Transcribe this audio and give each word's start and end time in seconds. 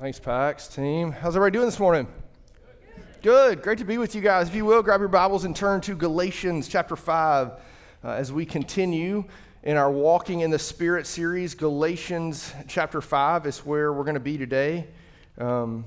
Thanks, 0.00 0.18
Pax 0.18 0.66
team. 0.66 1.12
How's 1.12 1.36
everybody 1.36 1.58
doing 1.58 1.66
this 1.66 1.78
morning? 1.78 2.06
Good. 3.20 3.60
Great 3.60 3.76
to 3.80 3.84
be 3.84 3.98
with 3.98 4.14
you 4.14 4.22
guys. 4.22 4.48
If 4.48 4.54
you 4.54 4.64
will, 4.64 4.82
grab 4.82 5.00
your 5.00 5.10
Bibles 5.10 5.44
and 5.44 5.54
turn 5.54 5.82
to 5.82 5.94
Galatians 5.94 6.68
chapter 6.68 6.96
5 6.96 7.48
uh, 7.48 8.08
as 8.08 8.32
we 8.32 8.46
continue 8.46 9.24
in 9.62 9.76
our 9.76 9.90
Walking 9.90 10.40
in 10.40 10.50
the 10.50 10.58
Spirit 10.58 11.06
series. 11.06 11.54
Galatians 11.54 12.54
chapter 12.66 13.02
5 13.02 13.44
is 13.44 13.58
where 13.58 13.92
we're 13.92 14.04
going 14.04 14.14
to 14.14 14.20
be 14.20 14.38
today. 14.38 14.86
Um, 15.36 15.84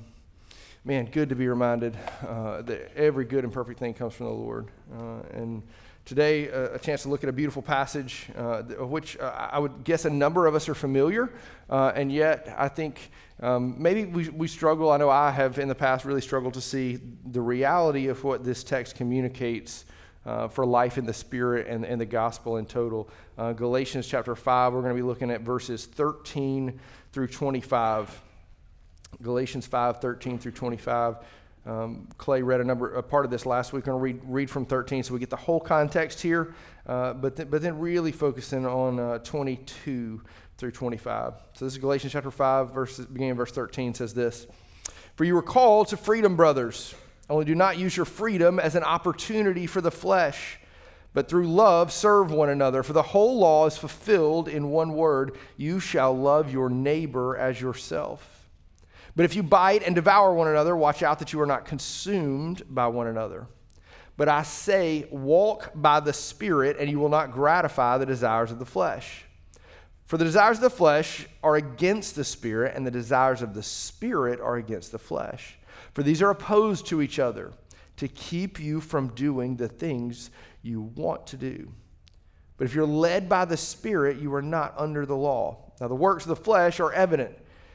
man, 0.84 1.06
good 1.06 1.30
to 1.30 1.34
be 1.34 1.48
reminded 1.48 1.98
uh, 2.24 2.62
that 2.62 2.96
every 2.96 3.24
good 3.24 3.42
and 3.42 3.52
perfect 3.52 3.80
thing 3.80 3.94
comes 3.94 4.14
from 4.14 4.26
the 4.26 4.32
Lord. 4.32 4.68
Uh, 4.96 5.22
and 5.32 5.60
today, 6.04 6.50
uh, 6.50 6.74
a 6.74 6.78
chance 6.78 7.02
to 7.02 7.08
look 7.08 7.22
at 7.22 7.28
a 7.28 7.32
beautiful 7.32 7.62
passage, 7.62 8.28
uh, 8.36 8.62
which 8.62 9.16
uh, 9.18 9.48
I 9.52 9.58
would 9.58 9.84
guess 9.84 10.04
a 10.04 10.10
number 10.10 10.46
of 10.46 10.54
us 10.54 10.68
are 10.68 10.74
familiar, 10.74 11.32
uh, 11.70 11.92
and 11.94 12.12
yet 12.12 12.54
I 12.56 12.68
think 12.68 13.10
um, 13.40 13.74
maybe 13.78 14.04
we, 14.04 14.28
we 14.28 14.48
struggle. 14.48 14.90
I 14.90 14.96
know 14.96 15.10
I 15.10 15.30
have 15.30 15.58
in 15.58 15.68
the 15.68 15.74
past 15.74 16.04
really 16.04 16.20
struggled 16.20 16.54
to 16.54 16.60
see 16.60 16.98
the 17.26 17.40
reality 17.40 18.08
of 18.08 18.22
what 18.24 18.44
this 18.44 18.64
text 18.64 18.96
communicates. 18.96 19.84
Uh, 20.26 20.48
for 20.48 20.64
life 20.64 20.96
in 20.96 21.04
the 21.04 21.12
Spirit 21.12 21.66
and, 21.66 21.84
and 21.84 22.00
the 22.00 22.06
gospel 22.06 22.56
in 22.56 22.64
total. 22.64 23.10
Uh, 23.36 23.52
Galatians 23.52 24.06
chapter 24.06 24.34
5, 24.34 24.72
we're 24.72 24.80
going 24.80 24.96
to 24.96 24.96
be 24.96 25.06
looking 25.06 25.30
at 25.30 25.42
verses 25.42 25.84
13 25.84 26.80
through 27.12 27.26
25. 27.26 28.22
Galatians 29.20 29.66
5, 29.66 30.00
13 30.00 30.38
through 30.38 30.52
25. 30.52 31.16
Um, 31.66 32.08
Clay 32.18 32.42
read 32.42 32.60
a 32.60 32.64
number, 32.64 32.94
a 32.94 33.02
part 33.02 33.24
of 33.24 33.30
this 33.30 33.46
last 33.46 33.72
week. 33.72 33.86
I'm 33.86 33.98
going 33.98 34.14
to 34.14 34.18
read, 34.18 34.20
read 34.24 34.50
from 34.50 34.66
13 34.66 35.02
so 35.02 35.14
we 35.14 35.20
get 35.20 35.30
the 35.30 35.36
whole 35.36 35.60
context 35.60 36.20
here, 36.20 36.54
uh, 36.86 37.14
but, 37.14 37.36
th- 37.36 37.50
but 37.50 37.62
then 37.62 37.78
really 37.78 38.12
focusing 38.12 38.66
on 38.66 39.00
uh, 39.00 39.18
22 39.18 40.20
through 40.58 40.70
25. 40.70 41.34
So 41.54 41.64
this 41.64 41.74
is 41.74 41.78
Galatians 41.78 42.12
chapter 42.12 42.30
5, 42.30 42.72
verse, 42.72 42.98
beginning 42.98 43.34
verse 43.34 43.50
13 43.50 43.94
says 43.94 44.12
this 44.12 44.46
For 45.16 45.24
you 45.24 45.34
were 45.34 45.42
called 45.42 45.88
to 45.88 45.96
freedom, 45.96 46.36
brothers. 46.36 46.94
Only 47.30 47.46
do 47.46 47.54
not 47.54 47.78
use 47.78 47.96
your 47.96 48.04
freedom 48.04 48.60
as 48.60 48.74
an 48.74 48.84
opportunity 48.84 49.66
for 49.66 49.80
the 49.80 49.90
flesh, 49.90 50.58
but 51.14 51.28
through 51.28 51.48
love 51.48 51.90
serve 51.90 52.30
one 52.30 52.50
another. 52.50 52.82
For 52.82 52.92
the 52.92 53.02
whole 53.02 53.38
law 53.38 53.66
is 53.66 53.78
fulfilled 53.78 54.48
in 54.48 54.68
one 54.68 54.92
word 54.92 55.38
you 55.56 55.80
shall 55.80 56.14
love 56.14 56.52
your 56.52 56.68
neighbor 56.68 57.38
as 57.38 57.58
yourself. 57.58 58.33
But 59.16 59.24
if 59.24 59.36
you 59.36 59.42
bite 59.42 59.82
and 59.84 59.94
devour 59.94 60.34
one 60.34 60.48
another, 60.48 60.76
watch 60.76 61.02
out 61.02 61.20
that 61.20 61.32
you 61.32 61.40
are 61.40 61.46
not 61.46 61.64
consumed 61.64 62.62
by 62.68 62.88
one 62.88 63.06
another. 63.06 63.46
But 64.16 64.28
I 64.28 64.42
say, 64.42 65.06
walk 65.10 65.70
by 65.74 66.00
the 66.00 66.12
Spirit, 66.12 66.76
and 66.78 66.90
you 66.90 66.98
will 66.98 67.08
not 67.08 67.32
gratify 67.32 67.98
the 67.98 68.06
desires 68.06 68.50
of 68.50 68.58
the 68.58 68.66
flesh. 68.66 69.24
For 70.06 70.18
the 70.18 70.24
desires 70.24 70.58
of 70.58 70.62
the 70.62 70.70
flesh 70.70 71.26
are 71.42 71.56
against 71.56 72.14
the 72.14 72.24
Spirit, 72.24 72.74
and 72.76 72.86
the 72.86 72.90
desires 72.90 73.42
of 73.42 73.54
the 73.54 73.62
Spirit 73.62 74.40
are 74.40 74.56
against 74.56 74.92
the 74.92 74.98
flesh. 74.98 75.58
For 75.92 76.02
these 76.02 76.22
are 76.22 76.30
opposed 76.30 76.86
to 76.86 77.00
each 77.00 77.18
other 77.18 77.52
to 77.96 78.08
keep 78.08 78.58
you 78.60 78.80
from 78.80 79.14
doing 79.14 79.56
the 79.56 79.68
things 79.68 80.30
you 80.62 80.82
want 80.82 81.26
to 81.28 81.36
do. 81.36 81.72
But 82.56 82.64
if 82.64 82.74
you're 82.74 82.86
led 82.86 83.28
by 83.28 83.44
the 83.44 83.56
Spirit, 83.56 84.18
you 84.18 84.34
are 84.34 84.42
not 84.42 84.74
under 84.76 85.06
the 85.06 85.16
law. 85.16 85.72
Now, 85.80 85.88
the 85.88 85.94
works 85.94 86.24
of 86.24 86.28
the 86.28 86.36
flesh 86.36 86.78
are 86.80 86.92
evident 86.92 87.36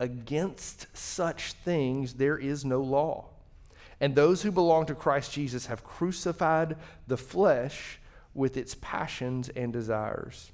Against 0.00 0.96
such 0.96 1.52
things 1.52 2.14
there 2.14 2.38
is 2.38 2.64
no 2.64 2.80
law. 2.80 3.26
And 4.00 4.14
those 4.14 4.42
who 4.42 4.52
belong 4.52 4.86
to 4.86 4.94
Christ 4.94 5.32
Jesus 5.32 5.66
have 5.66 5.84
crucified 5.84 6.76
the 7.06 7.16
flesh 7.16 7.98
with 8.32 8.56
its 8.56 8.76
passions 8.80 9.48
and 9.48 9.72
desires. 9.72 10.52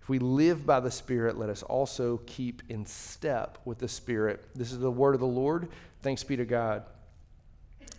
If 0.00 0.08
we 0.08 0.18
live 0.18 0.66
by 0.66 0.80
the 0.80 0.90
Spirit, 0.90 1.38
let 1.38 1.50
us 1.50 1.62
also 1.62 2.20
keep 2.26 2.62
in 2.68 2.86
step 2.86 3.58
with 3.64 3.78
the 3.78 3.88
Spirit. 3.88 4.44
This 4.54 4.72
is 4.72 4.78
the 4.78 4.90
word 4.90 5.14
of 5.14 5.20
the 5.20 5.26
Lord. 5.26 5.68
Thanks 6.02 6.24
be 6.24 6.36
to 6.36 6.44
God. 6.44 6.84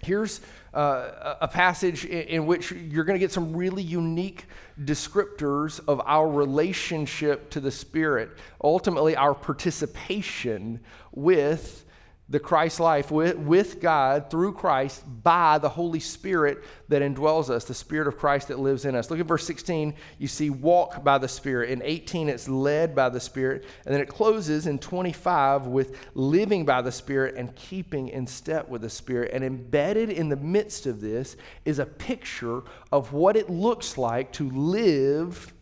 Here's 0.06 0.40
uh, 0.72 1.36
a 1.42 1.48
passage 1.48 2.06
in, 2.06 2.28
in 2.28 2.46
which 2.46 2.72
you're 2.72 3.06
going 3.06 3.16
to 3.16 3.24
get 3.24 3.32
some 3.32 3.56
really 3.56 3.82
unique 3.82 4.46
descriptors 4.84 5.80
of 5.88 6.00
our 6.06 6.30
relationship 6.30 7.50
to 7.52 7.60
the 7.60 7.72
Spirit, 7.72 8.30
ultimately, 8.64 9.16
our 9.16 9.34
participation 9.34 10.80
with 11.12 11.85
the 12.28 12.40
Christ 12.40 12.80
life 12.80 13.12
with, 13.12 13.38
with 13.38 13.80
God 13.80 14.32
through 14.32 14.54
Christ 14.54 15.04
by 15.24 15.60
the 15.60 15.70
Holy 15.70 16.00
Spirit 16.00 16.64
that 16.90 17.04
indwells 17.04 17.52
us, 17.52 17.66
the 17.66 17.74
Spirit 17.76 18.08
of 18.08 18.18
Christ 18.18 18.48
that 18.48 18.60
lives 18.60 18.86
in 18.86 18.96
us. 18.96 19.12
Look 19.12 19.20
at 19.20 19.28
verse 19.28 19.46
16. 19.46 19.94
You 20.18 20.28
see, 20.28 20.50
walk 20.50 21.04
by 21.04 21.20
the 21.20 21.28
Spirit. 21.28 21.70
In 21.70 21.84
18, 21.84 22.28
it's 22.28 22.50
led 22.50 22.96
by 22.96 23.10
the 23.10 23.20
Spirit. 23.20 23.66
And 23.86 23.94
then 23.94 24.02
it 24.02 24.08
closes 24.08 24.66
in 24.66 24.80
25 24.80 25.68
with 25.68 25.98
living 26.16 26.66
by 26.66 26.82
the 26.82 26.92
Spirit 26.92 27.36
and 27.36 27.56
keeping 27.56 28.10
in 28.10 28.26
step 28.26 28.70
with 28.70 28.82
the 28.82 28.90
Spirit. 28.90 29.30
And 29.32 29.44
embedded 29.44 30.10
in 30.10 30.30
the 30.30 30.36
midst 30.36 30.88
of 30.88 31.02
this 31.02 31.38
is 31.64 31.78
a 31.78 31.86
picture 31.86 32.64
of 32.92 33.14
what 33.14 33.36
it 33.36 33.52
looks 33.52 34.00
like 34.00 34.32
to 34.34 34.50
live 34.50 35.54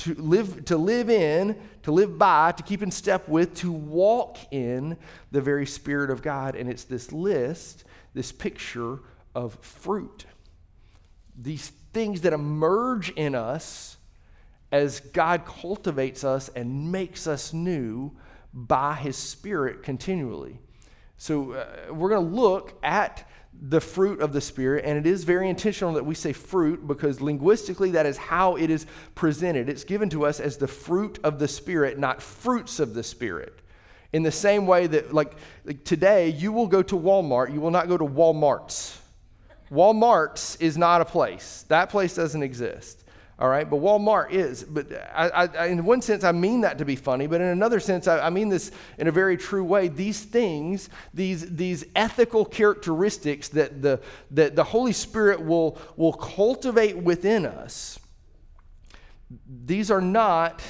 to 0.00 0.14
live, 0.14 0.64
to 0.64 0.76
live 0.76 1.10
in, 1.10 1.56
to 1.82 1.92
live 1.92 2.18
by, 2.18 2.52
to 2.52 2.62
keep 2.62 2.82
in 2.82 2.90
step 2.90 3.28
with, 3.28 3.54
to 3.54 3.70
walk 3.70 4.38
in 4.50 4.96
the 5.30 5.40
very 5.40 5.66
Spirit 5.66 6.10
of 6.10 6.22
God. 6.22 6.56
And 6.56 6.70
it's 6.70 6.84
this 6.84 7.12
list, 7.12 7.84
this 8.14 8.32
picture 8.32 9.00
of 9.34 9.54
fruit. 9.60 10.24
These 11.36 11.72
things 11.92 12.22
that 12.22 12.32
emerge 12.32 13.10
in 13.10 13.34
us 13.34 13.98
as 14.72 15.00
God 15.00 15.44
cultivates 15.44 16.24
us 16.24 16.48
and 16.48 16.90
makes 16.90 17.26
us 17.26 17.52
new 17.52 18.12
by 18.54 18.94
His 18.94 19.16
Spirit 19.16 19.82
continually. 19.82 20.60
So 21.18 21.52
uh, 21.52 21.92
we're 21.92 22.08
going 22.08 22.26
to 22.26 22.34
look 22.34 22.78
at 22.82 23.28
the 23.52 23.80
fruit 23.80 24.20
of 24.20 24.32
the 24.32 24.40
Spirit, 24.40 24.84
and 24.84 24.96
it 24.96 25.06
is 25.06 25.24
very 25.24 25.48
intentional 25.48 25.94
that 25.94 26.06
we 26.06 26.14
say 26.14 26.32
fruit 26.32 26.86
because 26.86 27.20
linguistically 27.20 27.90
that 27.92 28.06
is 28.06 28.16
how 28.16 28.56
it 28.56 28.70
is 28.70 28.86
presented. 29.14 29.68
It's 29.68 29.84
given 29.84 30.08
to 30.10 30.24
us 30.24 30.40
as 30.40 30.56
the 30.56 30.68
fruit 30.68 31.18
of 31.24 31.38
the 31.38 31.48
Spirit, 31.48 31.98
not 31.98 32.22
fruits 32.22 32.80
of 32.80 32.94
the 32.94 33.02
Spirit. 33.02 33.60
In 34.12 34.22
the 34.22 34.32
same 34.32 34.66
way 34.66 34.86
that, 34.86 35.12
like, 35.12 35.34
like 35.64 35.84
today, 35.84 36.30
you 36.30 36.52
will 36.52 36.66
go 36.66 36.82
to 36.82 36.96
Walmart, 36.96 37.52
you 37.52 37.60
will 37.60 37.70
not 37.70 37.88
go 37.88 37.96
to 37.96 38.04
Walmart's. 38.04 38.98
Walmart's 39.70 40.56
is 40.56 40.76
not 40.76 41.00
a 41.00 41.04
place, 41.04 41.64
that 41.68 41.90
place 41.90 42.14
doesn't 42.14 42.42
exist 42.42 43.04
all 43.40 43.48
right? 43.48 43.68
But 43.68 43.80
Walmart 43.80 44.32
is. 44.32 44.62
But 44.62 44.92
I, 45.14 45.48
I, 45.58 45.66
in 45.68 45.84
one 45.84 46.02
sense, 46.02 46.24
I 46.24 46.32
mean 46.32 46.60
that 46.60 46.78
to 46.78 46.84
be 46.84 46.94
funny, 46.94 47.26
but 47.26 47.40
in 47.40 47.46
another 47.48 47.80
sense, 47.80 48.06
I, 48.06 48.26
I, 48.26 48.30
mean 48.30 48.50
this 48.50 48.70
in 48.98 49.08
a 49.08 49.10
very 49.10 49.38
true 49.38 49.64
way. 49.64 49.88
These 49.88 50.24
things, 50.24 50.90
these, 51.14 51.56
these 51.56 51.84
ethical 51.96 52.44
characteristics 52.44 53.48
that 53.48 53.80
the, 53.80 54.00
that 54.32 54.56
the 54.56 54.64
Holy 54.64 54.92
Spirit 54.92 55.42
will, 55.42 55.78
will 55.96 56.12
cultivate 56.12 56.98
within 56.98 57.46
us, 57.46 57.98
these 59.64 59.90
are 59.90 60.02
not 60.02 60.62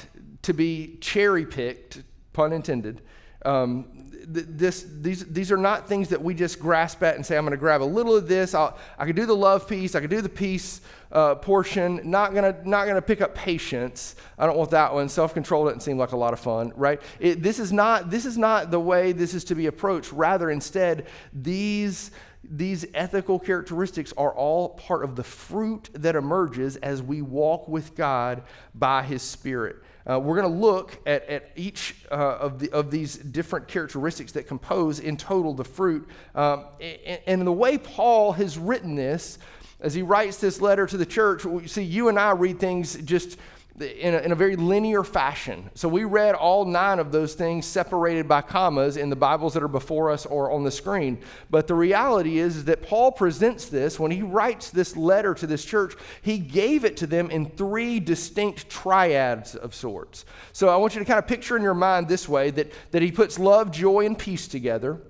to 0.43 0.53
be 0.53 0.97
cherry 1.01 1.45
picked, 1.45 2.03
pun 2.31 2.53
intended. 2.53 3.01
Um, 3.43 4.01
this, 4.23 4.85
these, 4.87 5.25
these 5.25 5.51
are 5.51 5.57
not 5.57 5.89
things 5.89 6.09
that 6.09 6.21
we 6.21 6.33
just 6.33 6.59
grasp 6.59 7.03
at 7.03 7.15
and 7.15 7.25
say, 7.25 7.37
I'm 7.37 7.43
going 7.43 7.51
to 7.51 7.57
grab 7.57 7.81
a 7.81 7.83
little 7.83 8.15
of 8.15 8.27
this. 8.27 8.53
I'll, 8.53 8.77
I 8.97 9.05
can 9.05 9.15
do 9.15 9.25
the 9.25 9.35
love 9.35 9.67
piece. 9.67 9.95
I 9.95 9.99
can 9.99 10.09
do 10.09 10.21
the 10.21 10.29
peace 10.29 10.81
uh, 11.11 11.35
portion. 11.35 12.01
Not 12.03 12.33
to 12.33 12.55
not 12.67 12.87
gonna 12.87 13.01
pick 13.01 13.21
up 13.21 13.35
patience. 13.35 14.15
I 14.37 14.45
don't 14.45 14.57
want 14.57 14.71
that 14.71 14.93
one. 14.93 15.09
Self 15.09 15.33
control 15.33 15.65
doesn't 15.65 15.81
seem 15.81 15.97
like 15.97 16.11
a 16.11 16.17
lot 16.17 16.33
of 16.33 16.39
fun, 16.39 16.71
right? 16.75 17.01
It, 17.19 17.43
this, 17.43 17.59
is 17.59 17.71
not, 17.71 18.09
this 18.09 18.25
is 18.25 18.37
not 18.37 18.71
the 18.71 18.79
way 18.79 19.11
this 19.11 19.33
is 19.33 19.43
to 19.45 19.55
be 19.55 19.67
approached. 19.67 20.11
Rather, 20.11 20.49
instead, 20.49 21.07
these 21.33 22.11
these 22.43 22.85
ethical 22.95 23.37
characteristics 23.37 24.13
are 24.17 24.33
all 24.33 24.69
part 24.69 25.03
of 25.03 25.15
the 25.15 25.23
fruit 25.23 25.89
that 25.93 26.15
emerges 26.15 26.75
as 26.77 27.01
we 27.01 27.21
walk 27.21 27.67
with 27.67 27.95
God 27.95 28.43
by 28.73 29.03
His 29.03 29.21
Spirit. 29.21 29.77
Uh, 30.09 30.19
we're 30.19 30.41
going 30.41 30.51
to 30.51 30.59
look 30.59 30.99
at, 31.05 31.23
at 31.29 31.51
each 31.55 31.95
uh, 32.11 32.15
of, 32.15 32.57
the, 32.57 32.71
of 32.71 32.89
these 32.89 33.17
different 33.17 33.67
characteristics 33.67 34.31
that 34.31 34.47
compose 34.47 34.99
in 34.99 35.15
total 35.15 35.53
the 35.53 35.63
fruit. 35.63 36.07
Um, 36.33 36.65
and, 36.79 37.19
and 37.27 37.47
the 37.47 37.51
way 37.51 37.77
Paul 37.77 38.31
has 38.31 38.57
written 38.57 38.95
this, 38.95 39.37
as 39.81 39.93
he 39.93 40.01
writes 40.01 40.37
this 40.37 40.61
letter 40.61 40.85
to 40.85 40.97
the 40.97 41.05
church, 41.05 41.43
see, 41.69 41.83
you 41.83 42.09
and 42.09 42.19
I 42.19 42.31
read 42.31 42.59
things 42.59 42.95
just 42.95 43.37
in 43.79 44.13
a, 44.13 44.19
in 44.19 44.31
a, 44.31 44.35
very 44.35 44.55
linear 44.55 45.03
fashion. 45.03 45.69
So 45.75 45.87
we 45.87 46.03
read 46.03 46.35
all 46.35 46.65
nine 46.65 46.99
of 46.99 47.11
those 47.11 47.33
things 47.33 47.65
separated 47.65 48.27
by 48.27 48.41
commas 48.41 48.97
in 48.97 49.09
the 49.09 49.15
Bibles 49.15 49.53
that 49.53 49.63
are 49.63 49.67
before 49.67 50.11
us 50.11 50.25
or 50.25 50.51
on 50.51 50.63
the 50.63 50.71
screen. 50.71 51.19
But 51.49 51.67
the 51.67 51.73
reality 51.73 52.39
is, 52.39 52.57
is 52.57 52.65
that 52.65 52.83
Paul 52.83 53.11
presents 53.11 53.67
this 53.67 53.99
when 53.99 54.11
he 54.11 54.21
writes 54.21 54.69
this 54.69 54.95
letter 54.95 55.33
to 55.35 55.47
this 55.47 55.63
church, 55.65 55.95
he 56.21 56.37
gave 56.37 56.85
it 56.85 56.97
to 56.97 57.07
them 57.07 57.31
in 57.31 57.49
three 57.49 57.99
distinct 57.99 58.69
triads 58.69 59.55
of 59.55 59.73
sorts. 59.73 60.25
So 60.51 60.69
I 60.69 60.75
want 60.75 60.93
you 60.93 60.99
to 60.99 61.05
kind 61.05 61.19
of 61.19 61.27
picture 61.27 61.55
in 61.55 61.63
your 61.63 61.73
mind 61.73 62.07
this 62.07 62.27
way 62.27 62.51
that, 62.51 62.71
that 62.91 63.01
he 63.01 63.11
puts 63.11 63.39
love, 63.39 63.71
joy, 63.71 64.05
and 64.05 64.17
peace 64.17 64.47
together. 64.47 65.01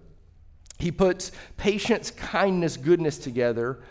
He 0.78 0.92
puts 0.92 1.32
patience, 1.58 2.12
kindness, 2.12 2.78
goodness 2.78 3.18
together 3.18 3.82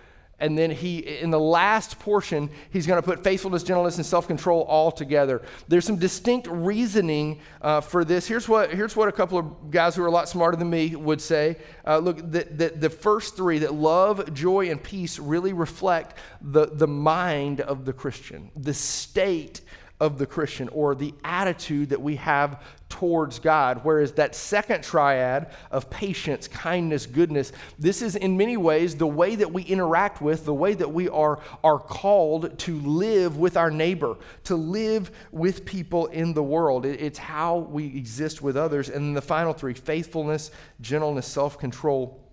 and 0.41 0.57
then 0.57 0.71
he, 0.71 0.99
in 0.99 1.31
the 1.31 1.39
last 1.39 1.99
portion, 1.99 2.51
he's 2.71 2.87
going 2.87 3.01
to 3.01 3.07
put 3.07 3.23
faithfulness, 3.23 3.63
gentleness, 3.63 3.97
and 3.97 4.07
self 4.07 4.27
control 4.27 4.63
all 4.63 4.91
together. 4.91 5.43
There's 5.69 5.85
some 5.85 5.97
distinct 5.97 6.49
reasoning 6.49 7.41
uh, 7.61 7.83
for 7.83 8.05
this. 8.05 8.27
Here's 8.27 8.49
what, 8.49 8.73
here's 8.73 8.97
what 8.97 9.09
a 9.09 9.13
couple 9.13 9.39
of 9.39 9.71
guys 9.71 9.95
who 9.95 10.03
are 10.03 10.07
a 10.07 10.11
lot 10.11 10.29
smarter 10.29 10.57
than 10.57 10.71
me 10.71 10.97
would 10.97 11.21
say. 11.21 11.57
Uh, 11.87 11.99
look, 11.99 12.19
the, 12.19 12.45
the, 12.51 12.73
the 12.75 12.91
first 12.91 13.37
three, 13.37 13.59
that 13.59 13.75
love, 13.75 14.33
joy, 14.33 14.71
and 14.71 14.83
peace, 14.83 15.19
really 15.19 15.53
reflect 15.53 16.17
the, 16.41 16.67
the 16.67 16.89
mind 16.89 17.61
of 17.61 17.85
the 17.85 17.93
Christian, 17.93 18.51
the 18.57 18.75
state 18.75 19.61
of 20.00 20.19
the 20.19 20.26
Christian 20.26 20.69
or 20.70 20.94
the 20.94 21.14
attitude 21.23 21.91
that 21.91 22.00
we 22.00 22.17
have 22.17 22.62
towards 22.88 23.38
God. 23.38 23.81
Whereas 23.82 24.12
that 24.12 24.35
second 24.35 24.82
triad 24.82 25.52
of 25.70 25.91
patience, 25.91 26.49
kindness, 26.49 27.06
goodness, 27.06 27.52
this 27.79 28.02
is 28.02 28.17
in 28.17 28.37
many 28.37 28.56
ways 28.56 28.97
the 28.97 29.06
way 29.06 29.37
that 29.37 29.52
we 29.52 29.62
interact 29.62 30.20
with, 30.20 30.44
the 30.44 30.55
way 30.55 30.75
that 30.75 30.91
we 30.91 31.08
are, 31.08 31.38
are 31.62 31.79
called 31.79 32.58
to 32.61 32.81
live 32.81 33.37
with 33.37 33.56
our 33.56 33.70
neighbor, 33.70 34.17
to 34.44 34.56
live 34.56 35.11
with 35.31 35.64
people 35.64 36.06
in 36.06 36.32
the 36.32 36.43
world. 36.43 36.85
It, 36.87 37.00
it's 37.00 37.19
how 37.19 37.58
we 37.58 37.87
exist 37.87 38.43
with 38.43 38.56
others. 38.56 38.88
And 38.88 39.05
then 39.05 39.14
the 39.14 39.23
final 39.23 39.52
three 39.52 39.75
faithfulness, 39.75 40.50
gentleness, 40.81 41.26
self 41.26 41.58
control 41.58 42.26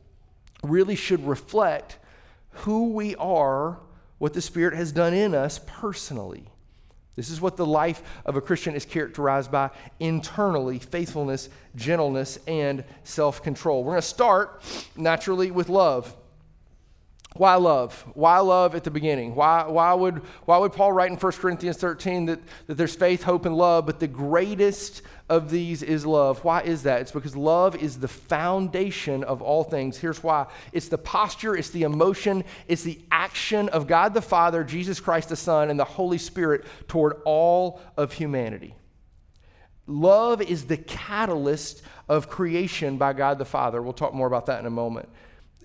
really 0.63 0.95
should 0.95 1.25
reflect 1.27 1.99
who 2.49 2.93
we 2.93 3.15
are, 3.17 3.79
what 4.17 4.33
the 4.33 4.41
Spirit 4.41 4.73
has 4.73 4.91
done 4.91 5.13
in 5.13 5.35
us 5.35 5.59
personally. 5.67 6.49
This 7.17 7.31
is 7.31 7.41
what 7.41 7.57
the 7.57 7.65
life 7.65 8.03
of 8.25 8.35
a 8.37 8.41
Christian 8.41 8.75
is 8.75 8.85
characterized 8.85 9.51
by 9.51 9.71
internally 9.99 10.77
faithfulness, 10.77 11.49
gentleness, 11.75 12.37
and 12.47 12.83
self 13.03 13.41
control. 13.43 13.83
We're 13.83 13.93
going 13.93 14.01
to 14.01 14.07
start 14.07 14.61
naturally 14.95 15.49
with 15.49 15.67
love. 15.67 16.15
Why 17.37 17.55
love? 17.55 18.05
Why 18.13 18.39
love 18.39 18.75
at 18.75 18.83
the 18.83 18.91
beginning? 18.91 19.35
Why, 19.35 19.67
why, 19.67 19.93
would, 19.93 20.17
why 20.45 20.57
would 20.57 20.73
Paul 20.73 20.91
write 20.91 21.11
in 21.11 21.17
1 21.17 21.31
Corinthians 21.33 21.77
13 21.77 22.25
that, 22.25 22.39
that 22.65 22.75
there's 22.75 22.95
faith, 22.95 23.23
hope, 23.23 23.45
and 23.45 23.55
love, 23.55 23.85
but 23.85 23.99
the 23.99 24.07
greatest 24.07 25.03
of 25.29 25.49
these 25.49 25.83
is 25.83 26.05
love? 26.05 26.43
Why 26.43 26.61
is 26.61 26.83
that? 26.83 27.01
It's 27.01 27.11
because 27.11 27.35
love 27.35 27.75
is 27.75 27.99
the 27.99 28.07
foundation 28.07 29.23
of 29.23 29.41
all 29.41 29.63
things. 29.63 29.97
Here's 29.97 30.23
why 30.23 30.47
it's 30.73 30.87
the 30.87 30.97
posture, 30.97 31.55
it's 31.55 31.69
the 31.69 31.83
emotion, 31.83 32.43
it's 32.67 32.83
the 32.83 32.99
action 33.11 33.69
of 33.69 33.87
God 33.87 34.13
the 34.13 34.21
Father, 34.21 34.63
Jesus 34.63 34.99
Christ 34.99 35.29
the 35.29 35.35
Son, 35.35 35.69
and 35.69 35.79
the 35.79 35.85
Holy 35.85 36.17
Spirit 36.17 36.65
toward 36.87 37.21
all 37.25 37.81
of 37.97 38.13
humanity. 38.13 38.75
Love 39.87 40.41
is 40.41 40.65
the 40.65 40.77
catalyst 40.77 41.81
of 42.09 42.29
creation 42.29 42.97
by 42.97 43.13
God 43.13 43.37
the 43.37 43.45
Father. 43.45 43.81
We'll 43.81 43.93
talk 43.93 44.13
more 44.13 44.27
about 44.27 44.47
that 44.47 44.59
in 44.59 44.65
a 44.65 44.71
moment. 44.71 45.07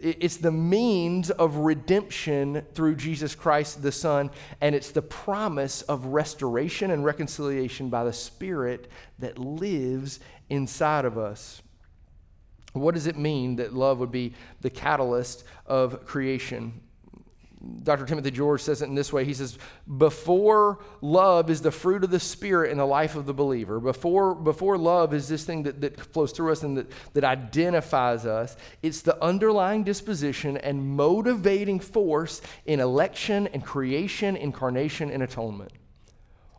It's 0.02 0.38
the 0.38 0.50
means 0.50 1.30
of 1.30 1.58
redemption 1.58 2.66
through 2.74 2.96
Jesus 2.96 3.36
Christ 3.36 3.82
the 3.82 3.92
Son, 3.92 4.32
and 4.60 4.74
it's 4.74 4.90
the 4.90 5.00
promise 5.00 5.82
of 5.82 6.06
restoration 6.06 6.90
and 6.90 7.04
reconciliation 7.04 7.88
by 7.88 8.02
the 8.02 8.12
Spirit 8.12 8.90
that 9.20 9.38
lives 9.38 10.18
inside 10.50 11.04
of 11.04 11.16
us. 11.16 11.62
What 12.72 12.96
does 12.96 13.06
it 13.06 13.16
mean 13.16 13.56
that 13.56 13.74
love 13.74 14.00
would 14.00 14.10
be 14.10 14.34
the 14.60 14.70
catalyst 14.70 15.44
of 15.66 16.04
creation? 16.04 16.81
Dr. 17.82 18.04
Timothy 18.06 18.32
George 18.32 18.60
says 18.60 18.82
it 18.82 18.86
in 18.86 18.94
this 18.94 19.12
way. 19.12 19.24
He 19.24 19.34
says, 19.34 19.56
Before 19.98 20.80
love 21.00 21.48
is 21.48 21.62
the 21.62 21.70
fruit 21.70 22.02
of 22.02 22.10
the 22.10 22.18
Spirit 22.18 22.72
in 22.72 22.78
the 22.78 22.86
life 22.86 23.14
of 23.14 23.24
the 23.24 23.34
believer, 23.34 23.78
before, 23.78 24.34
before 24.34 24.76
love 24.76 25.14
is 25.14 25.28
this 25.28 25.44
thing 25.44 25.62
that, 25.62 25.80
that 25.80 26.00
flows 26.00 26.32
through 26.32 26.50
us 26.50 26.64
and 26.64 26.76
that, 26.76 26.90
that 27.14 27.24
identifies 27.24 28.26
us, 28.26 28.56
it's 28.82 29.02
the 29.02 29.22
underlying 29.22 29.84
disposition 29.84 30.56
and 30.56 30.96
motivating 30.96 31.78
force 31.78 32.42
in 32.66 32.80
election 32.80 33.46
and 33.48 33.64
creation, 33.64 34.36
incarnation, 34.36 35.10
and 35.10 35.22
atonement. 35.22 35.70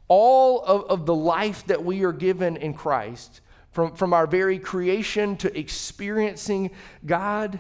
All 0.08 0.62
of, 0.64 0.86
of 0.86 1.06
the 1.06 1.16
life 1.16 1.66
that 1.68 1.84
we 1.84 2.04
are 2.04 2.14
given 2.14 2.56
in 2.56 2.74
Christ, 2.74 3.42
from, 3.72 3.96
from 3.96 4.14
our 4.14 4.28
very 4.28 4.60
creation 4.60 5.36
to 5.38 5.58
experiencing 5.58 6.72
God 7.06 7.60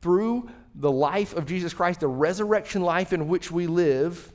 through 0.00 0.48
the 0.74 0.90
life 0.90 1.34
of 1.34 1.46
Jesus 1.46 1.74
Christ, 1.74 2.00
the 2.00 2.08
resurrection 2.08 2.82
life 2.82 3.12
in 3.12 3.28
which 3.28 3.50
we 3.50 3.66
live, 3.66 4.32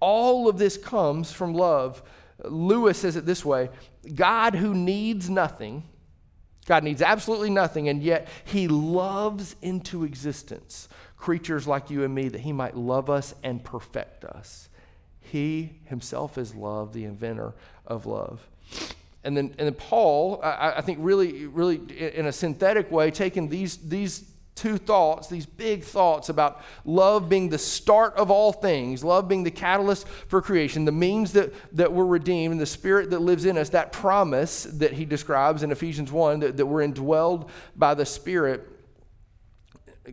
all 0.00 0.48
of 0.48 0.58
this 0.58 0.76
comes 0.76 1.32
from 1.32 1.54
love. 1.54 2.02
Lewis 2.44 2.98
says 2.98 3.16
it 3.16 3.26
this 3.26 3.44
way 3.44 3.70
God 4.14 4.54
who 4.54 4.74
needs 4.74 5.28
nothing, 5.28 5.82
God 6.66 6.84
needs 6.84 7.02
absolutely 7.02 7.50
nothing, 7.50 7.88
and 7.88 8.02
yet 8.02 8.28
he 8.44 8.68
loves 8.68 9.56
into 9.62 10.04
existence 10.04 10.88
creatures 11.18 11.66
like 11.66 11.90
you 11.90 12.04
and 12.04 12.14
me 12.14 12.28
that 12.28 12.40
he 12.40 12.52
might 12.52 12.76
love 12.76 13.10
us 13.10 13.34
and 13.42 13.62
perfect 13.62 14.24
us. 14.24 14.68
He 15.20 15.72
himself 15.86 16.38
is 16.38 16.54
love, 16.54 16.92
the 16.92 17.04
inventor 17.04 17.54
of 17.86 18.06
love. 18.06 18.46
And 19.24 19.36
then, 19.36 19.54
and 19.58 19.66
then 19.66 19.74
Paul, 19.74 20.40
I, 20.42 20.74
I 20.76 20.80
think, 20.80 20.98
really, 21.02 21.46
really 21.46 21.76
in 21.98 22.26
a 22.26 22.32
synthetic 22.32 22.90
way, 22.90 23.10
taking 23.10 23.48
these, 23.48 23.76
these 23.76 24.30
two 24.58 24.76
thoughts, 24.76 25.28
these 25.28 25.46
big 25.46 25.84
thoughts 25.84 26.28
about 26.28 26.62
love 26.84 27.28
being 27.28 27.48
the 27.48 27.58
start 27.58 28.14
of 28.16 28.30
all 28.30 28.52
things, 28.52 29.04
love 29.04 29.28
being 29.28 29.44
the 29.44 29.50
catalyst 29.50 30.08
for 30.08 30.42
creation, 30.42 30.84
the 30.84 30.92
means 30.92 31.32
that, 31.32 31.52
that 31.76 31.92
we're 31.92 32.04
redeemed, 32.04 32.52
and 32.52 32.60
the 32.60 32.66
spirit 32.66 33.10
that 33.10 33.20
lives 33.20 33.44
in 33.44 33.56
us, 33.56 33.68
that 33.70 33.92
promise 33.92 34.64
that 34.64 34.92
he 34.92 35.04
describes 35.04 35.62
in 35.62 35.70
Ephesians 35.70 36.10
1 36.10 36.40
that, 36.40 36.56
that 36.56 36.66
we're 36.66 36.86
indwelled 36.86 37.48
by 37.76 37.94
the 37.94 38.04
spirit. 38.04 38.68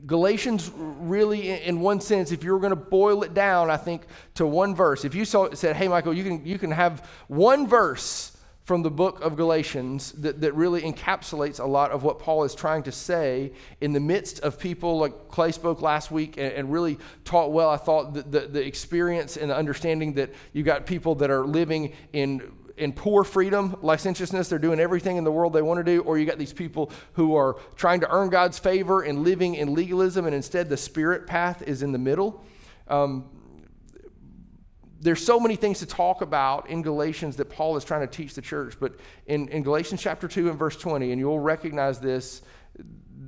Galatians, 0.05 0.71
really, 0.75 1.49
in 1.49 1.79
one 1.79 2.01
sense, 2.01 2.31
if 2.31 2.43
you 2.43 2.51
were 2.51 2.59
going 2.59 2.71
to 2.71 2.75
boil 2.75 3.23
it 3.23 3.33
down, 3.33 3.71
I 3.71 3.77
think, 3.77 4.03
to 4.35 4.45
one 4.45 4.75
verse, 4.75 5.05
if 5.05 5.15
you 5.15 5.25
saw, 5.25 5.53
said, 5.53 5.75
hey, 5.75 5.87
Michael, 5.87 6.13
you 6.13 6.23
can, 6.23 6.45
you 6.45 6.59
can 6.59 6.71
have 6.71 7.09
one 7.27 7.65
verse 7.65 8.34
from 8.65 8.81
the 8.81 8.89
book 8.89 9.21
of 9.21 9.37
Galatians 9.37 10.11
that, 10.13 10.41
that 10.41 10.53
really 10.55 10.81
encapsulates 10.81 11.59
a 11.59 11.65
lot 11.65 11.91
of 11.91 12.03
what 12.03 12.17
Paul 12.17 12.43
is 12.43 12.55
trying 12.55 12.81
to 12.83 12.91
say 12.91 13.53
in 13.79 13.93
the 13.93 13.99
midst 13.99 14.39
of 14.39 14.59
people 14.59 14.97
like 14.97 15.29
Clay 15.29 15.51
spoke 15.51 15.83
last 15.83 16.09
week 16.09 16.37
and, 16.37 16.51
and 16.51 16.71
really 16.71 16.97
taught 17.23 17.51
well. 17.51 17.69
I 17.69 17.77
thought 17.77 18.15
the, 18.15 18.23
the, 18.23 18.39
the 18.47 18.65
experience 18.65 19.37
and 19.37 19.51
the 19.51 19.55
understanding 19.55 20.13
that 20.13 20.33
you 20.51 20.63
got 20.63 20.87
people 20.87 21.13
that 21.15 21.29
are 21.29 21.45
living 21.45 21.93
in 22.11 22.51
in 22.77 22.91
poor 22.91 23.23
freedom, 23.23 23.77
licentiousness, 23.81 24.49
they're 24.49 24.59
doing 24.59 24.81
everything 24.81 25.15
in 25.15 25.23
the 25.23 25.31
world 25.31 25.53
they 25.53 25.61
want 25.61 25.77
to 25.77 25.83
do, 25.83 26.01
or 26.01 26.17
you 26.17 26.25
got 26.25 26.37
these 26.37 26.51
people 26.51 26.91
who 27.13 27.33
are 27.33 27.55
trying 27.77 28.01
to 28.01 28.11
earn 28.13 28.27
God's 28.27 28.59
favor 28.59 29.03
and 29.03 29.19
living 29.19 29.55
in 29.55 29.73
legalism, 29.73 30.25
and 30.25 30.35
instead 30.35 30.67
the 30.67 30.75
spirit 30.75 31.25
path 31.25 31.61
is 31.61 31.83
in 31.83 31.93
the 31.93 31.97
middle. 31.97 32.43
Um, 32.89 33.29
there's 34.99 35.23
so 35.23 35.39
many 35.39 35.55
things 35.55 35.79
to 35.79 35.85
talk 35.85 36.21
about 36.21 36.69
in 36.69 36.81
Galatians 36.81 37.35
that 37.37 37.49
Paul 37.49 37.75
is 37.77 37.83
trying 37.83 38.01
to 38.01 38.07
teach 38.07 38.33
the 38.33 38.41
church. 38.41 38.75
But 38.79 38.95
in, 39.27 39.47
in 39.49 39.63
Galatians 39.63 40.01
chapter 40.01 40.27
2 40.27 40.49
and 40.49 40.57
verse 40.57 40.77
20, 40.77 41.11
and 41.11 41.19
you'll 41.19 41.39
recognize 41.39 41.99
this, 41.99 42.41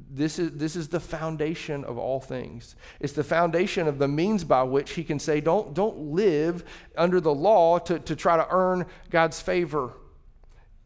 this 0.10 0.40
is, 0.40 0.52
this 0.54 0.76
is 0.76 0.88
the 0.88 1.00
foundation 1.00 1.84
of 1.84 1.98
all 1.98 2.20
things. 2.20 2.76
It's 3.00 3.14
the 3.14 3.24
foundation 3.24 3.88
of 3.88 4.00
the 4.00 4.08
means 4.08 4.44
by 4.44 4.64
which 4.64 4.92
he 4.92 5.04
can 5.04 5.20
say, 5.20 5.42
don't, 5.42 5.74
don't 5.74 5.98
live 5.98 6.64
under 6.98 7.20
the 7.20 7.34
law 7.34 7.80
to, 7.80 8.00
to 8.00 8.16
try 8.16 8.38
to 8.38 8.48
earn 8.50 8.86
God's 9.10 9.42
favor. 9.42 9.94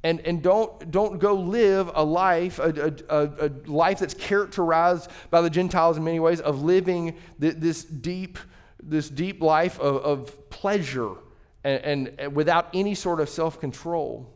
And, 0.03 0.19
and 0.21 0.41
don't, 0.41 0.89
don't 0.89 1.19
go 1.19 1.35
live 1.35 1.91
a 1.93 2.03
life, 2.03 2.57
a, 2.57 2.95
a, 3.07 3.47
a 3.47 3.51
life 3.69 3.99
that's 3.99 4.15
characterized 4.15 5.11
by 5.29 5.41
the 5.41 5.49
Gentiles 5.49 5.97
in 5.97 6.03
many 6.03 6.19
ways 6.19 6.41
of 6.41 6.63
living 6.63 7.15
this 7.37 7.83
deep 7.83 8.39
this 8.81 9.09
deep 9.09 9.41
life 9.41 9.79
of, 9.79 9.97
of 9.97 10.49
pleasure 10.49 11.15
and, 11.63 12.07
and 12.09 12.35
without 12.35 12.69
any 12.73 12.95
sort 12.95 13.19
of 13.19 13.29
self 13.29 13.59
control. 13.59 14.33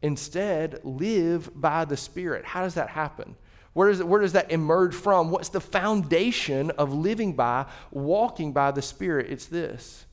Instead, 0.00 0.80
live 0.84 1.50
by 1.60 1.84
the 1.84 1.96
Spirit. 1.96 2.44
How 2.44 2.62
does 2.62 2.74
that 2.74 2.88
happen? 2.88 3.34
Where 3.72 3.88
does, 3.90 4.02
where 4.02 4.20
does 4.20 4.32
that 4.32 4.50
emerge 4.50 4.94
from? 4.94 5.30
What's 5.30 5.48
the 5.48 5.60
foundation 5.60 6.70
of 6.72 6.92
living 6.92 7.34
by, 7.34 7.66
walking 7.90 8.52
by 8.52 8.70
the 8.70 8.82
Spirit? 8.82 9.26
It's 9.28 9.46
this. 9.46 10.06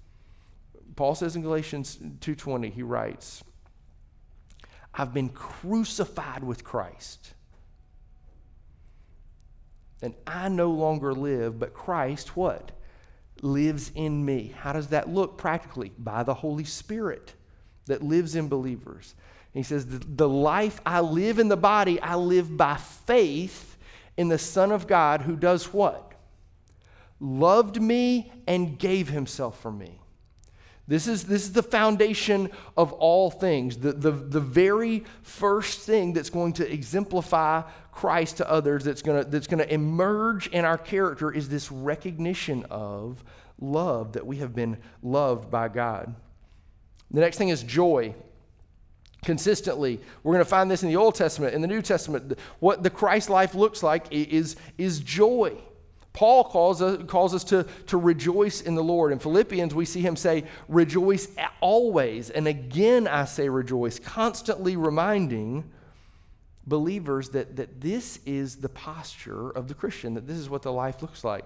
Paul 0.95 1.15
says 1.15 1.35
in 1.35 1.41
Galatians 1.41 1.97
2:20, 1.97 2.71
he 2.71 2.83
writes, 2.83 3.43
I've 4.93 5.13
been 5.13 5.29
crucified 5.29 6.43
with 6.43 6.63
Christ. 6.63 7.33
And 10.01 10.13
I 10.25 10.49
no 10.49 10.71
longer 10.71 11.13
live, 11.13 11.59
but 11.59 11.73
Christ 11.73 12.35
what? 12.37 12.71
Lives 13.41 13.91
in 13.95 14.23
me. 14.25 14.53
How 14.57 14.73
does 14.73 14.87
that 14.87 15.09
look 15.09 15.37
practically? 15.37 15.91
By 15.97 16.23
the 16.23 16.33
Holy 16.33 16.63
Spirit. 16.63 17.33
that 17.87 18.01
lives 18.01 18.35
in 18.35 18.47
believers. 18.47 19.13
And 19.53 19.63
he 19.63 19.67
says, 19.67 19.85
The 19.87 20.27
life 20.27 20.81
I 20.85 21.01
live 21.01 21.37
in 21.39 21.49
the 21.49 21.57
body, 21.57 21.99
I 22.01 22.15
live 22.15 22.57
by 22.57 22.77
faith 22.77 23.77
in 24.17 24.27
the 24.27 24.39
Son 24.39 24.71
of 24.71 24.87
God 24.87 25.21
who 25.21 25.35
does 25.35 25.71
what? 25.71 26.13
Loved 27.19 27.81
me 27.81 28.31
and 28.47 28.77
gave 28.77 29.09
himself 29.09 29.59
for 29.61 29.71
me. 29.71 30.01
This 30.87 31.07
is, 31.07 31.23
this 31.23 31.43
is 31.43 31.53
the 31.53 31.63
foundation 31.63 32.51
of 32.77 32.93
all 32.93 33.31
things. 33.31 33.77
The, 33.77 33.91
the, 33.91 34.11
the 34.11 34.39
very 34.39 35.03
first 35.23 35.79
thing 35.79 36.13
that's 36.13 36.29
going 36.29 36.53
to 36.53 36.71
exemplify 36.71 37.63
Christ 37.91 38.37
to 38.37 38.49
others, 38.49 38.83
that's 38.83 39.01
going 39.01 39.23
to, 39.23 39.29
that's 39.29 39.47
to 39.47 39.73
emerge 39.73 40.47
in 40.47 40.63
our 40.63 40.77
character, 40.77 41.31
is 41.31 41.49
this 41.49 41.71
recognition 41.71 42.65
of 42.69 43.23
love, 43.59 44.13
that 44.13 44.27
we 44.27 44.37
have 44.37 44.53
been 44.53 44.77
loved 45.01 45.49
by 45.49 45.69
God. 45.69 46.13
The 47.09 47.21
next 47.21 47.37
thing 47.37 47.49
is 47.49 47.63
joy. 47.63 48.13
Consistently, 49.23 49.99
we're 50.21 50.33
going 50.33 50.43
to 50.43 50.49
find 50.49 50.69
this 50.69 50.83
in 50.83 50.89
the 50.89 50.97
Old 50.97 51.15
Testament, 51.15 51.55
in 51.55 51.61
the 51.61 51.67
New 51.67 51.81
Testament. 51.81 52.37
What 52.59 52.83
the 52.83 52.91
Christ 52.91 53.27
life 53.27 53.55
looks 53.55 53.81
like 53.81 54.05
is, 54.11 54.55
is 54.77 54.99
joy. 54.99 55.57
Paul 56.15 56.45
calls 56.45 56.81
us, 56.81 57.03
calls 57.07 57.35
us 57.35 57.43
to, 57.45 57.67
to 57.87 57.97
rejoice 57.97 58.61
in 58.61 58.73
the 58.73 58.83
Lord. 58.83 59.11
In 59.11 59.19
Philippians, 59.19 59.75
we 59.75 59.83
see 59.83 59.99
him 59.99 60.15
say, 60.15 60.45
Rejoice 60.69 61.27
always. 61.59 62.29
And 62.29 62.47
again, 62.47 63.05
I 63.05 63.25
say 63.25 63.49
rejoice, 63.49 63.99
constantly 63.99 64.77
reminding 64.77 65.69
believers 66.65 67.29
that, 67.29 67.57
that 67.57 67.81
this 67.81 68.19
is 68.25 68.55
the 68.55 68.69
posture 68.69 69.49
of 69.51 69.67
the 69.67 69.73
Christian, 69.73 70.13
that 70.13 70.25
this 70.25 70.37
is 70.37 70.49
what 70.49 70.61
the 70.61 70.71
life 70.71 71.01
looks 71.01 71.25
like. 71.25 71.43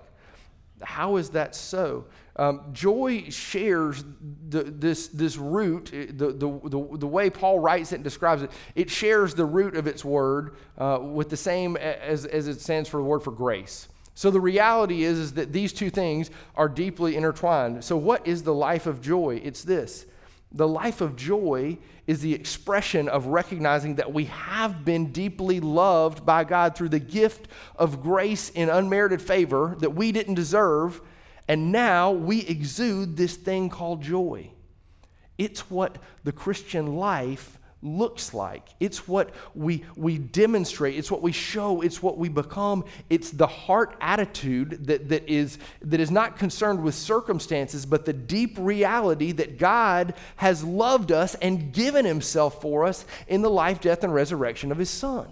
How 0.84 1.18
is 1.18 1.32
that 1.32 1.56
so? 1.56 2.06
Um, 2.36 2.70
joy 2.72 3.30
shares 3.30 4.06
the, 4.50 4.64
this, 4.64 5.08
this 5.08 5.36
root, 5.36 5.92
eh, 5.94 6.06
the, 6.10 6.28
the, 6.28 6.60
the, 6.64 6.98
the, 7.00 7.08
way 7.08 7.30
Paul 7.30 7.60
writes 7.60 7.92
it 7.92 7.96
and 7.96 8.04
describes 8.04 8.44
it, 8.44 8.52
it 8.76 8.90
shares 8.90 9.34
the 9.34 9.46
root 9.46 9.76
of 9.76 9.88
its 9.88 10.06
word 10.06 10.56
uh, 10.78 11.00
with 11.02 11.30
the 11.30 11.36
same 11.36 11.76
as, 11.76 12.26
as 12.26 12.48
it 12.48 12.62
stands 12.62 12.88
for 12.88 12.98
the 12.98 13.04
word 13.04 13.24
for 13.24 13.32
grace. 13.32 13.90
So 14.20 14.30
the 14.30 14.42
reality 14.42 15.06
is, 15.06 15.18
is 15.18 15.34
that 15.36 15.54
these 15.54 15.72
two 15.72 15.90
things 15.90 16.30
are 16.54 16.68
deeply 16.68 17.16
intertwined. 17.16 17.86
So, 17.86 17.96
what 17.96 18.28
is 18.28 18.44
the 18.44 18.54
life 18.54 18.86
of 18.86 19.00
joy? 19.00 19.40
It's 19.42 19.64
this 19.64 20.06
the 20.52 20.68
life 20.68 21.00
of 21.00 21.16
joy 21.16 21.78
is 22.06 22.20
the 22.20 22.34
expression 22.34 23.08
of 23.08 23.28
recognizing 23.28 23.96
that 23.96 24.12
we 24.12 24.26
have 24.26 24.84
been 24.84 25.14
deeply 25.14 25.62
loved 25.62 26.26
by 26.26 26.44
God 26.44 26.76
through 26.76 26.90
the 26.90 27.00
gift 27.00 27.48
of 27.78 28.04
grace 28.04 28.50
in 28.50 28.68
unmerited 28.68 29.22
favor 29.22 29.78
that 29.80 29.92
we 29.92 30.12
didn't 30.12 30.34
deserve, 30.34 31.00
and 31.48 31.72
now 31.72 32.12
we 32.12 32.42
exude 32.42 33.16
this 33.16 33.38
thing 33.38 33.70
called 33.70 34.02
joy. 34.02 34.52
It's 35.38 35.70
what 35.70 35.98
the 36.26 36.34
Christian 36.34 36.98
life 36.98 37.58
looks 37.82 38.34
like. 38.34 38.68
It's 38.80 39.08
what 39.08 39.32
we, 39.56 39.86
we 39.96 40.18
demonstrate, 40.18 40.98
it's 40.98 41.10
what 41.10 41.22
we 41.22 41.32
show, 41.32 41.82
it's 41.82 42.04
what 42.04 42.18
we 42.18 42.30
become. 42.30 42.84
It's 43.10 43.32
the 43.32 43.48
heart 43.48 43.96
attitude 44.02 44.88
that, 44.88 45.10
that, 45.10 45.30
is, 45.30 45.58
that 45.82 46.00
is 46.00 46.12
not 46.12 46.38
concerned 46.38 46.84
with 46.84 46.96
circumstances, 46.96 47.86
but 47.86 48.06
the 48.06 48.14
deep 48.14 48.58
reality 48.60 49.32
that 49.34 49.58
God 49.58 50.14
has 50.38 50.64
loved 50.64 51.12
us 51.12 51.36
and 51.36 51.72
given 51.72 52.06
himself 52.06 52.62
for 52.62 52.86
us 52.86 53.06
in 53.28 53.42
the 53.42 53.50
life, 53.50 53.80
death, 53.80 54.04
and 54.04 54.14
resurrection 54.14 54.72
of 54.72 54.78
his 54.78 54.90
Son. 54.90 55.28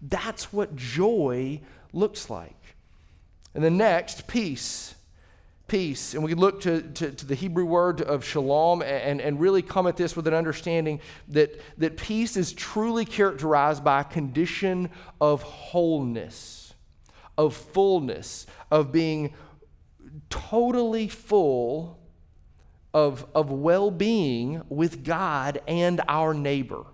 That's 0.00 0.52
what 0.52 0.74
joy 0.74 1.60
looks 1.92 2.28
like. 2.28 2.56
And 3.54 3.62
the 3.62 3.70
next, 3.70 4.26
peace 4.26 4.94
peace. 5.68 6.14
And 6.14 6.22
we 6.22 6.34
look 6.34 6.60
to, 6.62 6.82
to, 6.82 7.10
to, 7.10 7.26
the 7.26 7.34
Hebrew 7.34 7.64
word 7.64 8.00
of 8.00 8.24
shalom 8.24 8.82
and, 8.82 9.20
and 9.20 9.40
really 9.40 9.62
come 9.62 9.86
at 9.86 9.96
this 9.96 10.14
with 10.14 10.26
an 10.26 10.34
understanding 10.34 11.00
that, 11.28 11.60
that 11.78 11.96
peace 11.96 12.36
is 12.36 12.52
truly 12.52 13.04
characterized 13.04 13.82
by 13.82 14.00
a 14.00 14.04
condition 14.04 14.90
of 15.20 15.42
wholeness, 15.42 16.74
of 17.38 17.54
fullness, 17.54 18.46
of 18.70 18.92
being 18.92 19.34
totally 20.28 21.08
full 21.08 21.98
of, 22.94 23.26
of 23.34 23.50
well 23.50 23.90
being 23.90 24.62
with 24.68 25.04
God 25.04 25.60
and 25.66 26.00
our 26.08 26.34
neighbor. 26.34 26.84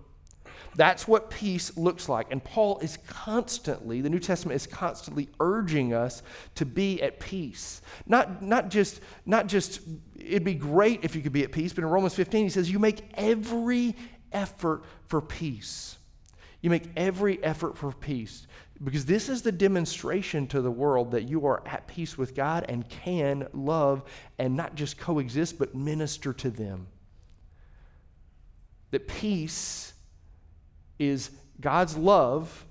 That's 0.79 1.09
what 1.09 1.29
peace 1.29 1.75
looks 1.75 2.07
like. 2.07 2.31
And 2.31 2.41
Paul 2.41 2.79
is 2.79 2.95
constantly, 3.05 3.99
the 3.99 4.09
New 4.09 4.17
Testament 4.17 4.55
is 4.55 4.65
constantly 4.65 5.27
urging 5.41 5.93
us 5.93 6.23
to 6.55 6.65
be 6.65 7.01
at 7.01 7.19
peace. 7.19 7.81
Not, 8.05 8.41
not, 8.41 8.69
just, 8.69 9.01
not 9.25 9.47
just, 9.47 9.81
it'd 10.15 10.45
be 10.45 10.53
great 10.53 11.03
if 11.03 11.17
you 11.17 11.21
could 11.21 11.33
be 11.33 11.43
at 11.43 11.51
peace, 11.51 11.73
but 11.73 11.83
in 11.83 11.89
Romans 11.89 12.15
15, 12.15 12.45
he 12.45 12.49
says, 12.49 12.71
You 12.71 12.79
make 12.79 13.01
every 13.15 13.93
effort 14.31 14.85
for 15.07 15.19
peace. 15.19 15.97
You 16.61 16.69
make 16.69 16.85
every 16.95 17.43
effort 17.43 17.77
for 17.77 17.91
peace. 17.91 18.47
Because 18.81 19.03
this 19.03 19.27
is 19.27 19.41
the 19.41 19.51
demonstration 19.51 20.47
to 20.47 20.61
the 20.61 20.71
world 20.71 21.11
that 21.11 21.27
you 21.27 21.45
are 21.45 21.61
at 21.67 21.87
peace 21.87 22.17
with 22.17 22.33
God 22.33 22.65
and 22.69 22.87
can 22.87 23.49
love 23.51 24.03
and 24.37 24.55
not 24.55 24.75
just 24.75 24.97
coexist, 24.97 25.59
but 25.59 25.75
minister 25.75 26.31
to 26.31 26.49
them. 26.49 26.87
That 28.91 29.09
peace 29.09 29.91
is 30.99 31.31
God's 31.59 31.97
love 31.97 32.65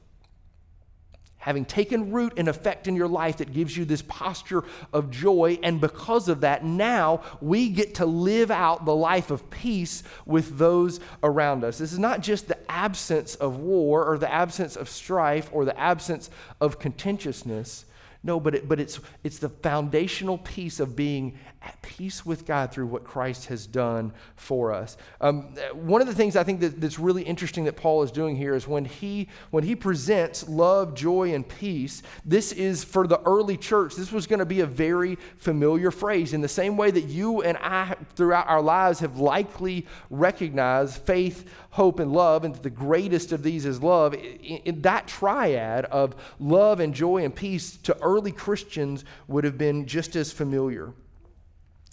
having 1.39 1.65
taken 1.65 2.13
root 2.13 2.35
and 2.37 2.49
effect 2.49 2.89
in 2.89 2.97
your 2.97 3.09
life 3.09 3.39
that 3.39 3.53
gives 3.53 3.77
you 3.77 3.85
this 3.85 4.03
posture 4.03 4.65
of 4.93 5.11
joy. 5.11 5.59
And 5.63 5.81
because 5.81 6.29
of 6.29 6.43
that, 6.43 6.65
now 6.65 7.23
we 7.41 7.69
get 7.69 7.95
to 7.97 8.07
live 8.07 8.51
out 8.51 8.85
the 8.85 8.95
life 8.95 9.31
of 9.31 9.49
peace 9.49 10.03
with 10.27 10.59
those 10.59 11.01
around 11.23 11.65
us. 11.65 11.79
This 11.79 11.93
is 11.93 11.99
not 11.99 12.21
just 12.21 12.49
the 12.49 12.71
absence 12.71 13.35
of 13.37 13.57
war 13.59 14.05
or 14.05 14.19
the 14.19 14.31
absence 14.31 14.77
of 14.77 14.89
strife 14.89 15.49
or 15.53 15.65
the 15.65 15.79
absence 15.79 16.29
of 16.61 16.79
contentiousness. 16.79 17.85
No, 18.23 18.41
but, 18.41 18.57
it, 18.57 18.69
but 18.69 18.81
it's, 18.81 18.99
it's 19.23 19.39
the 19.39 19.49
foundational 19.49 20.39
piece 20.39 20.81
of 20.81 20.97
being 20.97 21.39
at 21.63 21.81
peace 21.83 22.25
with 22.25 22.47
God 22.47 22.71
through 22.71 22.87
what 22.87 23.03
Christ 23.03 23.47
has 23.47 23.67
done 23.67 24.13
for 24.37 24.73
us. 24.73 24.97
Um, 25.21 25.55
one 25.73 26.01
of 26.01 26.07
the 26.07 26.15
things 26.15 26.37
I 26.37 26.45
think 26.45 26.61
that, 26.61 26.81
that's 26.81 26.99
really 26.99 27.23
interesting 27.23 27.65
that 27.65 27.77
Paul 27.77 28.03
is 28.03 28.13
doing 28.13 28.37
here 28.37 28.55
is 28.55 28.69
when 28.69 28.85
he, 28.85 29.29
when 29.51 29.65
he 29.65 29.75
presents 29.75 30.49
love, 30.49 30.95
joy, 30.95 31.35
and 31.35 31.47
peace, 31.47 32.03
this 32.25 32.53
is 32.53 32.85
for 32.85 33.07
the 33.07 33.21
early 33.23 33.57
church, 33.57 33.97
this 33.97 34.13
was 34.13 34.27
going 34.27 34.39
to 34.39 34.47
be 34.47 34.61
a 34.61 34.67
very 34.67 35.17
familiar 35.37 35.91
phrase. 35.91 36.33
In 36.33 36.41
the 36.41 36.49
same 36.49 36.77
way 36.77 36.91
that 36.93 37.05
you 37.05 37.43
and 37.43 37.59
I, 37.59 37.97
throughout 38.15 38.49
our 38.49 38.63
lives, 38.63 39.01
have 39.01 39.19
likely 39.19 39.87
recognized 40.11 41.03
faith, 41.03 41.51
hope, 41.71 41.99
and 41.99 42.13
love, 42.13 42.45
and 42.45 42.55
the 42.55 42.71
greatest 42.71 43.33
of 43.33 43.43
these 43.43 43.67
is 43.67 43.83
love, 43.83 44.15
in, 44.15 44.21
in 44.21 44.83
that 44.83 45.09
triad 45.09 45.87
of 45.87 46.15
love 46.39 46.79
and 46.79 46.95
joy 46.95 47.25
and 47.25 47.35
peace 47.35 47.77
to 47.79 48.01
early 48.01 48.33
Christians 48.33 49.05
would 49.27 49.43
have 49.43 49.59
been 49.59 49.87
just 49.87 50.15
as 50.15 50.31
familiar. 50.31 50.93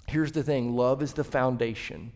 Here's 0.08 0.32
the 0.32 0.44
thing 0.44 0.76
love 0.76 1.02
is 1.02 1.14
the 1.14 1.24
foundation. 1.24 2.12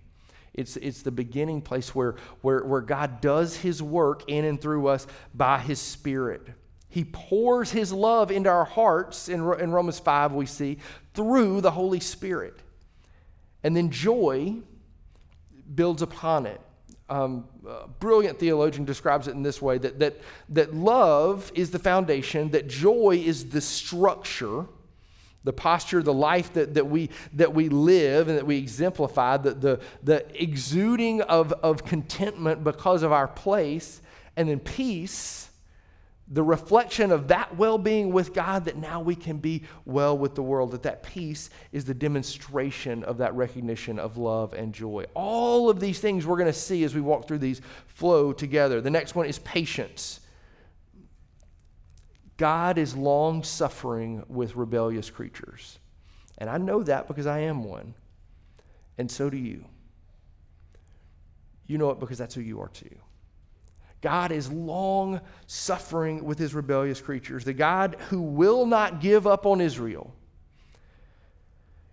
It's, 0.54 0.78
it's 0.78 1.04
the 1.04 1.12
beginning 1.12 1.62
place 1.62 1.94
where, 1.96 2.16
where, 2.42 2.64
where 2.64 2.82
God 2.82 3.22
does 3.22 3.58
his 3.58 3.82
work 3.82 4.24
in 4.28 4.46
and 4.46 4.60
through 4.60 4.88
us 4.88 5.08
by 5.34 5.60
his 5.60 5.80
Spirit. 5.80 6.48
He 6.90 7.06
pours 7.06 7.72
his 7.72 7.94
love 7.94 8.32
into 8.32 8.50
our 8.50 8.66
hearts, 8.66 9.30
in, 9.30 9.40
in 9.60 9.72
Romans 9.72 10.00
5, 10.00 10.34
we 10.34 10.48
see, 10.48 10.80
through 11.14 11.62
the 11.62 11.72
Holy 11.72 12.00
Spirit. 12.00 12.60
And 13.64 13.78
then 13.78 13.92
joy 13.92 14.56
builds 15.76 16.02
upon 16.02 16.46
it. 16.48 16.60
Um, 17.10 17.46
brilliant 18.00 18.40
theologian 18.40 18.86
describes 18.86 19.28
it 19.28 19.32
in 19.32 19.44
this 19.44 19.62
way 19.62 19.78
that, 19.80 20.00
that, 20.00 20.20
that 20.50 20.76
love 20.76 21.52
is 21.56 21.72
the 21.72 21.80
foundation, 21.80 22.52
that 22.52 22.68
joy 22.68 23.22
is 23.24 23.50
the 23.50 23.62
structure 23.62 24.66
the 25.50 25.54
posture, 25.54 26.04
the 26.04 26.14
life 26.14 26.54
that, 26.54 26.76
that, 26.76 26.86
we, 26.86 27.10
that 27.34 27.56
we 27.56 27.70
live 27.70 28.28
and 28.28 28.38
that 28.38 28.46
we 28.46 28.56
exemplify, 28.56 29.36
the, 29.36 29.52
the, 29.56 29.80
the 30.04 30.24
exuding 30.40 31.22
of, 31.24 31.52
of 31.64 31.84
contentment 31.84 32.64
because 32.64 33.02
of 33.02 33.12
our 33.12 33.28
place, 33.28 34.00
and 34.36 34.48
then 34.48 34.60
peace, 34.60 35.50
the 36.28 36.44
reflection 36.44 37.12
of 37.12 37.30
that 37.30 37.58
well 37.58 37.80
being 37.80 38.14
with 38.14 38.32
God, 38.32 38.66
that 38.66 38.78
now 38.78 39.02
we 39.02 39.16
can 39.16 39.38
be 39.38 39.64
well 39.86 40.16
with 40.16 40.36
the 40.36 40.44
world, 40.44 40.70
that 40.74 40.84
that 40.84 41.02
peace 41.02 41.50
is 41.72 41.84
the 41.84 41.96
demonstration 41.96 43.04
of 43.04 43.18
that 43.18 43.34
recognition 43.34 43.98
of 43.98 44.18
love 44.18 44.54
and 44.54 44.72
joy. 44.72 45.06
All 45.16 45.68
of 45.68 45.80
these 45.80 46.00
things 46.00 46.28
we're 46.28 46.38
going 46.38 46.46
to 46.46 46.54
see 46.54 46.84
as 46.84 46.94
we 46.94 47.02
walk 47.02 47.28
through 47.28 47.40
these 47.40 47.60
flow 47.88 48.34
together. 48.34 48.82
The 48.82 48.92
next 48.92 49.16
one 49.16 49.26
is 49.26 49.40
patience. 49.40 50.19
God 52.40 52.78
is 52.78 52.96
long 52.96 53.44
suffering 53.44 54.24
with 54.30 54.56
rebellious 54.56 55.10
creatures. 55.10 55.78
And 56.38 56.50
I 56.50 56.58
know 56.58 56.82
that 56.84 57.06
because 57.10 57.28
I 57.28 57.40
am 57.40 57.66
one. 57.66 57.94
And 58.98 59.12
so 59.12 59.30
do 59.30 59.36
you. 59.36 59.66
You 61.68 61.78
know 61.78 61.90
it 61.92 62.00
because 62.00 62.18
that's 62.18 62.34
who 62.34 62.40
you 62.40 62.62
are 62.62 62.70
too. 62.70 62.96
God 64.00 64.32
is 64.32 64.50
long 64.50 65.20
suffering 65.48 66.24
with 66.24 66.40
his 66.40 66.54
rebellious 66.54 67.02
creatures, 67.02 67.44
the 67.44 67.52
God 67.52 67.98
who 68.08 68.22
will 68.22 68.66
not 68.66 69.02
give 69.02 69.28
up 69.28 69.46
on 69.46 69.60
Israel. 69.60 70.16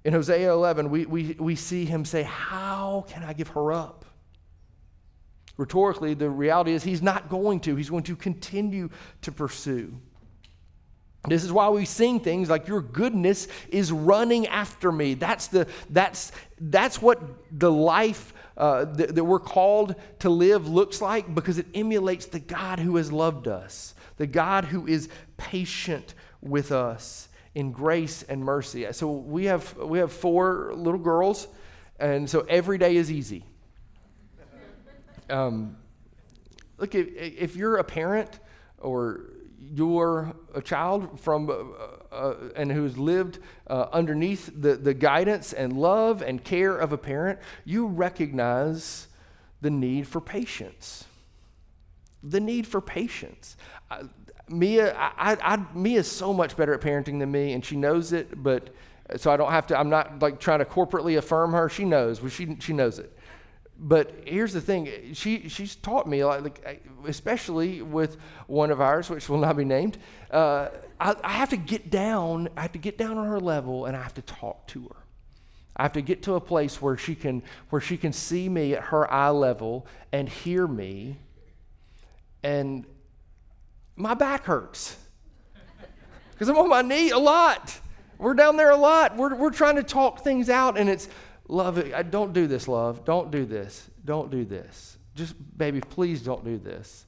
In 0.05 0.13
Hosea 0.13 0.53
11, 0.53 0.89
we, 0.89 1.07
we, 1.07 1.37
we 1.41 1.57
see 1.57 1.85
him 1.85 2.05
say, 2.05 2.23
How 2.23 3.05
can 3.09 3.25
I 3.25 3.33
give 3.33 3.49
her 3.49 3.73
up? 3.73 4.05
Rhetorically, 5.57 6.15
the 6.15 6.31
reality 6.31 6.73
is 6.73 6.85
he's 6.85 7.03
not 7.03 7.29
going 7.29 7.59
to. 7.61 7.75
He's 7.75 7.91
going 7.91 8.05
to 8.05 8.15
continue 8.15 8.91
to 9.23 9.33
pursue. 9.33 9.93
This 11.29 11.45
is 11.45 11.53
why 11.53 11.69
we 11.69 11.85
sing 11.85 12.21
things 12.21 12.49
like 12.49 12.69
your 12.69 12.81
goodness 12.81 13.49
is 13.69 13.91
running 13.91 14.47
after 14.47 14.93
me. 14.93 15.15
That's 15.15 15.49
the 15.49 15.67
that's 15.91 16.33
that's 16.61 17.03
what 17.03 17.21
the 17.51 17.71
life 17.71 18.33
uh, 18.57 18.87
that, 18.87 19.15
that 19.15 19.25
we're 19.25 19.39
called 19.39 19.95
to 20.21 20.31
live 20.31 20.69
looks 20.69 21.03
like 21.03 21.35
because 21.35 21.59
it 21.59 21.67
emulates 21.75 22.27
the 22.27 22.41
God 22.41 22.79
who 22.79 22.97
has 22.97 23.13
loved 23.13 23.49
us, 23.49 23.95
the 24.17 24.27
God 24.27 24.65
who 24.65 24.87
is 24.87 25.09
patient 25.37 26.15
with 26.41 26.73
us 26.73 27.29
in 27.55 27.73
grace 27.73 28.23
and 28.23 28.45
mercy. 28.45 28.87
So 28.93 29.11
we 29.11 29.47
have 29.47 29.77
we 29.77 29.99
have 29.99 30.13
four 30.13 30.73
little 30.75 31.01
girls, 31.01 31.49
and 31.99 32.29
so 32.29 32.47
every 32.49 32.79
day 32.79 32.97
is 32.97 33.11
easy. 33.11 33.45
Um, 35.29 35.77
look, 36.79 36.95
if, 36.95 37.09
if 37.17 37.57
you're 37.57 37.79
a 37.79 37.85
parent 37.85 38.39
or 38.79 39.31
you're 39.75 40.35
a 40.55 40.63
child 40.63 41.21
from 41.21 41.51
uh, 41.51 42.15
uh, 42.15 42.35
and 42.57 42.71
who's 42.71 42.97
lived 42.97 43.39
uh, 43.67 43.87
underneath 43.93 44.51
the, 44.55 44.77
the 44.77 44.95
guidance 44.95 45.53
and 45.53 45.73
love 45.73 46.23
and 46.23 46.43
care 46.43 46.77
of 46.77 46.93
a 46.93 46.99
parent, 46.99 47.39
you 47.65 47.87
recognize 47.87 49.09
the 49.61 49.71
need 49.71 50.07
for 50.07 50.21
patience. 50.21 51.05
The 52.23 52.41
need 52.41 52.67
for 52.67 52.81
patience. 52.81 53.57
I, 53.91 54.03
Mia, 54.49 54.95
I, 54.97 55.37
I, 55.43 55.67
Mia 55.75 56.01
is 56.01 56.11
so 56.11 56.33
much 56.33 56.57
better 56.57 56.73
at 56.75 56.81
parenting 56.81 57.19
than 57.19 57.31
me, 57.33 57.53
and 57.53 57.65
she 57.65 57.77
knows 57.77 58.13
it. 58.13 58.43
But 58.43 58.71
so 59.17 59.31
I 59.31 59.37
don't 59.37 59.51
have 59.51 59.67
to. 59.69 59.79
I'm 59.79 59.91
not 59.91 60.21
like 60.21 60.39
trying 60.39 60.61
to 60.61 60.65
corporately 60.65 61.19
affirm 61.19 61.53
her. 61.53 61.69
She 61.69 61.85
knows. 61.85 62.21
She 62.33 62.57
she 62.61 62.73
knows 62.73 62.99
it 63.01 63.16
but 63.79 64.23
here's 64.25 64.53
the 64.53 64.61
thing 64.61 65.13
she, 65.13 65.49
she's 65.49 65.77
taught 65.77 66.07
me 66.09 66.25
like, 66.25 66.83
especially 67.07 67.83
with 67.83 68.17
one 68.47 68.71
of 68.71 68.81
ours 68.81 69.11
which 69.11 69.29
will 69.29 69.39
not 69.39 69.57
be 69.57 69.65
named 69.65 69.99
uh, 70.31 70.69
I, 70.99 71.15
I, 71.23 71.33
have 71.33 71.51
to 71.51 71.57
get 71.57 71.91
down 71.91 72.49
i 72.57 72.63
have 72.63 72.73
to 72.73 72.79
get 72.79 72.97
down 72.97 73.19
on 73.19 73.27
her 73.27 73.41
level 73.41 73.85
and 73.85 73.97
i 73.97 74.03
have 74.03 74.15
to 74.15 74.23
talk 74.23 74.67
to 74.69 74.85
her. 74.85 75.07
I 75.77 75.83
have 75.83 75.93
to 75.93 76.03
get 76.03 76.23
to 76.23 76.35
a 76.35 76.41
place 76.41 76.81
where 76.81 76.97
she 76.97 77.15
can 77.15 77.43
where 77.69 77.81
she 77.81 77.97
can 77.97 78.13
see 78.13 78.49
me 78.49 78.75
at 78.75 78.85
her 78.85 79.11
eye 79.13 79.29
level 79.29 79.87
and 80.11 80.29
hear 80.29 80.67
me 80.67 81.19
and 82.43 82.87
my 83.95 84.15
back 84.15 84.45
hurts. 84.45 84.97
Because 86.33 86.49
i'm 86.49 86.57
on 86.57 86.69
my 86.69 86.83
knee 86.83 87.11
a 87.11 87.19
lot. 87.19 87.79
We're 88.19 88.35
down 88.35 88.57
there 88.57 88.71
a 88.71 88.77
lot. 88.77 89.17
We're, 89.17 89.35
we're 89.35 89.51
trying 89.51 89.77
to 89.77 89.83
talk 89.83 90.25
things 90.25 90.49
out 90.49 90.79
and 90.79 90.89
it's 90.89 91.09
Love 91.49 91.79
it. 91.79 92.11
Don't 92.11 92.33
do 92.33 92.47
this, 92.47 92.67
love. 92.69 93.05
Don't 93.05 93.31
do 93.31 93.45
this. 93.45 93.89
Don't 94.05 94.31
do 94.31 94.45
this. 94.45 94.99
Just, 95.15 95.35
baby, 95.57 95.81
please 95.81 96.23
don't 96.23 96.45
do 96.45 96.59
this. 96.59 97.07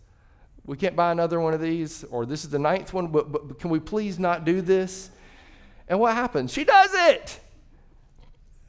We 0.65 0.77
can't 0.77 0.95
buy 0.95 1.13
another 1.13 1.41
one 1.41 1.55
of 1.55 1.61
these, 1.61 2.05
or 2.05 2.27
this 2.27 2.45
is 2.45 2.51
the 2.51 2.59
ninth 2.59 2.93
one, 2.93 3.09
but, 3.09 3.33
but 3.33 3.59
can 3.59 3.71
we 3.71 3.81
please 3.81 4.19
not 4.19 4.45
do 4.45 4.61
this? 4.61 5.11
And 5.89 5.99
what 5.99 6.15
happens? 6.15 6.53
She 6.53 6.65
does 6.65 6.91
it. 6.93 7.41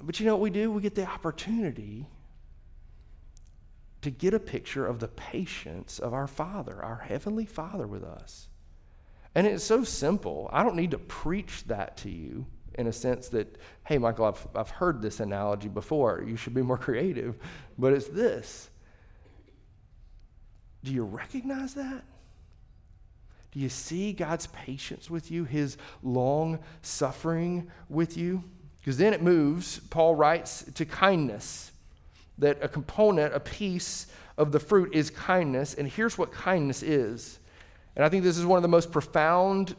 But 0.01 0.19
you 0.19 0.25
know 0.25 0.35
what 0.35 0.41
we 0.41 0.49
do? 0.49 0.71
We 0.71 0.81
get 0.81 0.95
the 0.95 1.05
opportunity 1.05 2.07
to 4.01 4.09
get 4.09 4.33
a 4.33 4.39
picture 4.39 4.85
of 4.87 4.99
the 4.99 5.09
patience 5.09 5.99
of 5.99 6.13
our 6.13 6.27
Father, 6.27 6.81
our 6.81 7.03
Heavenly 7.05 7.45
Father 7.45 7.85
with 7.85 8.03
us. 8.03 8.47
And 9.35 9.45
it's 9.45 9.63
so 9.63 9.83
simple. 9.83 10.49
I 10.53 10.63
don't 10.63 10.77
need 10.77 10.91
to 10.91 10.97
preach 10.97 11.65
that 11.65 11.97
to 11.97 12.09
you 12.09 12.45
in 12.75 12.87
a 12.87 12.93
sense 12.93 13.29
that, 13.29 13.57
hey, 13.85 13.97
Michael, 13.97 14.25
I've, 14.25 14.47
I've 14.55 14.69
heard 14.69 15.01
this 15.01 15.19
analogy 15.19 15.67
before. 15.67 16.23
You 16.25 16.35
should 16.35 16.53
be 16.53 16.61
more 16.61 16.77
creative. 16.87 17.37
But 17.77 17.93
it's 17.93 18.07
this 18.07 18.69
Do 20.83 20.91
you 20.93 21.03
recognize 21.03 21.73
that? 21.75 22.03
Do 23.51 23.59
you 23.59 23.69
see 23.69 24.13
God's 24.13 24.47
patience 24.47 25.09
with 25.09 25.31
you, 25.31 25.43
his 25.43 25.77
long 26.03 26.59
suffering 26.81 27.71
with 27.89 28.15
you? 28.15 28.43
Because 28.79 28.97
then 28.97 29.13
it 29.13 29.21
moves, 29.21 29.79
Paul 29.89 30.15
writes, 30.15 30.63
to 30.75 30.85
kindness. 30.85 31.71
That 32.37 32.57
a 32.61 32.69
component, 32.69 33.33
a 33.33 33.39
piece 33.39 34.07
of 34.37 34.51
the 34.51 34.59
fruit 34.59 34.93
is 34.93 35.09
kindness. 35.09 35.73
And 35.73 35.87
here's 35.87 36.17
what 36.17 36.31
kindness 36.31 36.83
is. 36.83 37.39
And 37.95 38.05
I 38.05 38.09
think 38.09 38.23
this 38.23 38.37
is 38.37 38.45
one 38.45 38.57
of 38.57 38.61
the 38.61 38.69
most 38.69 38.91
profound 38.91 39.75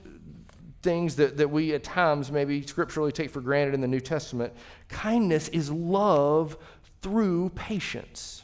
things 0.82 1.16
that, 1.16 1.36
that 1.36 1.48
we 1.48 1.74
at 1.74 1.84
times 1.84 2.32
maybe 2.32 2.66
scripturally 2.66 3.12
take 3.12 3.30
for 3.30 3.40
granted 3.40 3.74
in 3.74 3.80
the 3.80 3.88
New 3.88 4.00
Testament. 4.00 4.52
Kindness 4.88 5.48
is 5.48 5.70
love 5.70 6.56
through 7.02 7.50
patience. 7.50 8.42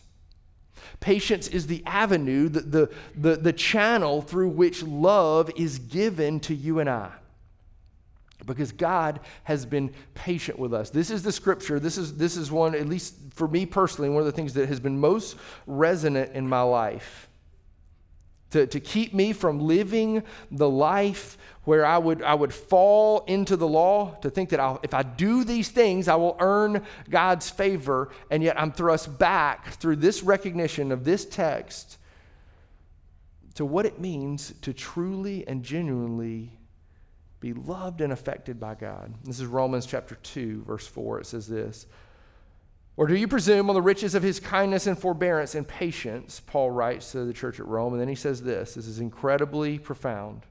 Patience 1.01 1.49
is 1.49 1.66
the 1.66 1.83
avenue, 1.87 2.49
the, 2.49 2.61
the, 2.61 2.90
the, 3.16 3.37
the 3.37 3.53
channel 3.53 4.22
through 4.22 4.49
which 4.49 4.83
love 4.83 5.51
is 5.57 5.79
given 5.79 6.40
to 6.40 6.55
you 6.55 6.79
and 6.79 6.88
I. 6.88 7.11
Because 8.44 8.70
God 8.70 9.20
has 9.44 9.66
been 9.66 9.92
patient 10.14 10.59
with 10.59 10.72
us. 10.72 10.90
This 10.90 11.11
is 11.11 11.22
the 11.22 11.33
scripture. 11.33 11.81
This 11.81 11.99
is, 11.99 12.16
this 12.16 12.37
is 12.37 12.51
one, 12.51 12.75
at 12.75 12.87
least 12.87 13.14
for 13.35 13.49
me 13.49 13.66
personally, 13.66 14.09
one 14.09 14.20
of 14.20 14.27
the 14.27 14.33
things 14.33 14.55
that 14.55 14.68
has 14.68 14.79
been 14.79 15.01
most 15.01 15.37
resonant 15.66 16.33
in 16.33 16.49
my 16.49 16.62
life 16.62 17.29
to, 18.51 18.67
to 18.67 18.81
keep 18.81 19.13
me 19.13 19.33
from 19.33 19.61
living 19.61 20.23
the 20.51 20.69
life 20.69 21.37
where 21.65 21.85
I 21.85 21.99
would, 21.99 22.23
I 22.23 22.35
would 22.35 22.55
fall 22.55 23.25
into 23.27 23.57
the 23.57 23.67
law, 23.67 24.15
to 24.23 24.31
think 24.31 24.51
that 24.51 24.61
I'll, 24.61 24.79
if 24.85 24.95
I 24.95 25.03
do 25.03 25.43
these 25.43 25.69
things, 25.69 26.07
I 26.07 26.15
will 26.15 26.37
earn 26.39 26.85
God's 27.11 27.51
favor, 27.51 28.11
and 28.31 28.43
yet 28.43 28.59
I'm 28.59 28.71
thrust 28.71 29.19
back 29.19 29.73
through 29.75 29.97
this 29.97 30.23
recognition 30.23 30.93
of 30.93 31.05
this 31.05 31.25
text 31.25 31.99
to 33.55 33.65
what 33.65 33.85
it 33.85 33.99
means 33.99 34.53
to 34.63 34.73
truly 34.73 35.47
and 35.49 35.65
genuinely 35.65 36.53
be 37.41 37.53
loved 37.53 38.01
and 38.01 38.13
affected 38.13 38.61
by 38.61 38.75
God. 38.75 39.13
This 39.25 39.41
is 39.41 39.47
Romans 39.47 39.87
chapter 39.87 40.15
2, 40.15 40.65
verse 40.65 40.87
4. 40.87 41.21
It 41.21 41.27
says 41.27 41.49
this. 41.49 41.87
Or 42.97 43.07
do 43.07 43.15
you 43.15 43.29
presume 43.29 43.69
on 43.69 43.75
the 43.75 43.83
riches 43.83 44.15
of 44.15 44.23
his 44.23 44.41
kindness 44.41 44.87
and 44.87 44.99
forbearance 44.99 45.55
and 45.55 45.69
patience? 45.69 46.41
Paul 46.41 46.71
writes 46.71 47.13
to 47.13 47.25
the 47.25 47.33
church 47.33 47.61
at 47.61 47.67
Rome. 47.67 47.93
And 47.93 48.01
then 48.01 48.09
he 48.09 48.15
says 48.15 48.43
this 48.43 48.75
this 48.75 48.87
is 48.87 49.01
incredibly 49.01 49.79
profound. 49.79 50.43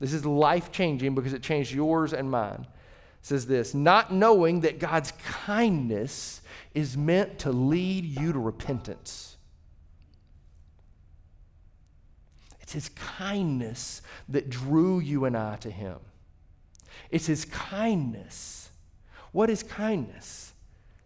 This 0.00 0.12
is 0.12 0.26
life 0.26 0.72
changing 0.72 1.14
because 1.14 1.32
it 1.32 1.42
changed 1.42 1.72
yours 1.72 2.12
and 2.12 2.28
mine. 2.28 2.66
It 2.66 3.26
says 3.26 3.46
this 3.46 3.74
not 3.74 4.12
knowing 4.12 4.60
that 4.62 4.80
God's 4.80 5.12
kindness 5.22 6.40
is 6.74 6.96
meant 6.96 7.38
to 7.40 7.52
lead 7.52 8.04
you 8.04 8.32
to 8.32 8.38
repentance. 8.40 9.36
It's 12.60 12.72
his 12.72 12.88
kindness 12.88 14.02
that 14.28 14.50
drew 14.50 14.98
you 14.98 15.26
and 15.26 15.36
I 15.36 15.56
to 15.56 15.70
him. 15.70 15.98
It's 17.10 17.26
his 17.26 17.44
kindness. 17.44 18.70
What 19.30 19.50
is 19.50 19.62
kindness? 19.62 20.51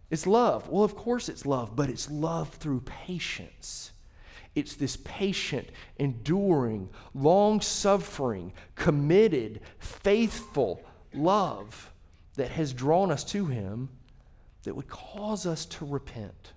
It's 0.09 0.25
love. 0.25 0.69
Well, 0.69 0.83
of 0.83 0.95
course 0.95 1.29
it's 1.29 1.45
love, 1.45 1.75
but 1.75 1.89
it's 1.89 2.09
love 2.09 2.49
through 2.49 2.81
patience. 2.81 3.91
It's 4.55 4.75
this 4.75 4.97
patient, 4.97 5.69
enduring, 5.97 6.89
long 7.13 7.61
suffering, 7.61 8.53
committed, 8.75 9.61
faithful 9.79 10.83
love 11.13 11.91
that 12.35 12.51
has 12.51 12.73
drawn 12.73 13.11
us 13.11 13.23
to 13.25 13.45
Him 13.45 13.89
that 14.63 14.75
would 14.75 14.87
cause 14.87 15.45
us 15.45 15.65
to 15.65 15.85
repent. 15.85 16.53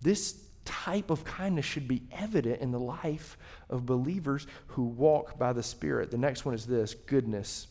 This 0.00 0.42
type 0.64 1.10
of 1.10 1.24
kindness 1.24 1.66
should 1.66 1.86
be 1.86 2.02
evident 2.12 2.60
in 2.60 2.70
the 2.70 2.80
life 2.80 3.36
of 3.68 3.84
believers 3.84 4.46
who 4.68 4.84
walk 4.84 5.38
by 5.38 5.52
the 5.52 5.62
Spirit. 5.62 6.10
The 6.10 6.18
next 6.18 6.44
one 6.44 6.54
is 6.54 6.66
this 6.66 6.94
goodness. 6.94 7.66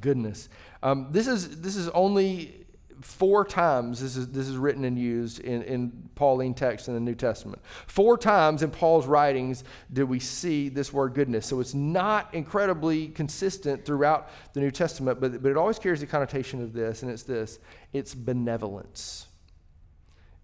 Goodness. 0.00 0.48
Um, 0.82 1.08
this, 1.10 1.26
is, 1.26 1.60
this 1.60 1.76
is 1.76 1.88
only 1.90 2.65
four 3.00 3.44
times 3.44 4.00
this 4.00 4.16
is, 4.16 4.28
this 4.28 4.48
is 4.48 4.56
written 4.56 4.84
and 4.84 4.98
used 4.98 5.40
in, 5.40 5.62
in 5.62 6.08
Pauline 6.14 6.54
text 6.54 6.88
in 6.88 6.94
the 6.94 7.00
New 7.00 7.14
Testament. 7.14 7.60
Four 7.86 8.16
times 8.18 8.62
in 8.62 8.70
Paul's 8.70 9.06
writings 9.06 9.64
did 9.92 10.04
we 10.04 10.18
see 10.18 10.68
this 10.68 10.92
word 10.92 11.14
goodness. 11.14 11.46
So 11.46 11.60
it's 11.60 11.74
not 11.74 12.34
incredibly 12.34 13.08
consistent 13.08 13.84
throughout 13.84 14.30
the 14.52 14.60
New 14.60 14.70
Testament, 14.70 15.20
but, 15.20 15.42
but 15.42 15.50
it 15.50 15.56
always 15.56 15.78
carries 15.78 16.00
the 16.00 16.06
connotation 16.06 16.62
of 16.62 16.72
this, 16.72 17.02
and 17.02 17.10
it's 17.10 17.22
this 17.22 17.58
it's 17.92 18.14
benevolence. 18.14 19.26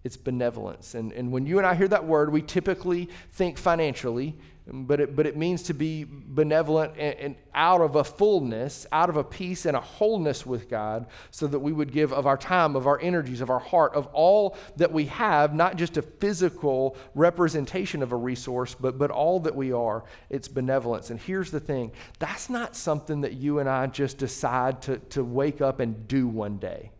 It's 0.03 0.17
benevolence. 0.17 0.95
And, 0.95 1.13
and 1.13 1.31
when 1.31 1.45
you 1.45 1.59
and 1.59 1.67
I 1.67 1.75
hear 1.75 1.87
that 1.87 2.05
word, 2.05 2.31
we 2.31 2.41
typically 2.41 3.09
think 3.31 3.57
financially 3.57 4.35
but 4.65 5.01
it, 5.01 5.15
but 5.15 5.27
it 5.27 5.35
means 5.35 5.63
to 5.63 5.73
be 5.73 6.05
benevolent 6.09 6.93
and, 6.97 7.19
and, 7.19 7.35
out 7.55 7.81
of 7.81 7.95
a 7.95 8.03
fullness, 8.03 8.87
out 8.91 9.09
of 9.09 9.17
a 9.17 9.23
peace 9.23 9.65
and 9.65 9.77
a 9.77 9.79
wholeness 9.79 10.43
with 10.43 10.69
God, 10.69 11.05
so 11.29 11.45
that 11.45 11.59
we 11.59 11.71
would 11.71 11.91
give 11.91 12.11
of 12.11 12.25
our 12.25 12.37
time, 12.37 12.75
of 12.75 12.87
our 12.87 12.99
energies, 12.99 13.41
of 13.41 13.49
our 13.49 13.59
heart, 13.59 13.93
of 13.93 14.07
all 14.07 14.57
that 14.77 14.91
we 14.91 15.05
have, 15.05 15.53
not 15.53 15.75
just 15.75 15.97
a 15.97 16.01
physical 16.01 16.97
representation 17.13 18.01
of 18.01 18.11
a 18.11 18.15
resource, 18.15 18.73
but, 18.73 18.97
but 18.97 19.11
all 19.11 19.39
that 19.41 19.55
we 19.55 19.71
are. 19.71 20.03
It's 20.29 20.47
benevolence. 20.47 21.09
And 21.11 21.19
here's 21.19 21.51
the 21.51 21.59
thing 21.59 21.91
that's 22.17 22.49
not 22.49 22.75
something 22.75 23.21
that 23.21 23.33
you 23.33 23.59
and 23.59 23.69
I 23.69 23.85
just 23.87 24.17
decide 24.17 24.81
to, 24.83 24.97
to 24.97 25.23
wake 25.23 25.61
up 25.61 25.79
and 25.79 26.07
do 26.07 26.27
one 26.27 26.57
day. 26.57 26.91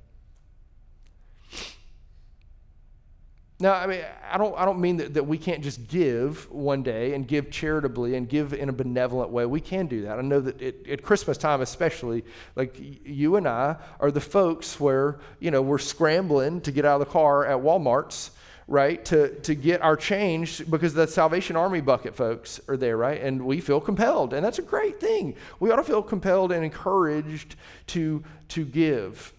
Now, 3.59 3.73
I 3.73 3.85
mean, 3.85 4.01
I 4.29 4.37
don't, 4.37 4.57
I 4.57 4.65
don't 4.65 4.81
mean 4.81 4.97
that, 4.97 5.13
that 5.13 5.25
we 5.25 5.37
can't 5.37 5.63
just 5.63 5.87
give 5.87 6.51
one 6.51 6.81
day 6.81 7.13
and 7.13 7.27
give 7.27 7.51
charitably 7.51 8.15
and 8.15 8.27
give 8.27 8.53
in 8.53 8.67
a 8.67 8.73
benevolent 8.73 9.29
way. 9.29 9.45
We 9.45 9.61
can 9.61 9.85
do 9.85 10.01
that. 10.03 10.17
I 10.17 10.21
know 10.21 10.41
that 10.41 10.61
it, 10.61 10.87
at 10.89 11.03
Christmas 11.03 11.37
time, 11.37 11.61
especially, 11.61 12.25
like 12.55 12.75
you 12.79 13.35
and 13.35 13.47
I 13.47 13.77
are 13.99 14.11
the 14.11 14.21
folks 14.21 14.79
where, 14.79 15.19
you 15.39 15.51
know, 15.51 15.61
we're 15.61 15.77
scrambling 15.77 16.61
to 16.61 16.71
get 16.71 16.83
out 16.83 16.99
of 16.99 17.07
the 17.07 17.13
car 17.13 17.45
at 17.45 17.57
Walmart's, 17.57 18.31
right, 18.67 19.05
to, 19.05 19.39
to 19.41 19.53
get 19.53 19.81
our 19.81 19.95
change 19.95 20.69
because 20.69 20.93
the 20.95 21.07
Salvation 21.07 21.55
Army 21.55 21.79
bucket 21.79 22.15
folks 22.15 22.59
are 22.67 22.75
there, 22.75 22.97
right? 22.97 23.21
And 23.21 23.45
we 23.45 23.61
feel 23.61 23.79
compelled. 23.79 24.33
And 24.33 24.43
that's 24.43 24.59
a 24.59 24.63
great 24.63 24.99
thing. 24.99 25.35
We 25.59 25.69
ought 25.69 25.77
to 25.77 25.83
feel 25.83 26.01
compelled 26.01 26.51
and 26.51 26.65
encouraged 26.65 27.55
to, 27.87 28.23
to 28.49 28.65
give 28.65 29.31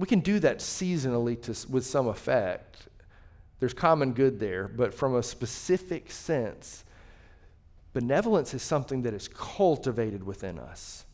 we 0.00 0.06
can 0.06 0.20
do 0.20 0.38
that 0.40 0.60
seasonally 0.60 1.40
to, 1.42 1.70
with 1.70 1.84
some 1.84 2.08
effect. 2.08 2.88
There's 3.58 3.74
common 3.74 4.14
good 4.14 4.40
there, 4.40 4.66
but 4.66 4.94
from 4.94 5.14
a 5.14 5.22
specific 5.22 6.10
sense, 6.10 6.84
benevolence 7.92 8.54
is 8.54 8.62
something 8.62 9.02
that 9.02 9.12
is 9.12 9.28
cultivated 9.28 10.24
within 10.24 10.58
us. 10.58 11.04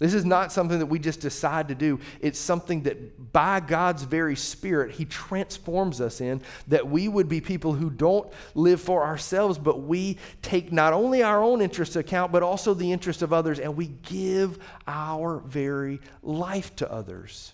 This 0.00 0.12
is 0.12 0.24
not 0.24 0.50
something 0.50 0.80
that 0.80 0.86
we 0.86 0.98
just 0.98 1.20
decide 1.20 1.68
to 1.68 1.74
do. 1.76 2.00
It's 2.20 2.38
something 2.38 2.82
that 2.82 3.32
by 3.32 3.60
God's 3.60 4.02
very 4.02 4.34
Spirit, 4.34 4.90
He 4.90 5.04
transforms 5.04 6.00
us 6.00 6.20
in, 6.20 6.42
that 6.66 6.86
we 6.86 7.06
would 7.06 7.28
be 7.28 7.40
people 7.40 7.74
who 7.74 7.88
don't 7.88 8.30
live 8.54 8.80
for 8.80 9.04
ourselves, 9.04 9.56
but 9.56 9.82
we 9.82 10.18
take 10.42 10.72
not 10.72 10.92
only 10.92 11.22
our 11.22 11.42
own 11.42 11.62
interests 11.62 11.94
account, 11.94 12.32
but 12.32 12.42
also 12.42 12.74
the 12.74 12.90
interests 12.90 13.22
of 13.22 13.32
others, 13.32 13.60
and 13.60 13.76
we 13.76 13.86
give 13.86 14.58
our 14.88 15.38
very 15.38 16.00
life 16.22 16.74
to 16.76 16.92
others. 16.92 17.52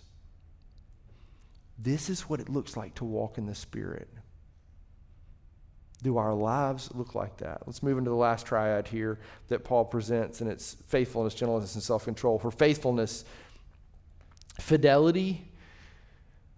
This 1.83 2.09
is 2.09 2.23
what 2.23 2.41
it 2.41 2.49
looks 2.49 2.77
like 2.77 2.95
to 2.97 3.05
walk 3.05 3.39
in 3.39 3.47
the 3.47 3.55
Spirit. 3.55 4.09
Do 6.03 6.17
our 6.17 6.35
lives 6.35 6.91
look 6.95 7.15
like 7.15 7.39
that? 7.39 7.63
Let's 7.67 7.83
move 7.83 7.99
into 7.99 8.11
the 8.11 8.17
last 8.17 8.47
triad 8.47 8.89
here 8.89 9.19
that 9.49 9.65
Paul 9.65 9.85
presents, 9.85 10.41
and 10.41 10.51
it's 10.51 10.77
faithfulness, 10.89 11.35
gentleness, 11.35 11.75
and 11.75 11.83
self 11.83 12.05
control. 12.05 12.39
For 12.39 12.51
faithfulness, 12.51 13.25
fidelity, 14.61 15.49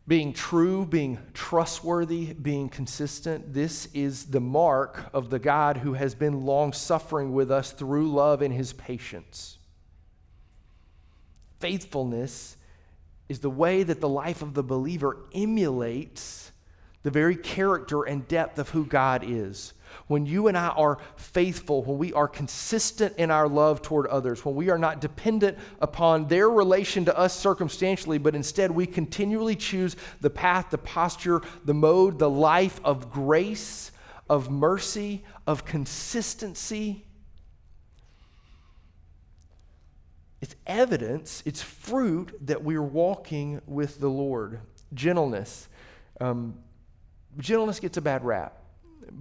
being 0.06 0.32
true, 0.34 0.84
being 0.84 1.18
trustworthy, 1.32 2.34
being 2.34 2.68
consistent. 2.68 3.54
This 3.54 3.86
is 3.94 4.26
the 4.26 4.40
mark 4.40 5.10
of 5.14 5.30
the 5.30 5.38
God 5.38 5.78
who 5.78 5.94
has 5.94 6.14
been 6.14 6.44
long 6.44 6.72
suffering 6.74 7.32
with 7.32 7.50
us 7.50 7.72
through 7.72 8.10
love 8.10 8.42
and 8.42 8.52
his 8.52 8.74
patience. 8.74 9.56
Faithfulness 11.60 12.56
is 13.28 13.40
the 13.40 13.50
way 13.50 13.82
that 13.82 14.00
the 14.00 14.08
life 14.08 14.42
of 14.42 14.54
the 14.54 14.62
believer 14.62 15.18
emulates 15.34 16.52
the 17.02 17.10
very 17.10 17.36
character 17.36 18.02
and 18.02 18.26
depth 18.26 18.58
of 18.58 18.70
who 18.70 18.84
God 18.84 19.24
is. 19.26 19.74
When 20.06 20.26
you 20.26 20.48
and 20.48 20.58
I 20.58 20.68
are 20.68 20.98
faithful, 21.16 21.82
when 21.82 21.98
we 21.98 22.12
are 22.12 22.26
consistent 22.26 23.16
in 23.16 23.30
our 23.30 23.46
love 23.46 23.82
toward 23.82 24.06
others, 24.06 24.44
when 24.44 24.54
we 24.54 24.70
are 24.70 24.78
not 24.78 25.00
dependent 25.00 25.58
upon 25.80 26.26
their 26.26 26.50
relation 26.50 27.04
to 27.04 27.16
us 27.16 27.38
circumstantially, 27.38 28.18
but 28.18 28.34
instead 28.34 28.70
we 28.70 28.86
continually 28.86 29.54
choose 29.54 29.96
the 30.20 30.30
path, 30.30 30.70
the 30.70 30.78
posture, 30.78 31.42
the 31.64 31.74
mode, 31.74 32.18
the 32.18 32.30
life 32.30 32.80
of 32.84 33.12
grace, 33.12 33.92
of 34.28 34.50
mercy, 34.50 35.24
of 35.46 35.64
consistency, 35.64 37.03
It's 40.44 40.56
evidence, 40.66 41.42
it's 41.46 41.62
fruit 41.62 42.36
that 42.42 42.62
we're 42.62 42.82
walking 42.82 43.62
with 43.64 43.98
the 43.98 44.10
Lord. 44.10 44.60
Gentleness. 44.92 45.70
Um, 46.20 46.58
gentleness 47.38 47.80
gets 47.80 47.96
a 47.96 48.02
bad 48.02 48.22
rap 48.26 48.58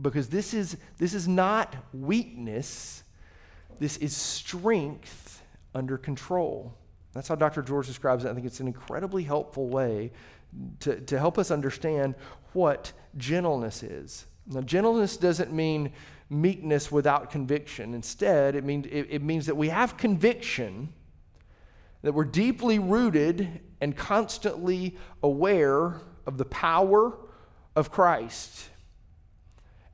because 0.02 0.28
this 0.28 0.54
is, 0.54 0.76
this 0.98 1.14
is 1.14 1.26
not 1.26 1.78
weakness, 1.94 3.04
this 3.80 3.96
is 3.96 4.14
strength 4.14 5.42
under 5.74 5.98
control. 5.98 6.78
That's 7.14 7.30
how 7.30 7.36
Dr. 7.36 7.62
George 7.62 7.88
describes 7.88 8.26
it. 8.26 8.30
I 8.30 8.34
think 8.34 8.46
it's 8.46 8.60
an 8.60 8.68
incredibly 8.68 9.24
helpful 9.24 9.70
way 9.70 10.12
to, 10.82 11.00
to 11.00 11.18
help 11.18 11.38
us 11.38 11.52
understand 11.52 12.16
what 12.52 12.92
gentleness 13.16 13.82
is. 13.82 14.26
Now, 14.48 14.60
gentleness 14.60 15.16
doesn't 15.16 15.54
mean 15.54 15.94
meekness 16.30 16.92
without 16.92 17.32
conviction. 17.32 17.94
Instead, 17.94 18.58
it, 18.58 18.66
mean, 18.66 18.86
it, 18.92 19.08
it 19.10 19.24
means 19.24 19.46
that 19.46 19.56
we 19.56 19.70
have 19.70 19.96
conviction 19.96 20.92
that 22.04 22.14
we're 22.14 22.26
deeply 22.26 22.78
rooted 22.80 23.62
and 23.82 23.96
constantly 23.96 24.98
aware 25.24 26.02
of 26.28 26.38
the 26.38 26.46
power 26.46 27.18
of 27.76 27.92
Christ. 27.92 28.70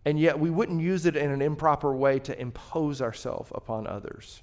And 0.06 0.20
yet 0.20 0.40
we 0.40 0.50
wouldn't 0.50 0.82
use 0.82 1.06
it 1.06 1.16
in 1.16 1.32
an 1.32 1.42
improper 1.42 1.96
way 1.96 2.20
to 2.20 2.40
impose 2.40 3.02
ourselves 3.02 3.52
upon 3.54 3.88
others. 3.88 4.42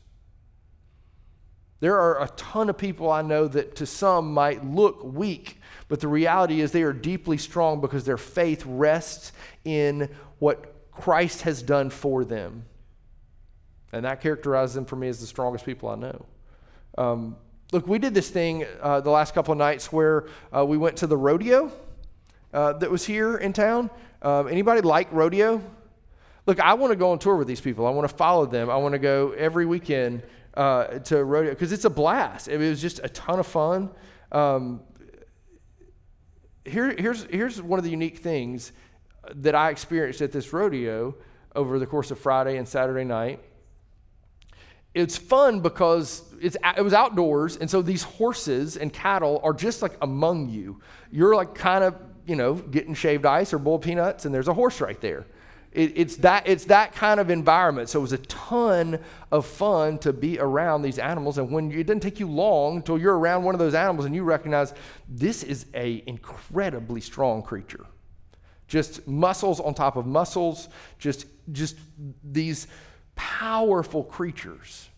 There 1.81 1.99
are 1.99 2.23
a 2.23 2.29
ton 2.37 2.71
of 2.71 2.79
people 2.79 3.11
I 3.11 3.23
know 3.23 3.47
that 3.49 3.77
to 3.77 3.87
some 3.87 4.33
might 4.33 4.65
look 4.65 5.05
weak, 5.05 5.61
but 5.89 6.01
the 6.01 6.09
reality 6.09 6.61
is 6.61 6.73
they 6.73 6.85
are 6.85 6.93
deeply 6.93 7.37
strong 7.37 7.81
because 7.81 8.05
their 8.05 8.17
faith 8.17 8.65
rests 8.65 9.33
in 9.65 10.09
what 10.39 10.91
Christ 10.91 11.43
has 11.43 11.63
done 11.63 11.91
for 11.91 12.25
them. 12.25 12.65
And 13.93 14.05
that 14.05 14.21
characterizes 14.21 14.75
them 14.75 14.87
for 14.87 14.97
me 14.97 15.09
as 15.09 15.21
the 15.21 15.27
strongest 15.27 15.67
people 15.67 15.89
I 15.89 15.97
know. 15.97 16.27
Um, 16.97 17.37
Look, 17.73 17.89
we 17.89 17.99
did 17.99 18.15
this 18.15 18.31
thing 18.31 18.65
uh, 18.81 19.01
the 19.01 19.11
last 19.11 19.35
couple 19.35 19.51
of 19.51 19.59
nights 19.59 19.91
where 19.91 20.27
uh, 20.57 20.65
we 20.65 20.79
went 20.79 20.99
to 20.99 21.09
the 21.09 21.17
rodeo 21.17 21.73
uh, 22.55 22.75
that 22.75 22.89
was 22.89 23.05
here 23.05 23.37
in 23.37 23.53
town. 23.53 23.91
Um, 24.23 24.47
anybody 24.47 24.83
like 24.83 25.09
rodeo? 25.11 25.61
Look, 26.47 26.61
I 26.61 26.75
want 26.75 26.93
to 26.93 26.97
go 26.97 27.11
on 27.11 27.19
tour 27.19 27.35
with 27.35 27.49
these 27.49 27.61
people. 27.61 27.85
I 27.85 27.91
want 27.91 28.09
to 28.09 28.17
follow 28.17 28.47
them. 28.47 28.71
I 28.71 28.77
want 28.77 28.93
to 28.93 29.01
go 29.01 29.33
every 29.33 29.67
weekend 29.67 30.23
uh, 30.55 31.01
to 31.01 31.25
rodeo 31.25 31.51
because 31.51 31.73
it's 31.73 31.85
a 31.85 31.91
blast. 31.91 32.47
It 32.47 32.59
was 32.59 32.81
just 32.81 33.01
a 33.03 33.09
ton 33.09 33.41
of 33.41 33.49
fun. 33.49 33.91
Um, 34.31 34.81
here, 36.65 36.95
here's, 36.97 37.25
here's 37.25 37.61
one 37.61 37.81
of 37.81 37.85
the 37.85 37.91
unique 37.91 38.19
things 38.19 38.71
that 39.35 39.57
I 39.57 39.71
experienced 39.71 40.21
at 40.23 40.31
this 40.31 40.53
rodeo 40.53 41.17
over 41.57 41.81
the 41.81 41.87
course 41.87 42.13
of 42.13 42.19
Friday 42.21 42.59
and 42.59 42.69
Saturday 42.69 43.05
night 43.05 43.41
it's 44.97 45.19
fun 45.19 45.61
because 45.61 46.23
it's, 46.41 46.57
it 46.77 46.83
was 46.83 46.95
outdoors, 46.95 47.59
and 47.59 47.71
so 47.71 47.83
these 47.83 48.03
horses 48.03 48.79
and 48.79 48.91
cattle 48.91 49.41
are 49.45 49.53
just 49.53 49.83
like 49.83 49.93
among 50.01 50.49
you. 50.49 50.81
You're 51.13 51.37
like 51.37 51.55
kind 51.55 51.85
of, 51.85 51.95
you 52.27 52.35
know, 52.35 52.55
getting 52.55 52.95
shaved 52.95 53.27
ice 53.27 53.53
or 53.53 53.59
boiled 53.59 53.83
peanuts, 53.83 54.25
and 54.25 54.35
there's 54.35 54.49
a 54.49 54.55
horse 54.55 54.81
right 54.81 54.99
there. 55.03 55.27
It, 55.73 55.93
it's, 55.97 56.17
that, 56.17 56.49
it's 56.49 56.65
that 56.67 56.95
kind 56.95 57.21
of 57.21 57.29
environment. 57.29 57.91
So 57.91 57.99
it 57.99 58.03
was 58.03 58.15
a 58.15 58.19
ton 58.19 58.99
of 59.31 59.45
fun 59.45 59.99
to 59.99 60.15
be 60.15 60.39
around 60.39 60.81
these 60.81 60.99
animals. 60.99 61.37
And 61.37 61.53
when 61.53 61.71
you, 61.71 61.81
it 61.81 61.87
doesn't 61.87 62.01
take 62.01 62.19
you 62.19 62.27
long 62.27 62.77
until 62.77 62.97
you're 62.97 63.19
around 63.19 63.45
one 63.45 63.55
of 63.55 63.59
those 63.59 63.75
animals 63.75 64.07
and 64.07 64.15
you 64.15 64.25
recognize 64.25 64.73
this 65.07 65.43
is 65.43 65.67
a 65.75 66.03
incredibly 66.07 67.03
strong 67.03 67.43
creature. 67.43 67.85
Just 68.67 69.07
muscles 69.07 69.61
on 69.61 69.75
top 69.75 69.97
of 69.97 70.07
muscles, 70.07 70.71
just, 70.99 71.27
just 71.53 71.77
these 72.25 72.69
powerful 73.17 74.05
creatures. 74.05 74.89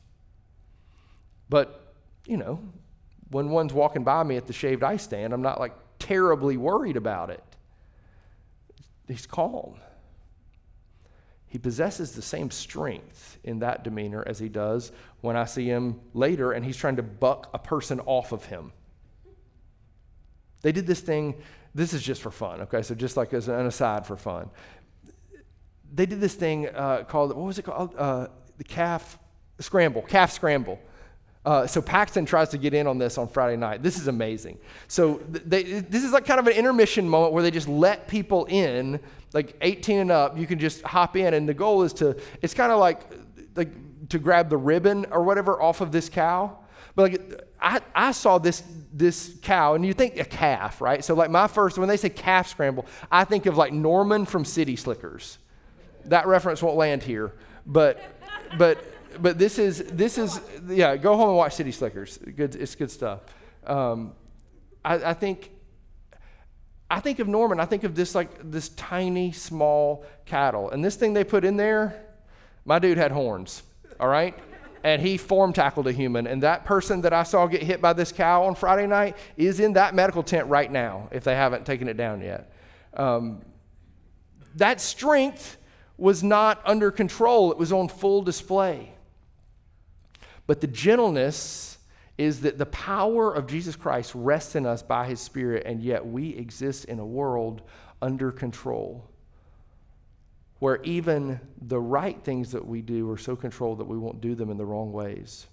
But, 1.48 1.94
you 2.26 2.36
know, 2.36 2.60
when 3.30 3.48
one's 3.48 3.72
walking 3.72 4.04
by 4.04 4.22
me 4.22 4.36
at 4.36 4.46
the 4.46 4.52
shaved 4.52 4.82
ice 4.82 5.04
stand, 5.04 5.32
I'm 5.32 5.42
not 5.42 5.58
like 5.58 5.72
terribly 5.98 6.56
worried 6.56 6.96
about 6.96 7.30
it. 7.30 7.42
He's 9.06 9.26
calm. 9.26 9.76
He 11.46 11.56
possesses 11.56 12.12
the 12.12 12.20
same 12.20 12.50
strength 12.50 13.38
in 13.42 13.60
that 13.60 13.82
demeanor 13.82 14.22
as 14.26 14.38
he 14.38 14.50
does 14.50 14.92
when 15.22 15.34
I 15.34 15.46
see 15.46 15.66
him 15.66 16.00
later 16.12 16.52
and 16.52 16.62
he's 16.62 16.76
trying 16.76 16.96
to 16.96 17.02
buck 17.02 17.48
a 17.54 17.58
person 17.58 18.00
off 18.00 18.32
of 18.32 18.44
him. 18.44 18.72
They 20.60 20.72
did 20.72 20.86
this 20.86 21.00
thing, 21.00 21.40
this 21.74 21.94
is 21.94 22.02
just 22.02 22.20
for 22.20 22.30
fun, 22.30 22.60
okay? 22.62 22.82
So, 22.82 22.94
just 22.94 23.16
like 23.16 23.32
as 23.32 23.48
an 23.48 23.64
aside 23.64 24.04
for 24.04 24.16
fun 24.16 24.50
they 25.94 26.06
did 26.06 26.20
this 26.20 26.34
thing 26.34 26.68
uh, 26.68 27.04
called, 27.04 27.30
what 27.30 27.46
was 27.46 27.58
it 27.58 27.62
called? 27.62 27.94
Uh, 27.96 28.28
the 28.56 28.64
calf 28.64 29.18
scramble, 29.60 30.02
calf 30.02 30.32
scramble. 30.32 30.78
Uh, 31.44 31.66
so 31.66 31.80
Paxton 31.80 32.26
tries 32.26 32.50
to 32.50 32.58
get 32.58 32.74
in 32.74 32.86
on 32.86 32.98
this 32.98 33.16
on 33.16 33.28
Friday 33.28 33.56
night. 33.56 33.82
This 33.82 33.98
is 33.98 34.06
amazing. 34.08 34.58
So 34.86 35.22
they, 35.28 35.62
this 35.62 36.04
is 36.04 36.12
like 36.12 36.26
kind 36.26 36.40
of 36.40 36.46
an 36.46 36.52
intermission 36.52 37.08
moment 37.08 37.32
where 37.32 37.42
they 37.42 37.50
just 37.50 37.68
let 37.68 38.08
people 38.08 38.44
in, 38.46 39.00
like 39.32 39.56
18 39.62 39.98
and 40.00 40.10
up. 40.10 40.36
You 40.36 40.46
can 40.46 40.58
just 40.58 40.82
hop 40.82 41.16
in, 41.16 41.32
and 41.34 41.48
the 41.48 41.54
goal 41.54 41.84
is 41.84 41.92
to. 41.94 42.16
It's 42.42 42.54
kind 42.54 42.70
of 42.70 42.80
like 42.80 43.00
like 43.54 43.70
to 44.10 44.18
grab 44.18 44.50
the 44.50 44.56
ribbon 44.56 45.06
or 45.10 45.22
whatever 45.22 45.60
off 45.62 45.80
of 45.80 45.90
this 45.90 46.08
cow. 46.08 46.58
But 46.94 47.12
like 47.12 47.44
I, 47.60 47.80
I 47.94 48.12
saw 48.12 48.38
this 48.38 48.62
this 48.92 49.38
cow, 49.40 49.74
and 49.74 49.86
you 49.86 49.94
think 49.94 50.18
a 50.18 50.24
calf, 50.24 50.80
right? 50.80 51.02
So 51.02 51.14
like 51.14 51.30
my 51.30 51.46
first 51.46 51.78
when 51.78 51.88
they 51.88 51.96
say 51.96 52.10
calf 52.10 52.48
scramble, 52.48 52.84
I 53.10 53.24
think 53.24 53.46
of 53.46 53.56
like 53.56 53.72
Norman 53.72 54.26
from 54.26 54.44
City 54.44 54.76
Slickers 54.76 55.38
that 56.08 56.26
reference 56.26 56.62
won't 56.62 56.76
land 56.76 57.02
here, 57.02 57.32
but 57.66 58.00
but 58.56 58.78
but 59.20 59.38
this 59.38 59.58
is 59.58 59.84
this 59.84 60.18
is 60.18 60.40
yeah. 60.68 60.96
Go 60.96 61.16
home 61.16 61.28
and 61.28 61.36
watch 61.36 61.54
City 61.54 61.72
Slickers. 61.72 62.18
Good, 62.18 62.54
it's 62.54 62.74
good 62.74 62.90
stuff. 62.90 63.20
Um, 63.66 64.12
I, 64.84 64.94
I 65.10 65.14
think 65.14 65.50
I 66.90 67.00
think 67.00 67.18
of 67.18 67.28
Norman, 67.28 67.60
I 67.60 67.66
think 67.66 67.84
of 67.84 67.94
this 67.94 68.14
like 68.14 68.50
this 68.50 68.70
tiny, 68.70 69.32
small 69.32 70.06
cattle. 70.24 70.70
And 70.70 70.82
this 70.84 70.96
thing 70.96 71.12
they 71.12 71.24
put 71.24 71.44
in 71.44 71.56
there, 71.56 72.02
my 72.64 72.78
dude 72.78 72.96
had 72.96 73.12
horns, 73.12 73.62
all 74.00 74.08
right? 74.08 74.34
And 74.84 75.02
he 75.02 75.18
form 75.18 75.52
tackled 75.52 75.86
a 75.86 75.92
human. 75.92 76.26
And 76.26 76.42
that 76.42 76.64
person 76.64 77.02
that 77.02 77.12
I 77.12 77.24
saw 77.24 77.46
get 77.46 77.62
hit 77.62 77.82
by 77.82 77.92
this 77.92 78.10
cow 78.10 78.44
on 78.44 78.54
Friday 78.54 78.86
night 78.86 79.16
is 79.36 79.60
in 79.60 79.74
that 79.74 79.94
medical 79.94 80.22
tent 80.22 80.46
right 80.46 80.70
now, 80.70 81.08
if 81.12 81.24
they 81.24 81.34
haven't 81.34 81.66
taken 81.66 81.88
it 81.88 81.96
down 81.96 82.22
yet. 82.22 82.52
Um, 82.94 83.42
that 84.54 84.80
strength 84.80 85.57
was 85.98 86.22
not 86.22 86.62
under 86.64 86.90
control, 86.90 87.52
it 87.52 87.58
was 87.58 87.72
on 87.72 87.88
full 87.88 88.22
display. 88.22 88.92
But 90.46 90.62
the 90.62 90.66
gentleness 90.66 91.78
is 92.16 92.40
that 92.40 92.56
the 92.56 92.66
power 92.66 93.34
of 93.34 93.46
Jesus 93.46 93.76
Christ 93.76 94.12
rests 94.14 94.54
in 94.54 94.64
us 94.64 94.82
by 94.82 95.06
his 95.06 95.20
Spirit, 95.20 95.64
and 95.66 95.82
yet 95.82 96.06
we 96.06 96.30
exist 96.30 96.86
in 96.86 96.98
a 96.98 97.06
world 97.06 97.60
under 98.00 98.32
control 98.32 99.04
where 100.60 100.80
even 100.82 101.40
the 101.60 101.78
right 101.78 102.20
things 102.24 102.52
that 102.52 102.66
we 102.66 102.82
do 102.82 103.08
are 103.10 103.18
so 103.18 103.36
controlled 103.36 103.78
that 103.78 103.86
we 103.86 103.98
won't 103.98 104.20
do 104.20 104.34
them 104.34 104.50
in 104.50 104.56
the 104.56 104.64
wrong 104.64 104.92
ways 104.92 105.46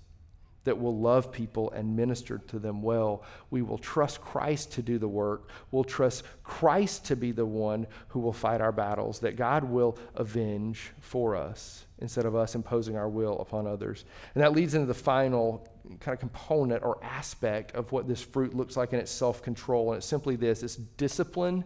that 0.66 0.80
will 0.80 1.00
love 1.00 1.32
people 1.32 1.72
and 1.72 1.96
minister 1.96 2.40
to 2.40 2.60
them 2.60 2.82
well. 2.82 3.24
We 3.50 3.62
will 3.62 3.78
trust 3.78 4.22
Christ 4.22 4.74
to 4.74 4.82
do 4.82 4.98
the 4.98 5.08
work. 5.08 5.50
We'll 5.72 5.84
trust 5.84 6.24
Christ 6.44 7.06
to 7.06 7.16
be 7.16 7.32
the 7.32 7.46
one 7.46 7.88
who 8.10 8.20
will 8.20 8.34
fight 8.34 8.62
our 8.62 8.72
battles, 8.72 9.20
that 9.20 9.38
God 9.38 9.64
will 9.64 9.98
avenge 10.16 10.92
for 11.00 11.36
us 11.36 11.86
instead 12.00 12.26
of 12.26 12.36
us 12.36 12.56
imposing 12.56 12.98
our 12.98 13.08
will 13.08 13.40
upon 13.40 13.68
others. 13.68 14.04
And 14.34 14.44
that 14.44 14.52
leads 14.52 14.74
into 14.74 14.88
the 14.88 14.94
final 14.94 15.66
kind 16.00 16.14
of 16.14 16.20
component 16.20 16.84
or 16.84 16.98
aspect 17.04 17.74
of 17.76 17.92
what 17.92 18.08
this 18.08 18.22
fruit 18.22 18.56
looks 18.56 18.76
like 18.76 18.92
in 18.92 19.00
its 19.00 19.12
self 19.12 19.42
control. 19.42 19.92
And 19.92 19.98
it's 19.98 20.08
simply 20.08 20.36
this 20.36 20.64
it's 20.64 20.76
discipline 20.76 21.64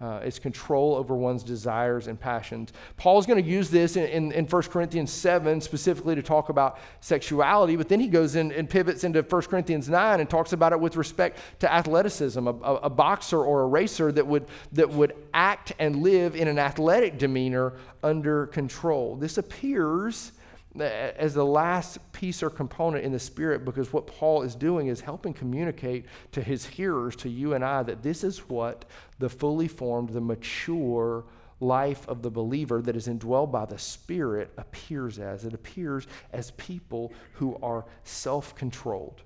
uh, 0.00 0.20
it's 0.22 0.38
control 0.38 0.94
over 0.94 1.16
one's 1.16 1.42
desires 1.42 2.06
and 2.06 2.20
passions. 2.20 2.72
Paul's 2.96 3.26
going 3.26 3.42
to 3.42 3.48
use 3.48 3.68
this 3.68 3.96
in, 3.96 4.04
in, 4.04 4.32
in 4.32 4.46
1 4.46 4.62
Corinthians 4.64 5.12
7 5.12 5.60
specifically 5.60 6.14
to 6.14 6.22
talk 6.22 6.50
about 6.50 6.78
sexuality, 7.00 7.74
but 7.74 7.88
then 7.88 7.98
he 7.98 8.06
goes 8.06 8.36
in 8.36 8.52
and 8.52 8.70
pivots 8.70 9.02
into 9.02 9.22
1 9.22 9.42
Corinthians 9.42 9.88
9 9.88 10.20
and 10.20 10.30
talks 10.30 10.52
about 10.52 10.72
it 10.72 10.78
with 10.78 10.96
respect 10.96 11.38
to 11.58 11.72
athleticism. 11.72 12.46
A, 12.46 12.52
a, 12.52 12.74
a 12.76 12.90
boxer 12.90 13.42
or 13.42 13.62
a 13.62 13.66
racer 13.66 14.12
that 14.12 14.24
would, 14.24 14.46
that 14.72 14.88
would 14.88 15.14
act 15.34 15.72
and 15.80 15.96
live 15.96 16.36
in 16.36 16.46
an 16.46 16.60
athletic 16.60 17.18
demeanor 17.18 17.72
under 18.04 18.46
control. 18.46 19.16
This 19.16 19.36
appears 19.36 20.30
as 20.80 21.34
the 21.34 21.44
last 21.44 21.98
piece 22.12 22.42
or 22.42 22.50
component 22.50 23.04
in 23.04 23.12
the 23.12 23.18
Spirit 23.18 23.64
because 23.64 23.92
what 23.92 24.06
Paul 24.06 24.42
is 24.42 24.54
doing 24.54 24.88
is 24.88 25.00
helping 25.00 25.32
communicate 25.32 26.06
to 26.32 26.42
his 26.42 26.66
hearers, 26.66 27.16
to 27.16 27.28
you 27.28 27.54
and 27.54 27.64
I, 27.64 27.82
that 27.82 28.02
this 28.02 28.24
is 28.24 28.48
what 28.48 28.84
the 29.18 29.28
fully 29.28 29.68
formed, 29.68 30.10
the 30.10 30.20
mature 30.20 31.24
life 31.60 32.08
of 32.08 32.22
the 32.22 32.30
believer 32.30 32.80
that 32.82 32.96
is 32.96 33.08
indwelled 33.08 33.50
by 33.50 33.64
the 33.64 33.78
Spirit 33.78 34.52
appears 34.56 35.18
as. 35.18 35.44
It 35.44 35.54
appears 35.54 36.06
as 36.32 36.52
people 36.52 37.12
who 37.34 37.58
are 37.62 37.84
self 38.04 38.54
controlled. 38.54 39.22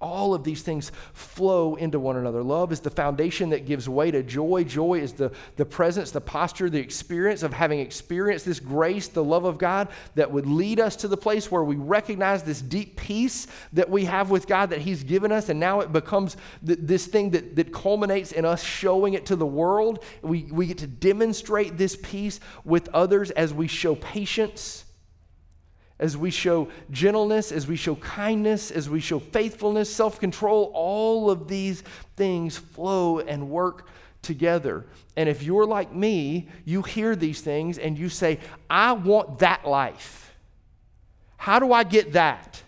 All 0.00 0.32
of 0.32 0.44
these 0.44 0.62
things 0.62 0.92
flow 1.12 1.74
into 1.74 2.00
one 2.00 2.16
another. 2.16 2.42
Love 2.42 2.72
is 2.72 2.80
the 2.80 2.90
foundation 2.90 3.50
that 3.50 3.66
gives 3.66 3.86
way 3.86 4.10
to 4.10 4.22
joy. 4.22 4.64
Joy 4.64 5.00
is 5.00 5.12
the, 5.12 5.30
the 5.56 5.66
presence, 5.66 6.10
the 6.10 6.22
posture, 6.22 6.70
the 6.70 6.78
experience 6.78 7.42
of 7.42 7.52
having 7.52 7.80
experienced 7.80 8.46
this 8.46 8.60
grace, 8.60 9.08
the 9.08 9.22
love 9.22 9.44
of 9.44 9.58
God 9.58 9.88
that 10.14 10.30
would 10.30 10.46
lead 10.46 10.80
us 10.80 10.96
to 10.96 11.08
the 11.08 11.18
place 11.18 11.50
where 11.50 11.62
we 11.62 11.76
recognize 11.76 12.42
this 12.42 12.62
deep 12.62 12.96
peace 12.96 13.46
that 13.74 13.90
we 13.90 14.06
have 14.06 14.30
with 14.30 14.46
God 14.46 14.70
that 14.70 14.80
He's 14.80 15.04
given 15.04 15.32
us. 15.32 15.50
And 15.50 15.60
now 15.60 15.80
it 15.80 15.92
becomes 15.92 16.38
th- 16.66 16.78
this 16.80 17.06
thing 17.06 17.30
that, 17.30 17.56
that 17.56 17.70
culminates 17.70 18.32
in 18.32 18.46
us 18.46 18.62
showing 18.62 19.12
it 19.12 19.26
to 19.26 19.36
the 19.36 19.46
world. 19.46 20.02
We, 20.22 20.44
we 20.44 20.66
get 20.66 20.78
to 20.78 20.86
demonstrate 20.86 21.76
this 21.76 21.96
peace 22.00 22.40
with 22.64 22.88
others 22.94 23.30
as 23.32 23.52
we 23.52 23.66
show 23.66 23.96
patience 23.96 24.84
as 26.00 26.16
we 26.16 26.30
show 26.30 26.68
gentleness, 26.90 27.52
as 27.52 27.68
we 27.68 27.76
show 27.76 27.94
kindness, 27.96 28.72
as 28.72 28.90
we 28.90 28.98
show 28.98 29.20
faithfulness, 29.20 29.94
self 29.94 30.18
control, 30.18 30.72
all 30.74 31.30
of 31.30 31.46
these 31.46 31.82
things 32.16 32.56
flow 32.56 33.20
and 33.20 33.48
work 33.48 33.86
together. 34.22 34.86
And 35.16 35.28
if 35.28 35.42
you're 35.42 35.66
like 35.66 35.94
me, 35.94 36.48
you 36.64 36.82
hear 36.82 37.14
these 37.14 37.42
things 37.42 37.78
and 37.78 37.98
you 37.98 38.08
say, 38.08 38.40
I 38.68 38.92
want 38.92 39.38
that 39.40 39.66
life. 39.68 40.34
How 41.36 41.58
do 41.58 41.72
I 41.72 41.84
get 41.84 42.14
that? 42.14 42.62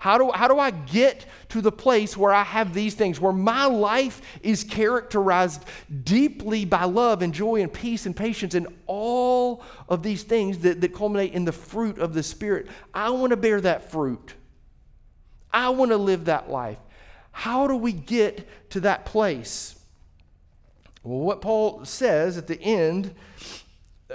How 0.00 0.16
do, 0.16 0.30
how 0.32 0.48
do 0.48 0.58
I 0.58 0.70
get 0.70 1.26
to 1.50 1.60
the 1.60 1.70
place 1.70 2.16
where 2.16 2.32
I 2.32 2.42
have 2.42 2.72
these 2.72 2.94
things, 2.94 3.20
where 3.20 3.34
my 3.34 3.66
life 3.66 4.22
is 4.42 4.64
characterized 4.64 5.62
deeply 6.04 6.64
by 6.64 6.84
love 6.84 7.20
and 7.20 7.34
joy 7.34 7.60
and 7.60 7.70
peace 7.70 8.06
and 8.06 8.16
patience 8.16 8.54
and 8.54 8.66
all 8.86 9.62
of 9.90 10.02
these 10.02 10.22
things 10.22 10.60
that, 10.60 10.80
that 10.80 10.94
culminate 10.94 11.34
in 11.34 11.44
the 11.44 11.52
fruit 11.52 11.98
of 11.98 12.14
the 12.14 12.22
Spirit? 12.22 12.68
I 12.94 13.10
want 13.10 13.32
to 13.32 13.36
bear 13.36 13.60
that 13.60 13.90
fruit. 13.90 14.32
I 15.52 15.68
want 15.68 15.90
to 15.90 15.98
live 15.98 16.24
that 16.24 16.48
life. 16.48 16.78
How 17.30 17.66
do 17.66 17.76
we 17.76 17.92
get 17.92 18.48
to 18.70 18.80
that 18.80 19.04
place? 19.04 19.78
Well, 21.02 21.18
what 21.18 21.42
Paul 21.42 21.84
says 21.84 22.38
at 22.38 22.46
the 22.46 22.58
end 22.58 23.14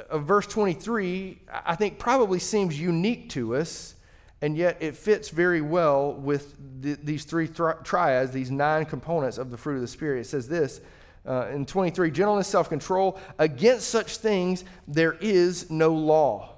of 0.09 0.23
verse 0.23 0.47
23, 0.47 1.41
I 1.47 1.75
think 1.75 1.99
probably 1.99 2.39
seems 2.39 2.79
unique 2.79 3.29
to 3.29 3.55
us 3.55 3.94
and 4.41 4.57
yet 4.57 4.77
it 4.79 4.95
fits 4.95 5.29
very 5.29 5.61
well 5.61 6.13
with 6.13 6.55
the, 6.81 6.97
these 7.03 7.23
three 7.23 7.47
triads, 7.47 8.31
these 8.31 8.51
nine 8.51 8.85
components 8.85 9.37
of 9.37 9.49
the 9.49 9.57
fruit 9.57 9.75
of 9.75 9.81
the 9.81 9.87
Spirit. 9.87 10.21
It 10.21 10.25
says 10.25 10.47
this 10.47 10.81
uh, 11.25 11.47
in 11.53 11.65
23 11.65 12.11
gentleness, 12.11 12.47
self 12.47 12.69
control. 12.69 13.19
Against 13.39 13.89
such 13.89 14.17
things, 14.17 14.63
there 14.87 15.13
is 15.13 15.69
no 15.69 15.93
law. 15.93 16.57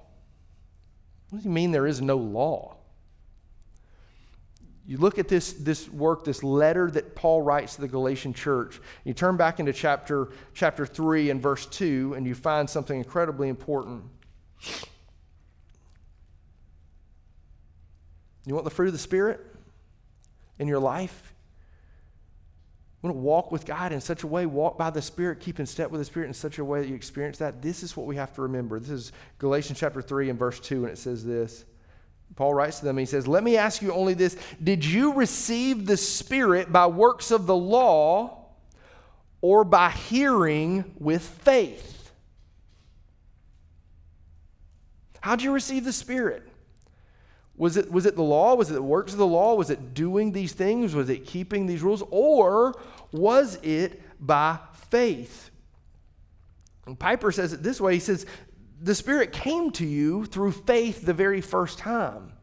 What 1.30 1.40
does 1.40 1.44
he 1.44 1.50
mean 1.50 1.72
there 1.72 1.88
is 1.88 2.02
no 2.02 2.18
law? 2.18 2.76
You 4.86 4.98
look 4.98 5.20
at 5.20 5.28
this, 5.28 5.52
this 5.52 5.90
work, 5.90 6.24
this 6.24 6.44
letter 6.44 6.90
that 6.92 7.14
Paul 7.14 7.42
writes 7.42 7.76
to 7.76 7.82
the 7.82 7.90
Galatian 7.90 8.34
church. 8.34 8.80
You 9.04 9.14
turn 9.14 9.36
back 9.36 9.60
into 9.60 9.74
chapter, 9.74 10.30
chapter 10.54 10.86
3 10.86 11.30
and 11.30 11.42
verse 11.42 11.66
2, 11.66 12.14
and 12.16 12.26
you 12.26 12.34
find 12.34 12.70
something 12.70 12.98
incredibly 12.98 13.50
important. 13.50 14.06
You 18.48 18.54
want 18.54 18.64
the 18.64 18.72
fruit 18.72 18.88
of 18.88 18.94
the 18.94 19.00
Spirit 19.00 19.46
in 20.58 20.70
your 20.70 20.80
life? 20.80 21.34
You 23.04 23.10
want 23.10 23.18
to 23.18 23.22
walk 23.22 23.52
with 23.52 23.66
God 23.66 23.92
in 23.92 24.00
such 24.00 24.24
a 24.24 24.28
way, 24.28 24.46
walk 24.46 24.78
by 24.78 24.90
the 24.90 25.02
Spirit, 25.02 25.42
keep 25.42 25.60
in 25.60 25.66
step 25.66 25.92
with 25.92 26.00
the 26.00 26.06
Spirit 26.06 26.28
in 26.28 26.34
such 26.34 26.58
a 26.58 26.64
way 26.64 26.80
that 26.80 26.88
you 26.88 26.96
experience 26.96 27.40
that? 27.40 27.62
This 27.62 27.84
is 27.84 27.98
what 27.98 28.08
we 28.08 28.16
have 28.16 28.34
to 28.36 28.42
remember. 28.44 28.80
This 28.80 28.90
is 28.90 29.12
Galatians 29.38 29.78
chapter 29.78 30.02
3 30.02 30.30
and 30.30 30.40
verse 30.40 30.62
2, 30.62 30.86
and 30.86 30.94
it 30.94 30.98
says 30.98 31.26
this. 31.26 31.66
Paul 32.38 32.54
writes 32.54 32.80
to 32.80 32.86
them, 32.86 32.98
he 32.98 33.06
says, 33.06 33.28
Let 33.28 33.44
me 33.44 33.58
ask 33.58 33.82
you 33.82 33.92
only 33.92 34.14
this 34.14 34.38
Did 34.64 34.86
you 34.86 35.14
receive 35.14 35.86
the 35.86 35.98
Spirit 35.98 36.72
by 36.72 36.88
works 36.88 37.32
of 37.32 37.48
the 37.48 37.56
law 37.56 38.46
or 39.42 39.66
by 39.66 39.90
hearing 39.90 40.96
with 40.98 41.22
faith? 41.22 42.14
How'd 45.20 45.42
you 45.42 45.52
receive 45.52 45.84
the 45.84 45.92
Spirit? 45.92 46.47
Was 47.58 47.76
it, 47.76 47.92
was 47.92 48.06
it 48.06 48.16
the 48.16 48.24
law? 48.24 48.54
Was 48.56 48.70
it 48.70 48.76
the 48.76 48.84
works 48.84 49.12
of 49.12 49.18
the 49.18 49.26
law? 49.26 49.56
Was 49.56 49.72
it 49.72 49.96
doing 49.96 50.32
these 50.32 50.54
things? 50.54 50.94
Was 50.94 51.10
it 51.10 51.26
keeping 51.26 51.66
these 51.66 51.82
rules? 51.82 52.04
Or 52.12 52.80
was 53.12 53.56
it 53.64 54.02
by 54.20 54.60
faith? 54.90 55.50
And 56.86 56.98
Piper 56.98 57.32
says 57.32 57.54
it 57.54 57.64
this 57.64 57.82
way 57.82 57.96
He 57.96 58.00
says, 58.00 58.26
The 58.82 58.96
Spirit 58.96 59.32
came 59.32 59.72
to 59.72 59.86
you 59.86 60.26
through 60.26 60.52
faith 60.52 61.02
the 61.02 61.14
very 61.14 61.42
first 61.42 61.80
time. 61.80 62.34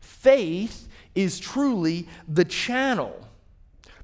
Faith 0.00 0.88
is 1.14 1.38
truly 1.38 2.08
the 2.26 2.44
channel 2.44 3.14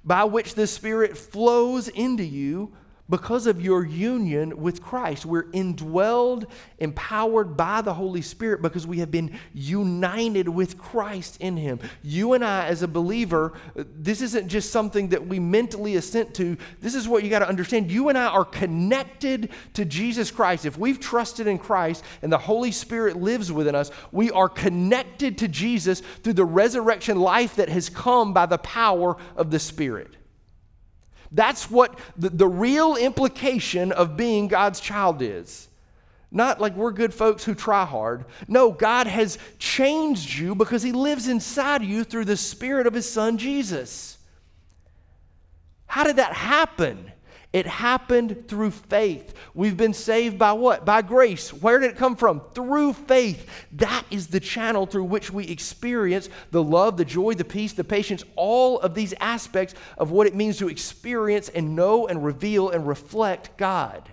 by 0.05 0.25
which 0.25 0.55
the 0.55 0.67
Spirit 0.67 1.17
flows 1.17 1.89
into 1.89 2.25
you 2.25 2.73
because 3.13 3.47
of 3.47 3.61
your 3.61 3.85
union 3.85 4.57
with 4.57 4.81
Christ. 4.81 5.27
We're 5.27 5.45
indwelled, 5.51 6.47
empowered 6.79 7.59
by 7.59 7.83
the 7.83 7.93
Holy 7.93 8.23
Spirit 8.23 8.63
because 8.63 8.87
we 8.87 9.01
have 9.01 9.11
been 9.11 9.39
united 9.53 10.49
with 10.49 10.79
Christ 10.79 11.37
in 11.39 11.59
Him. 11.59 11.79
You 12.03 12.33
and 12.33 12.43
I, 12.43 12.69
as 12.69 12.81
a 12.81 12.89
believer, 12.89 13.53
this 13.75 14.23
isn't 14.23 14.49
just 14.49 14.73
something 14.73 15.11
that 15.11 15.27
we 15.27 15.39
mentally 15.39 15.97
assent 15.97 16.33
to. 16.37 16.57
This 16.81 16.95
is 16.95 17.07
what 17.07 17.23
you 17.23 17.29
got 17.29 17.41
to 17.41 17.49
understand. 17.49 17.93
You 17.93 18.09
and 18.09 18.17
I 18.17 18.29
are 18.29 18.47
connected 18.47 19.51
to 19.75 19.85
Jesus 19.85 20.31
Christ. 20.31 20.65
If 20.65 20.79
we've 20.79 20.99
trusted 20.99 21.47
in 21.47 21.59
Christ 21.59 22.03
and 22.23 22.33
the 22.33 22.39
Holy 22.39 22.73
Spirit 22.73 23.17
lives 23.19 23.53
within 23.53 23.75
us, 23.75 23.91
we 24.11 24.31
are 24.31 24.49
connected 24.49 25.37
to 25.37 25.49
Jesus 25.49 26.01
through 26.23 26.33
the 26.33 26.47
resurrection 26.47 27.21
life 27.21 27.57
that 27.57 27.69
has 27.69 27.91
come 27.91 28.33
by 28.33 28.47
the 28.47 28.57
power 28.57 29.19
of 29.37 29.51
the 29.51 29.59
Spirit. 29.59 30.17
That's 31.33 31.71
what 31.71 31.99
the, 32.17 32.29
the 32.29 32.47
real 32.47 32.97
implication 32.97 33.91
of 33.91 34.17
being 34.17 34.49
God's 34.49 34.81
child 34.81 35.23
is. 35.23 35.69
Not 36.31 36.61
like 36.61 36.77
we're 36.77 36.93
good 36.93 37.13
folks 37.13 37.45
who 37.45 37.55
try 37.55 37.85
hard. 37.85 38.25
No, 38.49 38.71
God 38.71 39.07
has 39.07 39.39
changed 39.59 40.39
you 40.39 40.55
because 40.55 40.83
He 40.83 40.93
lives 40.93 41.29
inside 41.29 41.83
you 41.83 42.05
through 42.05 42.27
the 42.27 42.37
Spirit 42.37 42.87
of 42.87 42.95
His 42.95 43.09
Son, 43.09 43.37
Jesus. 43.39 44.19
How 45.87 46.05
did 46.05 46.17
that 46.17 46.33
happen? 46.33 47.13
It 47.53 47.67
happened 47.67 48.49
through 48.49 48.71
faith. 48.71 49.35
We've 49.53 49.77
been 49.77 49.93
saved 49.93 50.39
by 50.39 50.53
what? 50.53 50.87
By 50.87 51.03
grace. 51.03 51.53
Where 51.53 51.79
did 51.79 51.91
it 51.91 51.97
come 51.97 52.17
from? 52.17 52.41
Through 52.55 52.95
faith. 52.95 53.47
That 53.73 54.05
is 54.11 54.29
the 54.29 54.41
channel 54.41 54.87
through 54.87 55.05
which 55.05 55.31
we 55.31 55.47
experience 55.49 56.31
the 56.51 56.63
love, 56.63 56.97
the 56.97 57.05
joy, 57.05 57.35
the 57.35 57.45
peace, 57.45 57.75
the 57.75 57.85
patience, 57.85 58.25
all 58.37 58.81
of 58.81 58.95
these 58.95 59.13
aspects 59.21 59.75
of 59.99 60.11
what 60.11 60.27
it 60.27 60.35
means 60.35 60.59
to 60.59 60.69
experience 60.69 61.51
and 61.51 61.77
know 61.77 62.07
and 62.07 62.25
reveal 62.25 62.71
and 62.71 62.89
reflect 62.89 63.57
God. 63.59 64.09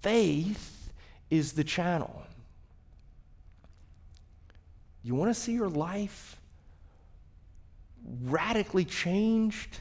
Faith 0.00 0.92
is 1.28 1.54
the 1.54 1.64
channel. 1.64 2.22
You 5.02 5.16
want 5.16 5.34
to 5.34 5.40
see 5.40 5.52
your 5.52 5.68
life 5.68 6.36
radically 8.22 8.84
changed? 8.84 9.80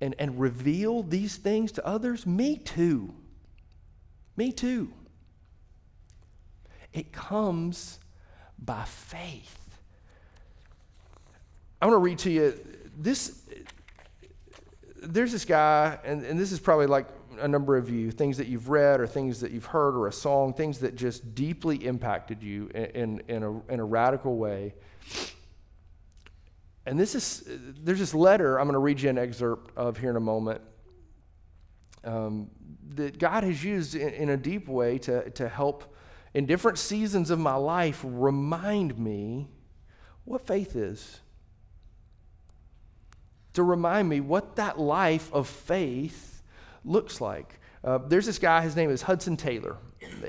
And, 0.00 0.14
and 0.18 0.40
reveal 0.40 1.02
these 1.02 1.36
things 1.36 1.72
to 1.72 1.86
others? 1.86 2.26
Me 2.26 2.56
too. 2.56 3.14
Me 4.36 4.52
too. 4.52 4.92
It 6.92 7.12
comes 7.12 7.98
by 8.58 8.84
faith. 8.84 9.56
I 11.80 11.86
want 11.86 11.94
to 11.94 12.00
read 12.02 12.18
to 12.20 12.30
you 12.30 12.58
this. 12.96 13.42
There's 15.02 15.32
this 15.32 15.44
guy, 15.44 15.98
and, 16.04 16.24
and 16.24 16.38
this 16.38 16.52
is 16.52 16.60
probably 16.60 16.86
like 16.86 17.06
a 17.40 17.48
number 17.48 17.76
of 17.76 17.88
you, 17.88 18.10
things 18.10 18.36
that 18.36 18.48
you've 18.48 18.68
read 18.68 19.00
or 19.00 19.06
things 19.06 19.40
that 19.40 19.50
you've 19.50 19.64
heard 19.64 19.96
or 19.96 20.08
a 20.08 20.12
song, 20.12 20.52
things 20.52 20.78
that 20.80 20.94
just 20.94 21.34
deeply 21.34 21.86
impacted 21.86 22.42
you 22.42 22.70
in, 22.74 22.84
in, 22.84 23.22
in 23.28 23.42
a, 23.42 23.72
in 23.72 23.80
a 23.80 23.84
radical 23.84 24.36
way. 24.36 24.74
And 26.90 26.98
this 26.98 27.14
is, 27.14 27.44
there's 27.46 28.00
this 28.00 28.14
letter 28.14 28.58
I'm 28.58 28.66
going 28.66 28.72
to 28.72 28.80
read 28.80 29.00
you 29.00 29.10
an 29.10 29.16
excerpt 29.16 29.70
of 29.76 29.96
here 29.96 30.10
in 30.10 30.16
a 30.16 30.20
moment 30.20 30.60
um, 32.02 32.50
that 32.96 33.16
God 33.16 33.44
has 33.44 33.62
used 33.62 33.94
in, 33.94 34.08
in 34.08 34.30
a 34.30 34.36
deep 34.36 34.66
way 34.66 34.98
to, 34.98 35.30
to 35.30 35.48
help 35.48 35.94
in 36.34 36.46
different 36.46 36.78
seasons 36.78 37.30
of 37.30 37.38
my 37.38 37.54
life 37.54 38.00
remind 38.02 38.98
me 38.98 39.46
what 40.24 40.44
faith 40.44 40.74
is. 40.74 41.20
To 43.52 43.62
remind 43.62 44.08
me 44.08 44.20
what 44.20 44.56
that 44.56 44.76
life 44.80 45.32
of 45.32 45.46
faith 45.46 46.42
looks 46.84 47.20
like. 47.20 47.60
Uh, 47.84 47.98
there's 47.98 48.26
this 48.26 48.40
guy, 48.40 48.62
his 48.62 48.74
name 48.74 48.90
is 48.90 49.02
Hudson 49.02 49.36
Taylor. 49.36 49.76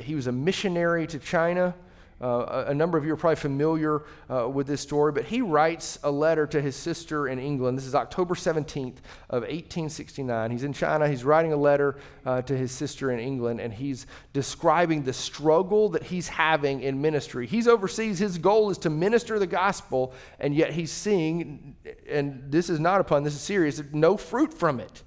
He 0.04 0.13
was 0.13 0.28
a 0.28 0.32
missionary 0.32 1.08
to 1.08 1.17
China. 1.17 1.74
Uh, 2.21 2.65
a, 2.67 2.73
number 2.73 2.99
of 2.99 3.05
you 3.05 3.13
are 3.13 3.17
probably 3.17 3.36
familiar 3.36 4.03
uh, 4.29 4.47
with 4.47 4.67
this 4.67 4.79
story, 4.79 5.12
but 5.12 5.25
he 5.25 5.41
writes 5.41 5.97
a 6.03 6.12
letter 6.12 6.45
to 6.45 6.62
his 6.62 6.75
sister 6.75 7.27
in 7.27 7.39
England. 7.39 7.75
This 7.75 7.88
is 7.88 7.95
October 7.95 8.36
17th 8.36 8.97
of 9.31 9.41
1869. 9.41 10.51
He's 10.51 10.63
in 10.63 10.71
China. 10.71 11.07
He's 11.07 11.23
writing 11.23 11.51
a 11.51 11.57
letter 11.57 11.97
uh, 12.23 12.43
to 12.43 12.55
his 12.55 12.71
sister 12.71 13.12
in 13.12 13.19
England, 13.19 13.60
and 13.60 13.73
he's 13.73 14.05
describing 14.34 15.01
the 15.01 15.13
struggle 15.13 15.89
that 15.89 16.03
he's 16.03 16.27
having 16.27 16.81
in 16.81 17.01
ministry. 17.01 17.47
He's 17.47 17.67
overseas. 17.67 18.19
His 18.19 18.38
goal 18.38 18.69
is 18.69 18.77
to 18.79 18.91
minister 18.91 19.39
the 19.39 19.47
gospel, 19.47 20.13
and 20.39 20.53
yet 20.53 20.73
he's 20.73 20.91
seeing, 20.91 21.75
and 22.07 22.43
this 22.51 22.69
is 22.69 22.79
not 22.79 23.01
a 23.01 23.03
pun, 23.03 23.23
this 23.23 23.34
is 23.34 23.41
serious, 23.41 23.81
no 23.91 24.15
fruit 24.15 24.53
from 24.53 24.79
it. 24.79 25.01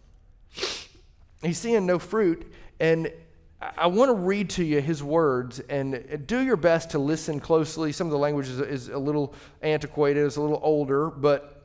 He's 1.42 1.58
seeing 1.58 1.86
no 1.86 2.00
fruit, 2.00 2.52
and 2.80 3.12
I 3.60 3.86
want 3.86 4.10
to 4.10 4.14
read 4.14 4.50
to 4.50 4.64
you 4.64 4.80
his 4.80 5.02
words 5.02 5.60
and 5.60 6.26
do 6.26 6.40
your 6.40 6.56
best 6.56 6.90
to 6.90 6.98
listen 6.98 7.40
closely. 7.40 7.92
Some 7.92 8.06
of 8.06 8.10
the 8.10 8.18
language 8.18 8.48
is, 8.48 8.60
is 8.60 8.88
a 8.88 8.98
little 8.98 9.34
antiquated, 9.62 10.26
it's 10.26 10.36
a 10.36 10.40
little 10.42 10.60
older, 10.62 11.08
but 11.10 11.62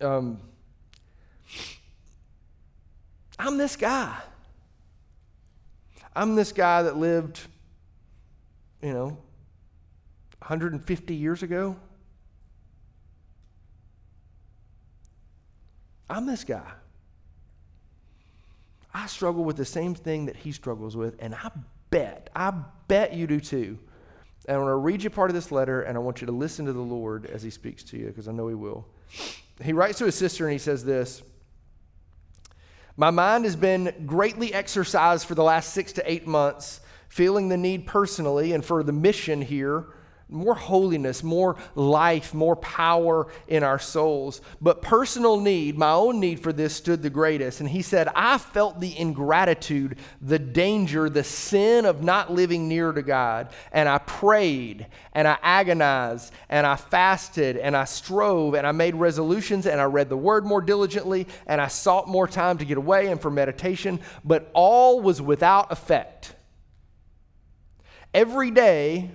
um, 0.00 0.40
I'm 3.38 3.58
this 3.58 3.76
guy. 3.76 4.16
I'm 6.14 6.34
this 6.34 6.52
guy 6.52 6.82
that 6.82 6.96
lived, 6.96 7.40
you 8.82 8.92
know, 8.92 9.18
150 10.38 11.14
years 11.14 11.42
ago. 11.42 11.76
I'm 16.10 16.26
this 16.26 16.44
guy. 16.44 16.70
I 18.94 19.06
struggle 19.06 19.44
with 19.44 19.56
the 19.56 19.64
same 19.64 19.94
thing 19.94 20.26
that 20.26 20.36
he 20.36 20.52
struggles 20.52 20.96
with, 20.96 21.16
and 21.18 21.34
I 21.34 21.50
bet, 21.90 22.30
I 22.34 22.52
bet 22.88 23.14
you 23.14 23.26
do 23.26 23.40
too. 23.40 23.78
And 24.46 24.56
I 24.56 24.58
want 24.58 24.70
to 24.70 24.76
read 24.76 25.02
you 25.02 25.10
part 25.10 25.30
of 25.30 25.34
this 25.34 25.52
letter, 25.52 25.82
and 25.82 25.96
I 25.96 26.00
want 26.00 26.20
you 26.20 26.26
to 26.26 26.32
listen 26.32 26.66
to 26.66 26.72
the 26.72 26.80
Lord 26.80 27.26
as 27.26 27.42
he 27.42 27.50
speaks 27.50 27.82
to 27.84 27.96
you, 27.96 28.06
because 28.06 28.28
I 28.28 28.32
know 28.32 28.48
he 28.48 28.54
will. 28.54 28.86
He 29.62 29.72
writes 29.72 29.98
to 29.98 30.04
his 30.04 30.14
sister, 30.14 30.44
and 30.44 30.52
he 30.52 30.58
says 30.58 30.84
this 30.84 31.22
My 32.96 33.10
mind 33.10 33.44
has 33.44 33.56
been 33.56 34.04
greatly 34.06 34.52
exercised 34.52 35.26
for 35.26 35.34
the 35.34 35.44
last 35.44 35.72
six 35.72 35.92
to 35.92 36.10
eight 36.10 36.26
months, 36.26 36.80
feeling 37.08 37.48
the 37.48 37.56
need 37.56 37.86
personally 37.86 38.52
and 38.52 38.64
for 38.64 38.82
the 38.82 38.92
mission 38.92 39.40
here 39.42 39.86
more 40.32 40.54
holiness, 40.54 41.22
more 41.22 41.56
life, 41.74 42.34
more 42.34 42.56
power 42.56 43.28
in 43.48 43.62
our 43.62 43.78
souls. 43.78 44.40
But 44.60 44.82
personal 44.82 45.38
need, 45.38 45.78
my 45.78 45.92
own 45.92 46.20
need 46.20 46.40
for 46.40 46.52
this 46.52 46.74
stood 46.74 47.02
the 47.02 47.10
greatest. 47.10 47.60
And 47.60 47.68
he 47.68 47.82
said, 47.82 48.08
I 48.14 48.38
felt 48.38 48.80
the 48.80 48.98
ingratitude, 48.98 49.98
the 50.20 50.38
danger, 50.38 51.08
the 51.08 51.24
sin 51.24 51.84
of 51.84 52.02
not 52.02 52.32
living 52.32 52.68
near 52.68 52.92
to 52.92 53.02
God. 53.02 53.50
And 53.72 53.88
I 53.88 53.98
prayed 53.98 54.86
and 55.12 55.28
I 55.28 55.38
agonized 55.42 56.32
and 56.48 56.66
I 56.66 56.76
fasted 56.76 57.56
and 57.56 57.76
I 57.76 57.84
strove 57.84 58.54
and 58.54 58.66
I 58.66 58.72
made 58.72 58.94
resolutions 58.94 59.66
and 59.66 59.80
I 59.80 59.84
read 59.84 60.08
the 60.08 60.16
word 60.16 60.44
more 60.44 60.60
diligently 60.60 61.26
and 61.46 61.60
I 61.60 61.68
sought 61.68 62.08
more 62.08 62.26
time 62.26 62.58
to 62.58 62.64
get 62.64 62.78
away 62.78 63.08
and 63.08 63.20
for 63.20 63.30
meditation. 63.30 64.00
But 64.24 64.50
all 64.54 65.00
was 65.00 65.20
without 65.20 65.70
effect. 65.70 66.34
Every 68.14 68.50
day, 68.50 69.10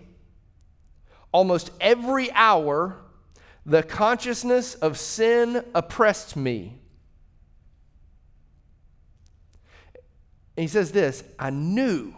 almost 1.38 1.70
every 1.80 2.32
hour, 2.32 2.98
the 3.64 3.84
consciousness 3.84 4.74
of 4.74 4.98
sin 4.98 5.64
oppressed 5.76 6.36
me. 6.36 6.80
And 10.56 10.64
he 10.64 10.68
says 10.68 10.92
this 10.92 11.24
I 11.38 11.52
knew, 11.52 12.16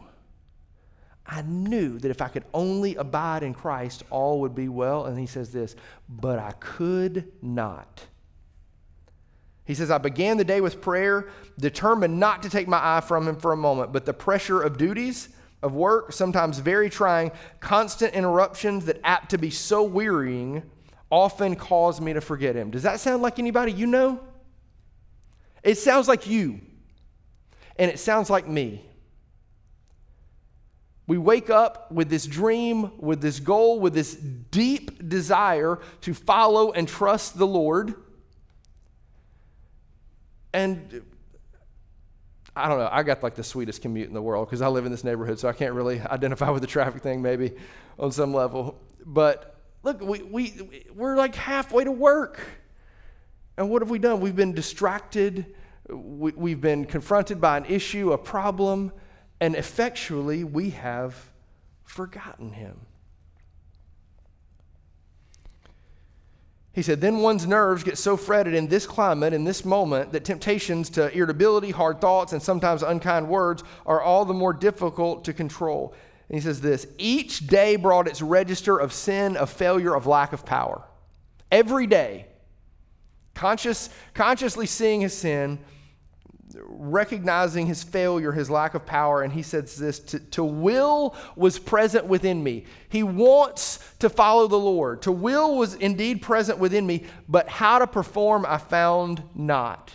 I 1.26 1.42
knew 1.42 2.00
that 2.00 2.10
if 2.10 2.22
I 2.22 2.30
could 2.30 2.46
only 2.54 2.96
abide 2.96 3.44
in 3.44 3.54
Christ, 3.54 4.04
all 4.10 4.40
would 4.40 4.56
be 4.56 4.70
well. 4.70 5.06
And 5.06 5.20
he 5.20 5.26
says 5.26 5.52
this, 5.52 5.76
but 6.08 6.40
I 6.40 6.52
could 6.62 7.30
not. 7.42 8.06
He 9.66 9.76
says, 9.76 9.92
I 9.92 9.98
began 9.98 10.38
the 10.38 10.46
day 10.46 10.62
with 10.62 10.80
prayer, 10.80 11.30
determined 11.60 12.18
not 12.18 12.42
to 12.44 12.50
take 12.50 12.70
my 12.70 12.80
eye 12.82 13.02
from 13.02 13.28
him 13.28 13.36
for 13.36 13.52
a 13.52 13.58
moment, 13.58 13.92
but 13.92 14.06
the 14.06 14.14
pressure 14.14 14.62
of 14.62 14.78
duties 14.78 15.28
of 15.62 15.74
work, 15.74 16.14
sometimes 16.14 16.60
very 16.60 16.90
trying, 16.90 17.32
constant 17.60 18.14
interruptions 18.14 18.86
that 18.86 19.00
apt 19.04 19.32
to 19.32 19.38
be 19.38 19.50
so 19.50 19.84
wearying 19.84 20.64
often 21.12 21.56
cause 21.56 22.00
me 22.00 22.14
to 22.14 22.22
forget 22.22 22.56
him. 22.56 22.72
Does 22.72 22.84
that 22.84 23.00
sound 23.00 23.22
like 23.22 23.40
anybody 23.40 23.72
you 23.72 23.88
know? 23.88 24.20
It 25.64 25.78
sounds 25.78 26.08
like 26.08 26.28
you, 26.28 26.62
and 27.78 27.92
it 27.92 28.00
sounds 28.00 28.30
like 28.30 28.48
me. 28.48 28.86
We 31.08 31.18
wake 31.18 31.50
up 31.50 31.92
with 31.92 32.08
this 32.10 32.28
dream, 32.28 32.92
with 33.00 33.20
this 33.20 33.40
goal, 33.40 33.80
with 33.80 33.96
this 33.96 34.14
deep 34.16 35.10
desire 35.10 35.80
to 36.02 36.14
follow 36.14 36.72
and 36.72 36.88
trust 36.88 37.38
the 37.38 37.48
Lord. 37.48 37.96
And 40.54 41.02
I 42.60 42.68
don't 42.68 42.80
know. 42.80 42.90
I 42.92 43.04
got 43.04 43.24
like 43.24 43.36
the 43.36 43.44
sweetest 43.44 43.82
commute 43.82 44.08
in 44.08 44.14
the 44.14 44.22
world 44.22 44.48
because 44.48 44.62
I 44.62 44.68
live 44.68 44.86
in 44.86 44.92
this 44.92 45.04
neighborhood, 45.04 45.40
so 45.40 45.48
I 45.48 45.54
can't 45.54 45.74
really 45.74 46.00
identify 46.02 46.50
with 46.50 46.62
the 46.62 46.68
traffic 46.68 47.02
thing 47.02 47.22
maybe 47.22 47.54
on 47.98 48.12
some 48.12 48.34
level. 48.34 48.80
But 49.06 49.56
look, 49.84 50.02
we, 50.02 50.24
we, 50.24 50.54
we're 50.94 51.16
like 51.16 51.36
halfway 51.36 51.84
to 51.84 51.92
work. 51.92 52.40
And 53.58 53.70
what 53.70 53.82
have 53.82 53.90
we 53.90 54.00
done? 54.00 54.22
We've 54.22 54.36
been 54.36 54.54
distracted. 54.54 55.56
We, 55.90 56.32
we've 56.32 56.62
been 56.62 56.86
confronted 56.86 57.42
by 57.42 57.58
an 57.58 57.66
issue, 57.66 58.14
a 58.14 58.18
problem, 58.18 58.92
and 59.42 59.56
effectually 59.56 60.44
we 60.44 60.72
have 60.72 61.16
forgotten 61.84 62.52
him. 62.52 62.80
He 66.80 66.84
said, 66.84 67.02
then 67.02 67.18
one's 67.18 67.46
nerves 67.46 67.84
get 67.84 67.98
so 67.98 68.16
fretted 68.16 68.54
in 68.54 68.70
this 68.70 68.88
climate, 68.88 69.34
in 69.34 69.44
this 69.44 69.66
moment, 69.66 70.14
that 70.14 70.24
temptations 70.24 70.90
to 70.92 71.14
irritability, 71.14 71.72
hard 71.72 72.00
thoughts, 72.00 72.32
and 72.32 72.42
sometimes 72.42 72.84
unkind 72.84 73.28
words 73.28 73.66
are 73.86 74.02
all 74.02 74.24
the 74.24 74.34
more 74.34 74.54
difficult 74.54 75.26
to 75.26 75.34
control. 75.34 75.94
And 76.30 76.38
he 76.38 76.42
says 76.42 76.62
this 76.62 76.88
each 76.98 77.48
day 77.48 77.76
brought 77.76 78.08
its 78.08 78.22
register 78.22 78.78
of 78.78 78.94
sin, 78.94 79.36
of 79.36 79.50
failure, 79.50 79.94
of 79.94 80.08
lack 80.08 80.32
of 80.32 80.46
power. 80.46 80.82
Every 81.52 81.86
day, 81.86 82.28
conscious, 83.34 83.90
consciously 84.14 84.66
seeing 84.66 85.02
his 85.02 85.14
sin, 85.14 85.60
recognizing 86.66 87.68
his 87.68 87.84
failure, 87.84 88.32
his 88.32 88.50
lack 88.50 88.74
of 88.74 88.86
power, 88.86 89.22
and 89.22 89.32
he 89.32 89.42
says 89.42 89.76
this 89.78 90.00
to, 90.00 90.20
to, 90.20 90.44
will 90.44 91.16
was 91.36 91.60
present 91.60 92.06
within 92.06 92.44
me. 92.44 92.66
He 92.90 93.04
wants 93.04 93.80
to 94.00 94.10
follow 94.10 94.48
the 94.48 94.60
Lord. 94.60 95.02
To 95.04 95.12
will 95.12 95.58
was 95.58 95.76
indeed 95.76 96.22
present 96.22 96.60
within 96.60 96.86
me, 96.86 97.06
but 97.28 97.50
how 97.50 97.80
to 97.80 97.88
perform 97.88 98.46
I 98.48 98.58
found 98.58 99.24
not. 99.34 99.92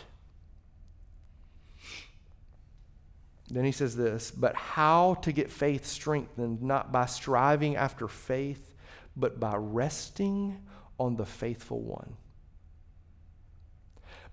Then 3.51 3.65
he 3.65 3.73
says 3.73 3.95
this, 3.95 4.31
but 4.31 4.55
how 4.57 5.15
to 5.23 5.31
get 5.31 5.51
faith 5.51 5.87
strengthened, 5.87 6.63
not 6.63 6.91
by 6.91 7.07
striving 7.07 7.77
after 7.77 8.09
faith, 8.09 8.75
but 9.17 9.39
by 9.39 9.55
resting 9.57 10.61
on 10.99 11.17
the 11.17 11.27
faithful 11.27 11.81
one 11.81 12.17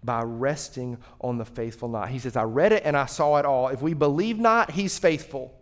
by 0.04 0.24
resting 0.24 0.98
on 1.20 1.38
the 1.38 1.46
faithful 1.46 1.90
not. 1.90 2.10
He 2.10 2.20
says, 2.20 2.36
I 2.36 2.44
read 2.44 2.72
it 2.72 2.84
and 2.86 2.98
I 2.98 3.06
saw 3.06 3.38
it 3.38 3.46
all. 3.46 3.68
If 3.68 3.82
we 3.82 3.94
believe 3.94 4.40
not, 4.40 4.72
he's 4.72 4.98
faithful. 4.98 5.54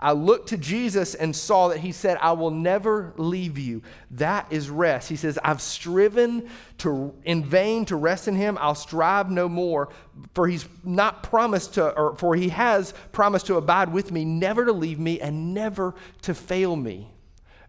I 0.00 0.12
looked 0.12 0.50
to 0.50 0.56
Jesus 0.56 1.16
and 1.16 1.34
saw 1.34 1.68
that 1.68 1.78
he 1.78 1.90
said, 1.90 2.18
I 2.20 2.32
will 2.32 2.52
never 2.52 3.14
leave 3.16 3.58
you. 3.58 3.82
That 4.12 4.46
is 4.52 4.70
rest. 4.70 5.08
He 5.08 5.16
says, 5.16 5.40
I've 5.42 5.60
striven 5.60 6.48
to 6.78 7.12
in 7.24 7.44
vain 7.44 7.84
to 7.86 7.96
rest 7.96 8.28
in 8.28 8.36
him. 8.36 8.58
I'll 8.60 8.76
strive 8.76 9.28
no 9.28 9.48
more, 9.48 9.88
for 10.34 10.46
he's 10.46 10.68
not 10.84 11.24
promised 11.24 11.74
to, 11.74 11.90
or 11.98 12.14
for 12.16 12.36
he 12.36 12.50
has 12.50 12.94
promised 13.10 13.46
to 13.46 13.56
abide 13.56 13.92
with 13.92 14.12
me, 14.12 14.24
never 14.24 14.64
to 14.64 14.72
leave 14.72 15.00
me, 15.00 15.20
and 15.20 15.52
never 15.52 15.96
to 16.22 16.32
fail 16.32 16.76
me. 16.76 17.10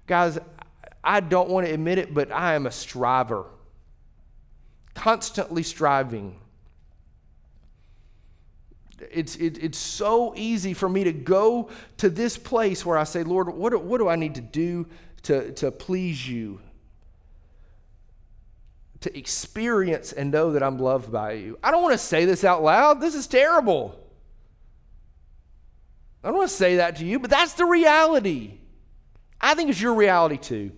Guys, 0.06 0.38
I 1.04 1.22
don't 1.22 1.50
want 1.50 1.66
to 1.66 1.74
admit 1.74 1.98
it, 1.98 2.14
but 2.14 2.32
I 2.32 2.54
am 2.54 2.68
a 2.68 2.72
striver 2.72 3.46
constantly 5.00 5.64
striving. 5.64 6.36
It's, 9.12 9.38
it, 9.38 9.64
it's 9.64 9.78
so 9.78 10.34
easy 10.36 10.74
for 10.74 10.90
me 10.90 11.06
to 11.06 11.14
go 11.14 11.70
to 11.98 12.10
this 12.10 12.38
place 12.38 12.86
where 12.86 12.98
I 12.98 13.06
say, 13.06 13.24
Lord, 13.24 13.48
what, 13.48 13.82
what 13.82 14.00
do 14.00 14.10
I 14.10 14.18
need 14.18 14.36
to 14.36 14.42
do 14.42 14.88
to, 15.24 15.54
to 15.54 15.72
please 15.72 16.28
you? 16.28 16.60
To 19.02 19.18
experience 19.18 20.12
and 20.12 20.32
know 20.32 20.52
that 20.52 20.62
I'm 20.62 20.78
loved 20.78 21.14
by 21.14 21.32
you. 21.34 21.58
I 21.64 21.72
don't 21.72 21.82
want 21.82 21.94
to 21.94 21.98
say 21.98 22.26
this 22.26 22.44
out 22.44 22.62
loud. 22.62 23.00
This 23.00 23.16
is 23.16 23.26
terrible. 23.26 23.98
I 26.22 26.28
don't 26.28 26.38
want 26.38 26.50
to 26.50 26.56
say 26.56 26.76
that 26.76 26.98
to 26.98 27.06
you, 27.06 27.20
but 27.20 27.30
that's 27.30 27.54
the 27.54 27.64
reality. 27.64 28.58
I 29.40 29.54
think 29.54 29.70
it's 29.70 29.80
your 29.80 29.94
reality 29.94 30.36
too. 30.36 30.74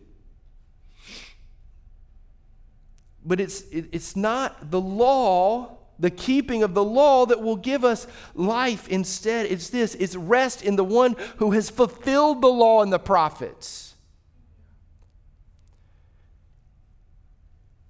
But 3.25 3.39
it's, 3.39 3.61
it, 3.71 3.85
it's 3.91 4.15
not 4.15 4.71
the 4.71 4.81
law, 4.81 5.77
the 5.99 6.09
keeping 6.09 6.63
of 6.63 6.73
the 6.73 6.83
law, 6.83 7.25
that 7.25 7.41
will 7.41 7.55
give 7.55 7.85
us 7.85 8.07
life. 8.33 8.87
Instead, 8.87 9.45
it's 9.45 9.69
this 9.69 9.95
it's 9.95 10.15
rest 10.15 10.63
in 10.63 10.75
the 10.75 10.83
one 10.83 11.15
who 11.37 11.51
has 11.51 11.69
fulfilled 11.69 12.41
the 12.41 12.47
law 12.47 12.81
and 12.81 12.91
the 12.91 12.99
prophets. 12.99 13.95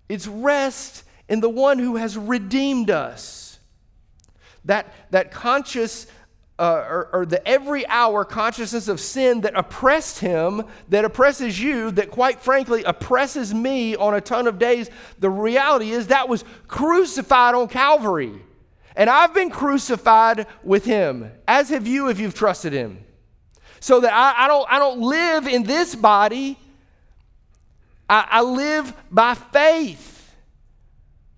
It's 0.09 0.27
rest 0.27 1.05
in 1.29 1.39
the 1.39 1.49
one 1.49 1.79
who 1.79 1.95
has 1.95 2.17
redeemed 2.17 2.89
us. 2.89 3.59
That, 4.65 4.93
that 5.11 5.31
conscious 5.31 6.05
uh, 6.61 6.85
or, 6.87 7.09
or, 7.11 7.25
the 7.25 7.45
every 7.47 7.87
hour 7.87 8.23
consciousness 8.23 8.87
of 8.87 8.99
sin 8.99 9.41
that 9.41 9.55
oppressed 9.55 10.19
him, 10.19 10.61
that 10.89 11.03
oppresses 11.03 11.59
you, 11.59 11.89
that 11.89 12.11
quite 12.11 12.39
frankly 12.39 12.83
oppresses 12.83 13.51
me 13.51 13.95
on 13.95 14.13
a 14.13 14.21
ton 14.21 14.45
of 14.45 14.59
days, 14.59 14.87
the 15.17 15.29
reality 15.29 15.89
is 15.89 16.07
that 16.07 16.29
was 16.29 16.43
crucified 16.67 17.55
on 17.55 17.67
Calvary. 17.67 18.43
And 18.95 19.09
I've 19.09 19.33
been 19.33 19.49
crucified 19.49 20.45
with 20.63 20.85
him, 20.85 21.31
as 21.47 21.69
have 21.69 21.87
you 21.87 22.09
if 22.09 22.19
you've 22.19 22.35
trusted 22.35 22.73
him. 22.73 23.03
So 23.79 23.99
that 24.01 24.13
I, 24.13 24.45
I 24.45 24.47
don't, 24.47 24.71
I 24.71 24.77
don't 24.77 24.99
live 25.01 25.47
in 25.47 25.63
this 25.63 25.95
body, 25.95 26.59
I, 28.07 28.27
I 28.29 28.41
live 28.43 28.93
by 29.09 29.33
faith 29.33 30.35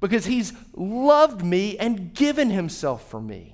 because 0.01 0.25
he's 0.25 0.51
loved 0.73 1.45
me 1.45 1.77
and 1.77 2.13
given 2.13 2.49
himself 2.49 3.09
for 3.09 3.21
me 3.21 3.52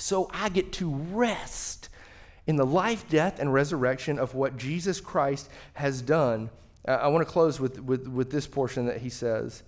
so 0.00 0.30
I 0.32 0.48
get 0.48 0.72
to 0.74 0.90
rest 0.90 1.88
in 2.46 2.56
the 2.56 2.66
life, 2.66 3.08
death, 3.08 3.38
and 3.38 3.52
resurrection 3.52 4.18
of 4.18 4.34
what 4.34 4.56
Jesus 4.56 5.00
Christ 5.00 5.48
has 5.74 6.02
done. 6.02 6.50
Uh, 6.86 6.92
I 6.92 7.08
want 7.08 7.26
to 7.26 7.30
close 7.30 7.60
with, 7.60 7.80
with, 7.80 8.08
with 8.08 8.30
this 8.30 8.46
portion 8.46 8.86
that 8.86 8.98
he 8.98 9.10
says. 9.10 9.62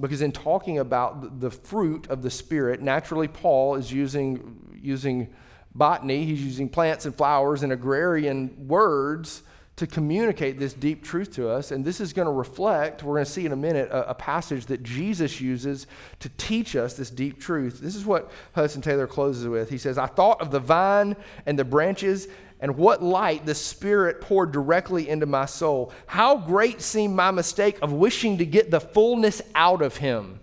Because 0.00 0.22
in 0.22 0.32
talking 0.32 0.78
about 0.78 1.40
the 1.40 1.50
fruit 1.50 2.06
of 2.08 2.22
the 2.22 2.30
Spirit, 2.30 2.80
naturally, 2.80 3.28
Paul 3.28 3.74
is 3.74 3.92
using, 3.92 4.78
using 4.80 5.28
botany, 5.74 6.24
he's 6.24 6.42
using 6.42 6.68
plants 6.68 7.04
and 7.04 7.14
flowers 7.14 7.62
and 7.62 7.72
agrarian 7.72 8.68
words 8.68 9.42
to 9.78 9.86
communicate 9.86 10.58
this 10.58 10.72
deep 10.74 11.04
truth 11.04 11.32
to 11.32 11.48
us. 11.48 11.70
And 11.70 11.84
this 11.84 12.00
is 12.00 12.12
going 12.12 12.26
to 12.26 12.32
reflect, 12.32 13.04
we're 13.04 13.14
going 13.14 13.24
to 13.24 13.30
see 13.30 13.46
in 13.46 13.52
a 13.52 13.56
minute, 13.56 13.88
a, 13.90 14.10
a, 14.10 14.14
passage 14.14 14.66
that 14.66 14.82
Jesus 14.82 15.40
uses 15.40 15.86
to 16.18 16.28
teach 16.30 16.74
us 16.74 16.94
this 16.94 17.10
deep 17.10 17.40
truth. 17.40 17.78
This 17.80 17.94
is 17.94 18.04
what 18.04 18.30
Hudson 18.56 18.82
Taylor 18.82 19.06
closes 19.06 19.46
with. 19.46 19.70
He 19.70 19.78
says, 19.78 19.96
I 19.96 20.06
thought 20.06 20.40
of 20.40 20.50
the 20.50 20.58
vine 20.58 21.14
and 21.46 21.56
the 21.56 21.64
branches 21.64 22.26
and 22.58 22.76
what 22.76 23.04
light 23.04 23.46
the 23.46 23.54
Spirit 23.54 24.20
poured 24.20 24.50
directly 24.50 25.08
into 25.08 25.26
my 25.26 25.46
soul. 25.46 25.92
How 26.06 26.36
great 26.36 26.82
seemed 26.82 27.14
my 27.14 27.30
mistake 27.30 27.78
of 27.80 27.92
wishing 27.92 28.38
to 28.38 28.46
get 28.46 28.72
the 28.72 28.80
fullness 28.80 29.40
out 29.54 29.80
of 29.80 29.98
him. 29.98 30.40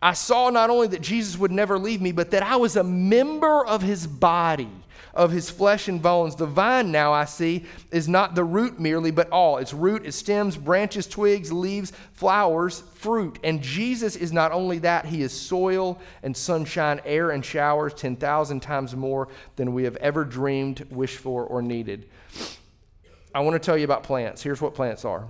I 0.00 0.14
saw 0.14 0.48
not 0.48 0.70
only 0.70 0.88
that 0.88 1.02
Jesus 1.02 1.38
would 1.38 1.52
never 1.52 1.78
leave 1.78 2.00
me, 2.00 2.12
but 2.12 2.30
that 2.30 2.42
I 2.42 2.56
was 2.56 2.76
a 2.76 2.84
member 2.84 3.64
of 3.64 3.82
his 3.82 4.06
body 4.06 4.70
of 5.14 5.30
his 5.30 5.48
flesh 5.48 5.88
and 5.88 6.02
bones. 6.02 6.36
The 6.36 6.46
vine, 6.46 6.90
now 6.92 7.12
I 7.12 7.24
see, 7.24 7.64
is 7.90 8.08
not 8.08 8.34
the 8.34 8.44
root 8.44 8.78
merely, 8.78 9.10
but 9.10 9.30
all 9.30 9.58
its 9.58 9.72
root, 9.72 10.04
its 10.04 10.16
stems, 10.16 10.56
branches, 10.56 11.06
twigs, 11.06 11.52
leaves, 11.52 11.92
flowers, 12.12 12.80
fruit. 12.94 13.38
And 13.42 13.62
Jesus 13.62 14.16
is 14.16 14.32
not 14.32 14.52
only 14.52 14.78
that, 14.80 15.06
he 15.06 15.22
is 15.22 15.32
soil 15.32 15.98
and 16.22 16.36
sunshine, 16.36 17.00
air 17.04 17.30
and 17.30 17.44
showers, 17.44 17.94
10,000 17.94 18.60
times 18.60 18.94
more 18.94 19.28
than 19.56 19.72
we 19.72 19.84
have 19.84 19.96
ever 19.96 20.24
dreamed, 20.24 20.86
wished 20.90 21.18
for, 21.18 21.44
or 21.44 21.62
needed. 21.62 22.08
I 23.34 23.40
want 23.40 23.54
to 23.54 23.64
tell 23.64 23.78
you 23.78 23.84
about 23.84 24.02
plants. 24.02 24.42
Here's 24.42 24.60
what 24.60 24.74
plants 24.74 25.04
are 25.04 25.28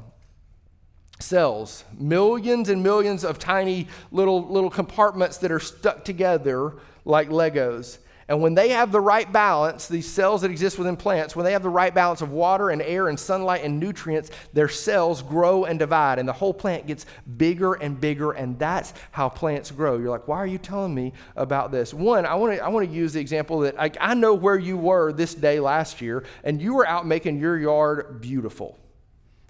cells, 1.21 1.85
millions 1.97 2.69
and 2.69 2.83
millions 2.83 3.25
of 3.25 3.39
tiny 3.39 3.87
little, 4.11 4.47
little 4.49 4.69
compartments 4.69 5.39
that 5.39 5.53
are 5.53 5.61
stuck 5.61 6.05
together 6.05 6.75
like 7.05 7.29
Legos. 7.29 7.99
And 8.29 8.41
when 8.41 8.55
they 8.55 8.71
have 8.71 8.91
the 8.91 9.01
right 9.01 9.31
balance, 9.31 9.87
these 9.87 10.07
cells 10.07 10.43
that 10.43 10.51
exist 10.51 10.79
within 10.79 10.97
plants, 10.97 11.37
when 11.37 11.45
they 11.45 11.53
have 11.53 11.63
the 11.63 11.69
right 11.69 11.95
balance 11.95 12.23
of 12.23 12.31
water 12.31 12.71
and 12.71 12.81
air 12.81 13.09
and 13.09 13.21
sunlight 13.21 13.63
and 13.65 13.79
nutrients, 13.79 14.31
their 14.53 14.69
cells 14.69 15.23
grow 15.23 15.65
and 15.65 15.79
divide, 15.79 16.19
and 16.19 16.29
the 16.29 16.33
whole 16.33 16.55
plant 16.55 16.87
gets 16.87 17.05
bigger 17.37 17.75
and 17.75 18.01
bigger, 18.01 18.33
and 18.33 18.59
that's 18.59 18.95
how 19.11 19.29
plants 19.29 19.71
grow. 19.71 19.99
You're 19.99 20.11
like, 20.11 20.27
why 20.27 20.39
are 20.39 20.47
you 20.47 20.59
telling 20.59 20.95
me 20.95 21.13
about 21.37 21.71
this? 21.71 21.93
One, 21.93 22.25
I 22.25 22.35
want 22.35 22.57
to 22.57 22.65
I 22.65 22.69
want 22.69 22.89
to 22.89 22.95
use 22.95 23.13
the 23.13 23.21
example 23.21 23.61
that 23.61 23.79
I, 23.79 23.91
I 24.01 24.15
know 24.15 24.35
where 24.35 24.59
you 24.59 24.77
were 24.77 25.13
this 25.13 25.35
day 25.35 25.61
last 25.61 26.01
year, 26.01 26.25
and 26.45 26.63
you 26.63 26.75
were 26.75 26.87
out 26.87 27.07
making 27.07 27.39
your 27.39 27.59
yard 27.59 28.21
beautiful. 28.21 28.79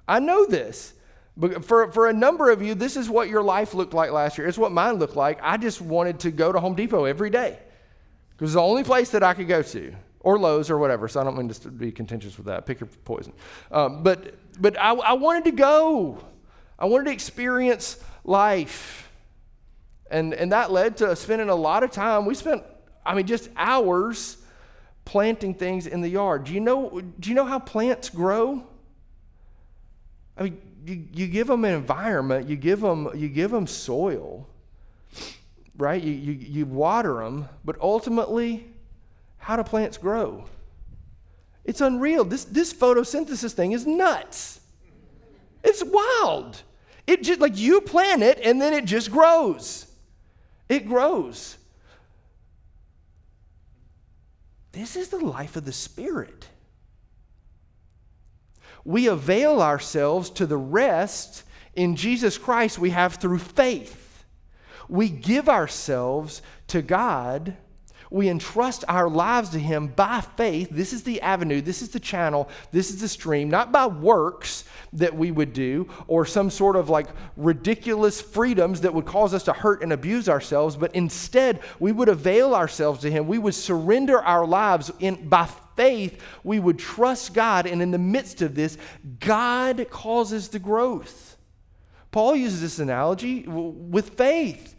I 0.09 0.18
know 0.18 0.47
this. 0.47 0.95
But 1.37 1.64
for, 1.64 1.91
for 1.91 2.07
a 2.07 2.12
number 2.12 2.51
of 2.51 2.62
you, 2.62 2.75
this 2.75 2.97
is 2.97 3.09
what 3.09 3.29
your 3.29 3.43
life 3.43 3.75
looked 3.75 3.93
like 3.93 4.12
last 4.12 4.39
year. 4.39 4.47
It's 4.47 4.59
what 4.59 4.70
mine 4.70 5.01
looked 5.01 5.16
like. 5.16 5.41
I 5.43 5.57
just 5.57 5.81
wanted 5.81 6.20
to 6.20 6.31
go 6.31 6.53
to 6.53 6.61
Home 6.61 6.77
Depot 6.77 7.05
every 7.07 7.31
day. 7.31 7.59
Because 8.37 8.51
it's 8.51 8.55
the 8.55 8.62
only 8.62 8.85
place 8.85 9.11
that 9.11 9.22
I 9.22 9.35
could 9.35 9.49
go 9.49 9.62
to, 9.62 9.95
or 10.20 10.39
Lowe's 10.39 10.70
or 10.70 10.78
whatever. 10.78 11.07
So 11.09 11.20
I 11.20 11.24
don't 11.24 11.37
mean 11.37 11.49
to 11.49 11.68
be 11.68 11.93
contentious 11.93 12.37
with 12.37 12.47
that. 12.47 12.66
Pick 12.66 12.80
your 12.80 12.89
poison. 13.05 13.32
Um, 13.70 14.03
but 14.03 14.35
but 14.61 14.78
I, 14.78 14.93
I 14.93 15.12
wanted 15.14 15.45
to 15.45 15.53
go. 15.53 16.18
I 16.78 16.87
wanted 16.87 17.05
to 17.05 17.12
experience 17.12 17.99
life. 18.24 19.11
And, 20.11 20.35
and 20.35 20.53
that 20.53 20.70
led 20.70 20.97
to 20.99 21.16
spending 21.16 21.49
a 21.49 21.55
lot 21.55 21.82
of 21.82 21.91
time. 21.91 22.26
We 22.26 22.35
spent, 22.35 22.62
I 23.05 23.14
mean, 23.14 23.26
just 23.26 23.49
hours 23.57 24.37
planting 25.05 25.55
things 25.55 25.87
in 25.87 26.01
the 26.01 26.09
yard. 26.09 26.45
Do 26.45 26.53
you 26.53 26.61
know, 26.61 27.01
do 27.18 27.28
you 27.28 27.35
know 27.35 27.45
how 27.45 27.59
plants 27.59 28.11
grow? 28.11 28.66
I 30.37 30.45
mean, 30.45 30.61
you, 30.85 31.07
you 31.12 31.26
give 31.26 31.47
them 31.47 31.64
an 31.64 31.74
environment, 31.74 32.49
you 32.49 32.57
give 32.57 32.80
them, 32.80 33.09
you 33.14 33.28
give 33.28 33.51
them 33.51 33.66
soil 33.66 34.49
right? 35.77 36.03
You, 36.03 36.12
you, 36.12 36.33
you 36.33 36.66
water 36.66 37.14
them, 37.25 37.49
but 37.64 37.81
ultimately, 37.81 38.66
how 39.39 39.57
do 39.57 39.64
plants 39.64 39.99
grow? 39.99 40.45
It's 41.64 41.81
unreal. 41.81 42.25
This, 42.25 42.45
this 42.45 42.72
photosynthesis 42.72 43.53
thing 43.53 43.72
is 43.72 43.87
nuts. 43.87 44.61
It's 45.62 45.83
wild. 45.83 46.62
It 47.07 47.22
just 47.22 47.41
like 47.41 47.57
you 47.57 47.81
plant 47.81 48.22
it 48.22 48.39
and 48.43 48.61
then 48.61 48.72
it 48.72 48.85
just 48.85 49.11
grows. 49.11 49.87
It 50.68 50.87
grows. 50.87 51.57
This 54.72 54.97
is 54.97 55.09
the 55.09 55.18
life 55.18 55.57
of 55.57 55.64
the 55.64 55.72
Spirit. 55.72 56.49
We 58.85 59.07
avail 59.07 59.62
ourselves 59.62 60.31
to 60.31 60.47
the 60.47 60.57
rest 60.57 61.45
in 61.75 61.97
Jesus 61.97 62.37
Christ 62.37 62.79
we 62.79 62.91
have 62.91 63.14
through 63.14 63.39
faith. 63.39 64.04
We 64.89 65.09
give 65.09 65.49
ourselves 65.49 66.43
to 66.68 66.82
God 66.82 67.57
we 68.14 68.28
entrust 68.28 68.85
our 68.87 69.11
lives 69.11 69.49
to 69.51 69.59
Him 69.59 69.89
by 69.89 70.20
faith. 70.20 70.68
This 70.70 70.93
is 70.93 71.03
the 71.03 71.20
avenue, 71.20 71.61
this 71.61 71.82
is 71.82 71.89
the 71.89 71.99
channel, 71.99 72.49
this 72.70 72.91
is 72.91 73.01
the 73.01 73.09
stream, 73.09 73.51
not 73.51 73.72
by 73.72 73.89
works 73.89 74.62
that 74.93 75.16
we 75.16 75.32
would 75.32 75.53
do 75.53 75.89
or 76.07 76.24
some 76.24 76.49
sort 76.49 76.76
of 76.76 76.89
like 76.89 77.09
ridiculous 77.37 78.20
freedoms 78.20 78.82
that 78.82 78.95
would 78.95 79.05
cause 79.05 79.35
us 79.35 79.43
to 79.43 79.53
hurt 79.53 79.82
and 79.82 79.93
abuse 79.93 80.28
ourselves, 80.28 80.76
but 80.76 80.95
instead 80.95 81.59
we 81.80 81.91
would 81.91 82.09
avail 82.09 82.55
ourselves 82.55 83.01
to 83.01 83.11
Him. 83.11 83.26
We 83.26 83.39
would 83.39 83.55
surrender 83.55 84.22
our 84.22 84.47
lives 84.47 84.93
in, 85.01 85.28
by 85.28 85.49
faith. 85.74 86.22
We 86.45 86.61
would 86.61 86.78
trust 86.78 87.35
God, 87.35 87.66
and 87.66 87.82
in 87.82 87.91
the 87.91 87.99
midst 87.99 88.43
of 88.43 88.55
this, 88.55 88.78
God 89.18 89.89
causes 89.91 90.51
the 90.51 90.61
growth. 90.61 91.24
Paul 92.15 92.37
uses 92.37 92.61
this 92.61 92.79
analogy 92.79 93.43
with 93.49 94.11
faith. 94.11 94.77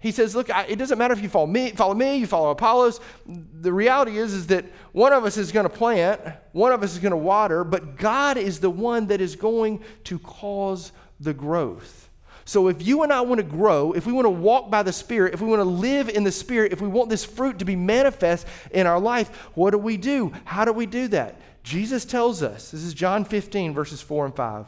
He 0.00 0.10
says, 0.10 0.34
Look, 0.34 0.50
I, 0.50 0.64
it 0.64 0.80
doesn't 0.80 0.98
matter 0.98 1.14
if 1.14 1.22
you 1.22 1.28
follow 1.28 1.46
me, 1.46 1.70
follow 1.70 1.94
me, 1.94 2.16
you 2.16 2.26
follow 2.26 2.50
Apollos. 2.50 2.98
The 3.24 3.72
reality 3.72 4.18
is, 4.18 4.34
is 4.34 4.48
that 4.48 4.64
one 4.90 5.12
of 5.12 5.24
us 5.24 5.36
is 5.36 5.52
going 5.52 5.62
to 5.62 5.70
plant, 5.70 6.20
one 6.50 6.72
of 6.72 6.82
us 6.82 6.92
is 6.94 6.98
going 6.98 7.12
to 7.12 7.16
water, 7.16 7.62
but 7.62 7.96
God 7.96 8.36
is 8.36 8.58
the 8.58 8.68
one 8.68 9.06
that 9.06 9.20
is 9.20 9.36
going 9.36 9.84
to 10.02 10.18
cause 10.18 10.90
the 11.20 11.32
growth. 11.32 12.10
So 12.44 12.66
if 12.66 12.84
you 12.84 13.04
and 13.04 13.12
I 13.12 13.20
want 13.20 13.38
to 13.38 13.46
grow, 13.46 13.92
if 13.92 14.04
we 14.04 14.12
want 14.12 14.26
to 14.26 14.30
walk 14.30 14.68
by 14.68 14.82
the 14.82 14.92
Spirit, 14.92 15.34
if 15.34 15.40
we 15.40 15.46
want 15.46 15.60
to 15.60 15.64
live 15.64 16.08
in 16.08 16.24
the 16.24 16.32
Spirit, 16.32 16.72
if 16.72 16.80
we 16.80 16.88
want 16.88 17.10
this 17.10 17.24
fruit 17.24 17.60
to 17.60 17.64
be 17.64 17.76
manifest 17.76 18.44
in 18.72 18.88
our 18.88 18.98
life, 18.98 19.28
what 19.54 19.70
do 19.70 19.78
we 19.78 19.96
do? 19.96 20.32
How 20.44 20.64
do 20.64 20.72
we 20.72 20.86
do 20.86 21.06
that? 21.08 21.40
Jesus 21.62 22.04
tells 22.04 22.42
us, 22.42 22.72
this 22.72 22.82
is 22.82 22.92
John 22.92 23.24
15, 23.24 23.72
verses 23.72 24.00
4 24.00 24.26
and 24.26 24.34
5. 24.34 24.66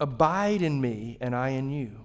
Abide 0.00 0.62
in 0.62 0.80
me, 0.80 1.18
and 1.20 1.36
I 1.36 1.50
in 1.50 1.70
you. 1.70 2.00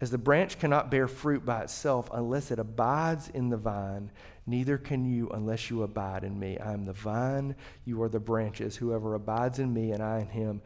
As 0.00 0.10
the 0.12 0.18
branch 0.18 0.60
cannot 0.60 0.90
bear 0.90 1.08
fruit 1.08 1.44
by 1.44 1.62
itself 1.62 2.08
unless 2.12 2.52
it 2.52 2.60
abides 2.60 3.28
in 3.30 3.48
the 3.48 3.56
vine, 3.56 4.12
neither 4.46 4.78
can 4.78 5.04
you 5.04 5.28
unless 5.30 5.70
you 5.70 5.82
abide 5.82 6.22
in 6.22 6.38
me. 6.38 6.56
I 6.58 6.72
am 6.72 6.84
the 6.84 6.92
vine, 6.92 7.56
you 7.84 8.00
are 8.02 8.08
the 8.08 8.20
branches. 8.20 8.76
Whoever 8.76 9.14
abides 9.14 9.58
in 9.58 9.74
me 9.74 9.90
and 9.90 10.00
I 10.00 10.20
in 10.20 10.28
him, 10.28 10.62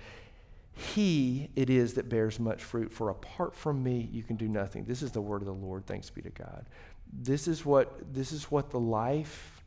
he 0.75 1.51
it 1.57 1.71
is 1.71 1.95
that 1.95 2.11
bears 2.11 2.39
much 2.39 2.63
fruit. 2.63 2.93
For 2.93 3.09
apart 3.09 3.55
from 3.55 3.83
me, 3.83 4.09
you 4.13 4.23
can 4.23 4.37
do 4.37 4.49
nothing. 4.49 4.85
This 4.85 5.03
is 5.03 5.13
the 5.13 5.21
word 5.21 5.41
of 5.41 5.47
the 5.47 5.55
Lord. 5.55 5.87
Thanks 5.87 6.11
be 6.11 6.21
to 6.23 6.31
God. 6.31 6.67
This 7.11 7.49
is 7.49 7.65
what, 7.65 8.13
this 8.13 8.33
is 8.33 8.51
what 8.51 8.71
the 8.71 8.81
life 8.81 9.63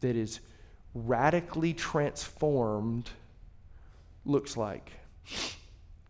that 0.00 0.16
is 0.16 0.40
radically 0.94 1.72
transformed 1.72 3.08
looks 4.26 4.54
like. 4.54 4.92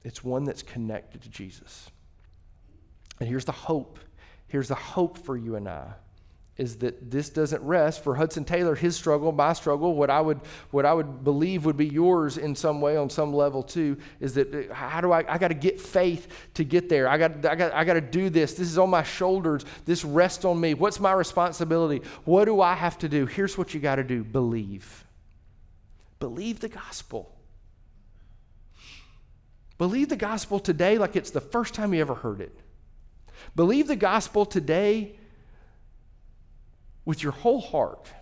It's 0.05 0.25
one 0.25 0.45
that's 0.45 0.63
connected 0.63 1.23
to 1.23 1.29
Jesus. 1.29 1.91
And 3.21 3.29
here's 3.29 3.45
the 3.45 3.53
hope. 3.53 3.99
Here's 4.47 4.69
the 4.69 4.75
hope 4.75 5.19
for 5.19 5.37
you 5.37 5.57
and 5.57 5.69
I 5.69 5.95
is 6.59 6.77
that 6.79 7.09
this 7.09 7.31
doesn't 7.31 7.63
rest 7.63 8.03
for 8.03 8.17
Hudson 8.17 8.45
Taylor, 8.45 8.75
his 8.75 8.97
struggle, 8.97 9.31
my 9.31 9.53
struggle, 9.53 9.95
what 9.95 10.11
I 10.11 10.21
would 10.21 10.41
what 10.73 10.85
I 10.85 10.93
would 10.93 11.23
believe 11.23 11.65
would 11.65 11.77
be 11.77 11.87
yours 11.87 12.37
in 12.37 12.55
some 12.57 12.81
way 12.81 12.97
on 12.97 13.09
some 13.09 13.33
level 13.33 13.63
too, 13.63 13.97
is 14.19 14.35
that 14.35 14.71
how 14.73 15.01
do 15.01 15.13
I 15.13 15.25
I 15.33 15.39
got 15.39 15.49
to 15.49 15.55
get 15.55 15.81
faith 15.81 16.27
to 16.55 16.65
get 16.65 16.89
there. 16.89 17.09
I 17.09 17.17
got 17.17 17.47
I 17.47 17.55
got 17.55 17.73
I 17.73 17.85
got 17.85 17.95
to 17.95 18.01
do 18.01 18.29
this. 18.29 18.55
This 18.55 18.69
is 18.69 18.77
on 18.77 18.91
my 18.91 19.05
shoulders. 19.05 19.65
This 19.85 20.05
rests 20.05 20.45
on 20.45 20.61
me. 20.61 20.75
What's 20.75 20.99
my 20.99 21.13
responsibility? 21.13 22.03
What 22.25 22.47
do 22.47 22.61
I 22.61 22.75
have 22.75 22.99
to 22.99 23.09
do? 23.09 23.25
Here's 23.25 23.57
what 23.57 23.73
you 23.73 23.79
got 23.79 23.97
to 23.97 24.05
do. 24.05 24.25
Believe. 24.25 25.05
Believe 26.19 26.59
the 26.59 26.69
gospel. 26.69 27.38
Believe 29.79 30.09
the 30.09 30.17
gospel 30.17 30.59
today 30.59 30.99
like 30.99 31.15
it's 31.15 31.31
the 31.31 31.41
first 31.41 31.73
time 31.73 31.95
you 31.95 32.01
ever 32.01 32.17
heard 32.17 32.41
it. 32.41 32.59
Believe 33.55 33.87
the 33.87 33.97
gospel 33.97 34.45
today 34.45 35.17
with 37.05 37.23
your 37.23 37.33
whole 37.33 37.61
heart. 37.61 38.13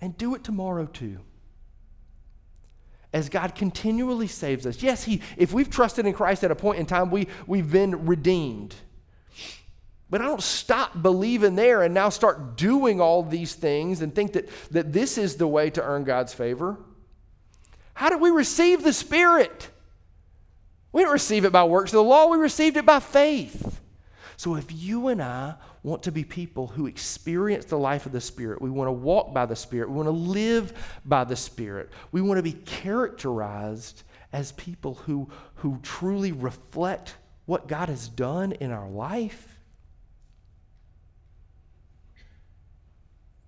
And 0.00 0.16
do 0.16 0.34
it 0.34 0.44
tomorrow 0.44 0.86
too. 0.86 1.18
As 3.12 3.28
God 3.28 3.54
continually 3.54 4.26
saves 4.26 4.66
us. 4.66 4.82
Yes, 4.82 5.04
he, 5.04 5.20
if 5.36 5.52
we've 5.52 5.70
trusted 5.70 6.06
in 6.06 6.12
Christ 6.12 6.44
at 6.44 6.50
a 6.50 6.54
point 6.54 6.78
in 6.78 6.86
time, 6.86 7.10
we, 7.10 7.28
we've 7.46 7.70
been 7.70 8.06
redeemed. 8.06 8.74
But 10.10 10.20
I 10.20 10.26
don't 10.26 10.42
stop 10.42 11.00
believing 11.00 11.54
there 11.54 11.82
and 11.82 11.94
now 11.94 12.10
start 12.10 12.56
doing 12.56 13.00
all 13.00 13.22
these 13.22 13.54
things 13.54 14.02
and 14.02 14.14
think 14.14 14.34
that, 14.34 14.48
that 14.70 14.92
this 14.92 15.16
is 15.16 15.36
the 15.36 15.46
way 15.46 15.70
to 15.70 15.82
earn 15.82 16.04
God's 16.04 16.34
favor. 16.34 16.78
How 17.94 18.08
do 18.08 18.18
we 18.18 18.30
receive 18.30 18.82
the 18.82 18.92
Spirit? 18.92 19.68
We 20.92 21.02
didn't 21.02 21.12
receive 21.12 21.44
it 21.44 21.52
by 21.52 21.64
works 21.64 21.92
of 21.92 21.96
the 21.96 22.02
law, 22.02 22.28
we 22.28 22.38
received 22.38 22.76
it 22.76 22.86
by 22.86 23.00
faith. 23.00 23.80
So 24.36 24.56
if 24.56 24.72
you 24.72 25.08
and 25.08 25.22
I 25.22 25.54
want 25.82 26.02
to 26.04 26.12
be 26.12 26.24
people 26.24 26.66
who 26.66 26.86
experience 26.86 27.64
the 27.66 27.78
life 27.78 28.06
of 28.06 28.12
the 28.12 28.20
Spirit, 28.20 28.60
we 28.60 28.70
want 28.70 28.88
to 28.88 28.92
walk 28.92 29.32
by 29.32 29.46
the 29.46 29.56
Spirit, 29.56 29.88
we 29.88 29.96
want 29.96 30.06
to 30.06 30.10
live 30.10 30.72
by 31.04 31.24
the 31.24 31.36
Spirit, 31.36 31.90
we 32.10 32.20
want 32.20 32.38
to 32.38 32.42
be 32.42 32.52
characterized 32.52 34.02
as 34.32 34.52
people 34.52 34.94
who, 34.94 35.28
who 35.56 35.78
truly 35.82 36.32
reflect 36.32 37.16
what 37.44 37.68
God 37.68 37.88
has 37.88 38.08
done 38.08 38.52
in 38.52 38.70
our 38.70 38.88
life, 38.88 39.58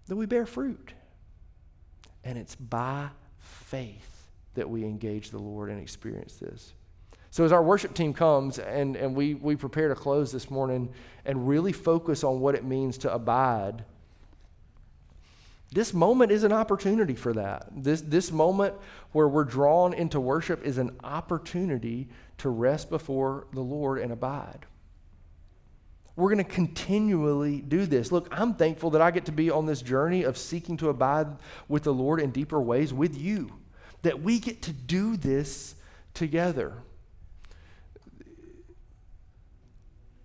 then 0.06 0.18
we 0.18 0.26
bear 0.26 0.44
fruit. 0.44 0.92
And 2.22 2.38
it's 2.38 2.54
by 2.54 3.08
faith 3.38 4.23
that 4.54 4.68
we 4.68 4.84
engage 4.84 5.30
the 5.30 5.38
Lord 5.38 5.70
and 5.70 5.80
experience 5.80 6.36
this. 6.36 6.74
So, 7.34 7.44
as 7.44 7.50
our 7.50 7.64
worship 7.64 7.94
team 7.94 8.14
comes 8.14 8.60
and, 8.60 8.94
and 8.94 9.16
we, 9.16 9.34
we 9.34 9.56
prepare 9.56 9.88
to 9.88 9.96
close 9.96 10.30
this 10.30 10.52
morning 10.52 10.90
and 11.24 11.48
really 11.48 11.72
focus 11.72 12.22
on 12.22 12.38
what 12.38 12.54
it 12.54 12.64
means 12.64 12.96
to 12.98 13.12
abide, 13.12 13.84
this 15.72 15.92
moment 15.92 16.30
is 16.30 16.44
an 16.44 16.52
opportunity 16.52 17.16
for 17.16 17.32
that. 17.32 17.66
This, 17.74 18.02
this 18.02 18.30
moment 18.30 18.74
where 19.10 19.26
we're 19.26 19.42
drawn 19.42 19.92
into 19.94 20.20
worship 20.20 20.64
is 20.64 20.78
an 20.78 20.96
opportunity 21.02 22.08
to 22.38 22.50
rest 22.50 22.88
before 22.88 23.48
the 23.52 23.62
Lord 23.62 23.98
and 23.98 24.12
abide. 24.12 24.66
We're 26.14 26.32
going 26.32 26.44
to 26.44 26.52
continually 26.52 27.60
do 27.60 27.86
this. 27.86 28.12
Look, 28.12 28.28
I'm 28.30 28.54
thankful 28.54 28.90
that 28.90 29.02
I 29.02 29.10
get 29.10 29.24
to 29.24 29.32
be 29.32 29.50
on 29.50 29.66
this 29.66 29.82
journey 29.82 30.22
of 30.22 30.38
seeking 30.38 30.76
to 30.76 30.88
abide 30.88 31.26
with 31.66 31.82
the 31.82 31.92
Lord 31.92 32.20
in 32.20 32.30
deeper 32.30 32.60
ways 32.60 32.94
with 32.94 33.18
you 33.18 33.50
that 34.04 34.22
we 34.22 34.38
get 34.38 34.62
to 34.62 34.72
do 34.72 35.16
this 35.16 35.74
together. 36.12 36.74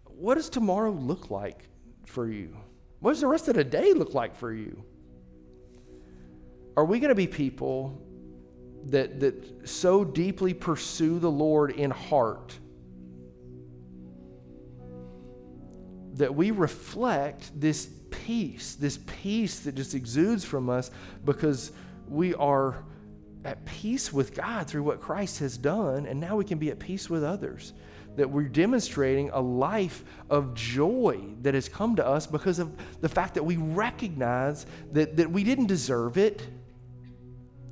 What 0.05 0.35
does 0.35 0.49
tomorrow 0.49 0.91
look 0.91 1.31
like 1.31 1.63
for 2.05 2.29
you? 2.29 2.55
What 2.99 3.11
does 3.11 3.21
the 3.21 3.27
rest 3.27 3.47
of 3.47 3.55
the 3.55 3.63
day 3.63 3.93
look 3.93 4.13
like 4.13 4.35
for 4.35 4.53
you? 4.53 4.83
Are 6.75 6.83
we 6.83 6.99
going 6.99 7.09
to 7.09 7.15
be 7.15 7.27
people 7.27 8.01
that, 8.85 9.21
that 9.21 9.67
so 9.67 10.03
deeply 10.03 10.53
pursue 10.53 11.19
the 11.19 11.31
Lord 11.31 11.71
in 11.71 11.89
heart 11.89 12.57
that 16.13 16.35
we 16.35 16.51
reflect 16.51 17.57
this 17.59 17.89
peace, 18.11 18.75
this 18.75 18.99
peace 19.21 19.59
that 19.61 19.75
just 19.75 19.95
exudes 19.95 20.43
from 20.43 20.69
us 20.69 20.91
because 21.23 21.71
we 22.09 22.33
are 22.35 22.83
at 23.45 23.65
peace 23.65 24.11
with 24.11 24.33
God 24.33 24.67
through 24.67 24.83
what 24.83 24.99
Christ 24.99 25.39
has 25.39 25.57
done, 25.57 26.05
and 26.05 26.19
now 26.19 26.35
we 26.35 26.45
can 26.45 26.57
be 26.57 26.69
at 26.69 26.79
peace 26.79 27.09
with 27.09 27.23
others. 27.23 27.73
That 28.15 28.29
we're 28.29 28.43
demonstrating 28.43 29.29
a 29.29 29.39
life 29.39 30.03
of 30.29 30.53
joy 30.53 31.21
that 31.41 31.53
has 31.53 31.69
come 31.69 31.95
to 31.97 32.05
us 32.05 32.27
because 32.27 32.59
of 32.59 32.71
the 32.99 33.07
fact 33.07 33.35
that 33.35 33.43
we 33.43 33.55
recognize 33.55 34.65
that, 34.91 35.15
that 35.17 35.31
we 35.31 35.43
didn't 35.43 35.67
deserve 35.67 36.17
it 36.17 36.45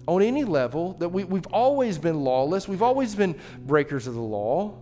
on 0.07 0.21
any 0.21 0.45
level, 0.45 0.93
that 0.93 1.09
we, 1.09 1.25
we've 1.25 1.47
always 1.47 1.97
been 1.97 2.21
lawless, 2.21 2.67
we've 2.67 2.81
always 2.81 3.13
been 3.13 3.35
breakers 3.65 4.07
of 4.07 4.13
the 4.13 4.21
law. 4.21 4.77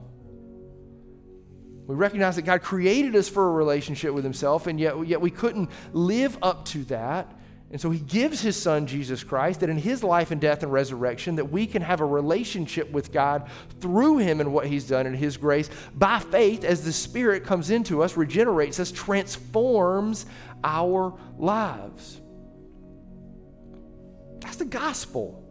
We 1.88 1.96
recognize 1.96 2.36
that 2.36 2.44
God 2.44 2.62
created 2.62 3.16
us 3.16 3.30
for 3.30 3.48
a 3.48 3.52
relationship 3.52 4.14
with 4.14 4.24
Himself, 4.24 4.68
and 4.68 4.80
yet, 4.80 5.08
yet 5.08 5.22
we 5.22 5.32
couldn't 5.32 5.70
live 5.94 6.38
up 6.42 6.66
to 6.66 6.84
that. 6.86 7.32
And 7.72 7.82
so 7.82 7.90
he 7.90 8.00
gives 8.00 8.42
his 8.42 8.56
son 8.56 8.86
Jesus 8.86 9.24
Christ 9.24 9.62
that 9.62 9.70
in 9.70 9.78
his 9.78 10.04
life 10.04 10.32
and 10.32 10.40
death 10.40 10.62
and 10.64 10.72
resurrection 10.72 11.36
that 11.38 11.46
we 11.46 11.66
can 11.66 11.82
have 11.82 12.00
a 12.00 12.06
relationship 12.06 12.92
with 12.92 13.12
God 13.12 13.50
through 13.80 14.20
him 14.20 14.40
and 14.40 14.54
what 14.54 14.68
he's 14.68 14.88
done 14.88 15.08
in 15.08 15.14
his 15.14 15.36
grace 15.36 15.70
by 15.96 16.20
faith 16.20 16.64
as 16.64 16.84
the 16.84 16.94
spirit 16.94 17.44
comes 17.44 17.72
into 17.72 18.04
us, 18.04 18.16
regenerates 18.16 18.80
us, 18.80 18.92
transforms 18.92 20.28
our 20.64 21.18
lives. 21.38 22.22
That's 24.40 24.58
the 24.58 24.66
gospel. 24.66 25.42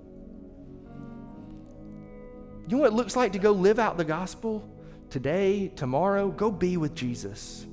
You 2.69 2.77
know 2.77 2.83
what 2.83 2.93
it 2.93 2.95
looks 2.95 3.17
like 3.17 3.33
to 3.33 3.39
go 3.41 3.51
live 3.51 3.79
out 3.79 3.97
the 3.97 4.05
gospel 4.05 4.67
today, 5.11 5.73
tomorrow? 5.75 6.31
Go 6.31 6.51
be 6.51 6.77
with 6.77 6.95
Jesus. 6.95 7.67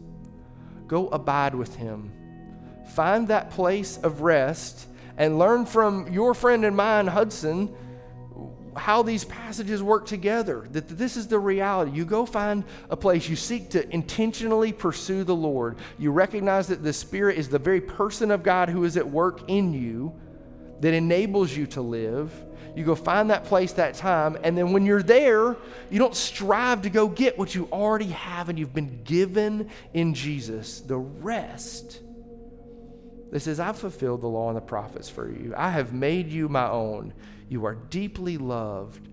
Go 0.87 1.07
abide 1.09 1.53
with 1.53 1.75
him 1.75 2.11
find 2.91 3.27
that 3.29 3.51
place 3.51 3.97
of 3.97 4.21
rest 4.21 4.87
and 5.17 5.37
learn 5.37 5.65
from 5.65 6.11
your 6.11 6.33
friend 6.33 6.65
and 6.65 6.75
mine, 6.75 7.07
Hudson, 7.07 7.73
how 8.75 9.03
these 9.03 9.25
passages 9.25 9.83
work 9.83 10.05
together, 10.05 10.65
that 10.71 10.87
this 10.87 11.17
is 11.17 11.27
the 11.27 11.39
reality. 11.39 11.91
You 11.91 12.05
go 12.05 12.25
find 12.25 12.63
a 12.89 12.95
place, 12.95 13.27
you 13.27 13.35
seek 13.35 13.69
to 13.71 13.89
intentionally 13.93 14.71
pursue 14.71 15.23
the 15.23 15.35
Lord. 15.35 15.77
You 15.99 16.11
recognize 16.11 16.67
that 16.67 16.83
the 16.83 16.93
Spirit 16.93 17.37
is 17.37 17.49
the 17.49 17.59
very 17.59 17.81
person 17.81 18.31
of 18.31 18.43
God 18.43 18.69
who 18.69 18.83
is 18.85 18.97
at 18.97 19.07
work 19.07 19.49
in 19.49 19.73
you 19.73 20.13
that 20.79 20.93
enables 20.93 21.55
you 21.55 21.67
to 21.67 21.81
live. 21.81 22.31
You 22.75 22.85
go 22.85 22.95
find 22.95 23.29
that 23.29 23.43
place, 23.43 23.73
that 23.73 23.95
time, 23.95 24.37
and 24.43 24.57
then 24.57 24.71
when 24.71 24.85
you're 24.85 25.03
there, 25.03 25.57
you 25.89 25.99
don't 25.99 26.15
strive 26.15 26.83
to 26.83 26.89
go 26.89 27.07
get 27.09 27.37
what 27.37 27.53
you 27.53 27.67
already 27.71 28.07
have 28.07 28.47
and 28.47 28.57
you've 28.57 28.73
been 28.73 29.03
given 29.03 29.69
in 29.93 30.13
Jesus. 30.13 30.79
The 30.79 30.97
rest 30.97 31.99
that 33.31 33.39
says, 33.39 33.59
I've 33.59 33.79
fulfilled 33.79 34.21
the 34.21 34.27
law 34.27 34.49
and 34.49 34.57
the 34.57 34.61
prophets 34.61 35.09
for 35.09 35.29
you. 35.29 35.53
I 35.57 35.69
have 35.69 35.93
made 35.93 36.29
you 36.29 36.49
my 36.49 36.69
own. 36.69 37.13
You 37.49 37.65
are 37.65 37.75
deeply 37.75 38.37
loved. 38.37 39.07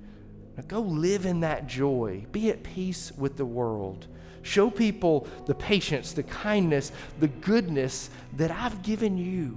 Now 0.57 0.65
go 0.67 0.81
live 0.81 1.25
in 1.25 1.41
that 1.41 1.69
joy. 1.69 2.27
Be 2.33 2.51
at 2.51 2.65
peace 2.65 3.13
with 3.17 3.37
the 3.37 3.45
world. 3.47 4.09
Show 4.43 4.71
people 4.71 5.29
the 5.47 5.55
patience, 5.55 6.13
the 6.13 6.25
kindness, 6.25 6.91
the 7.21 7.29
goodness 7.29 8.11
that 8.37 8.51
I've 8.51 8.83
given 8.83 9.17
you. 9.17 9.57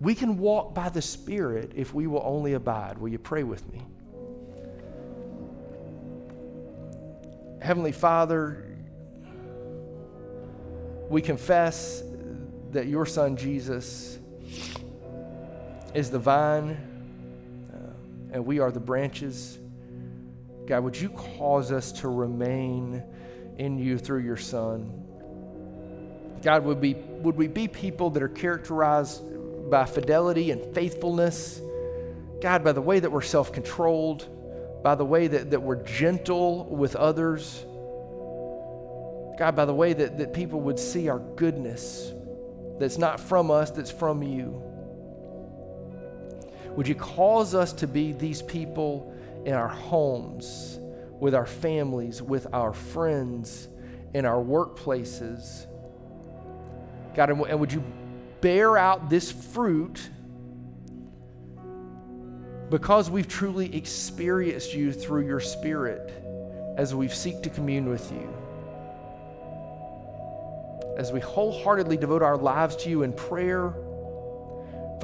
We 0.00 0.14
can 0.16 0.38
walk 0.38 0.74
by 0.74 0.88
the 0.88 1.02
Spirit 1.02 1.72
if 1.76 1.94
we 1.94 2.08
will 2.08 2.22
only 2.24 2.54
abide. 2.54 2.98
Will 2.98 3.08
you 3.08 3.18
pray 3.18 3.44
with 3.44 3.70
me? 3.72 3.82
Heavenly 7.60 7.92
Father, 7.92 8.63
we 11.08 11.22
confess 11.22 12.02
that 12.72 12.86
your 12.86 13.06
Son 13.06 13.36
Jesus 13.36 14.18
is 15.94 16.10
the 16.10 16.18
vine, 16.18 16.76
uh, 17.72 18.32
and 18.32 18.44
we 18.44 18.58
are 18.58 18.70
the 18.72 18.80
branches. 18.80 19.58
God, 20.66 20.82
would 20.82 21.00
you 21.00 21.10
cause 21.10 21.70
us 21.70 21.92
to 21.92 22.08
remain 22.08 23.02
in 23.58 23.78
you 23.78 23.98
through 23.98 24.20
your 24.20 24.36
Son? 24.36 25.04
God, 26.42 26.64
would, 26.64 26.80
be, 26.80 26.94
would 26.94 27.36
we 27.36 27.46
be 27.46 27.68
people 27.68 28.10
that 28.10 28.22
are 28.22 28.28
characterized 28.28 29.22
by 29.70 29.84
fidelity 29.84 30.50
and 30.50 30.74
faithfulness? 30.74 31.60
God, 32.42 32.64
by 32.64 32.72
the 32.72 32.82
way 32.82 32.98
that 32.98 33.10
we're 33.10 33.22
self 33.22 33.52
controlled, 33.52 34.28
by 34.82 34.94
the 34.94 35.04
way 35.04 35.26
that, 35.28 35.50
that 35.50 35.60
we're 35.60 35.82
gentle 35.82 36.64
with 36.66 36.96
others. 36.96 37.64
God, 39.38 39.56
by 39.56 39.64
the 39.64 39.74
way 39.74 39.92
that, 39.92 40.18
that 40.18 40.32
people 40.32 40.60
would 40.60 40.78
see 40.78 41.08
our 41.08 41.18
goodness 41.18 42.12
that's 42.78 42.98
not 42.98 43.20
from 43.20 43.50
us, 43.50 43.70
that's 43.70 43.90
from 43.90 44.22
you. 44.22 44.62
Would 46.76 46.88
you 46.88 46.94
cause 46.94 47.54
us 47.54 47.72
to 47.74 47.86
be 47.86 48.12
these 48.12 48.42
people 48.42 49.14
in 49.44 49.54
our 49.54 49.68
homes, 49.68 50.78
with 51.20 51.34
our 51.34 51.46
families, 51.46 52.20
with 52.20 52.46
our 52.52 52.72
friends, 52.72 53.68
in 54.12 54.24
our 54.24 54.42
workplaces? 54.42 55.66
God, 57.14 57.30
and 57.30 57.60
would 57.60 57.72
you 57.72 57.82
bear 58.40 58.76
out 58.76 59.08
this 59.08 59.30
fruit 59.30 60.10
because 62.70 63.08
we've 63.08 63.28
truly 63.28 63.74
experienced 63.76 64.74
you 64.74 64.92
through 64.92 65.26
your 65.26 65.40
Spirit 65.40 66.12
as 66.76 66.92
we 66.92 67.06
seek 67.06 67.40
to 67.42 67.50
commune 67.50 67.88
with 67.88 68.10
you? 68.10 68.43
As 70.96 71.12
we 71.12 71.20
wholeheartedly 71.20 71.96
devote 71.96 72.22
our 72.22 72.36
lives 72.36 72.76
to 72.76 72.90
you 72.90 73.02
in 73.02 73.12
prayer 73.12 73.74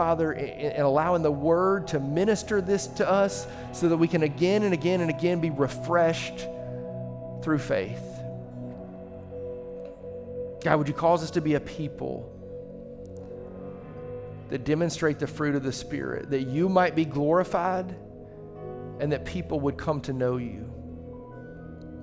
Father, 0.00 0.32
and 0.32 0.82
allowing 0.82 1.22
the 1.22 1.30
Word 1.30 1.88
to 1.88 2.00
minister 2.00 2.62
this 2.62 2.86
to 2.86 3.06
us 3.06 3.46
so 3.72 3.88
that 3.88 3.98
we 3.98 4.08
can 4.08 4.22
again 4.22 4.62
and 4.62 4.72
again 4.72 5.02
and 5.02 5.10
again 5.10 5.40
be 5.40 5.50
refreshed 5.50 6.46
through 7.42 7.58
faith. 7.58 8.02
God, 10.62 10.78
would 10.78 10.88
you 10.88 10.94
cause 10.94 11.22
us 11.22 11.30
to 11.32 11.42
be 11.42 11.54
a 11.54 11.60
people 11.60 12.34
that 14.48 14.64
demonstrate 14.64 15.18
the 15.18 15.26
fruit 15.26 15.54
of 15.54 15.62
the 15.62 15.72
Spirit, 15.72 16.30
that 16.30 16.44
you 16.44 16.70
might 16.70 16.94
be 16.94 17.04
glorified 17.04 17.94
and 19.00 19.12
that 19.12 19.24
people 19.24 19.60
would 19.60 19.76
come 19.76 20.00
to 20.02 20.14
know 20.14 20.38
you? 20.38 20.66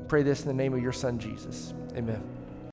Pray 0.08 0.24
this 0.24 0.42
in 0.42 0.48
the 0.48 0.54
name 0.54 0.74
of 0.74 0.82
your 0.84 0.94
Son, 0.94 1.20
Jesus. 1.20 1.74
Amen. 1.96 2.37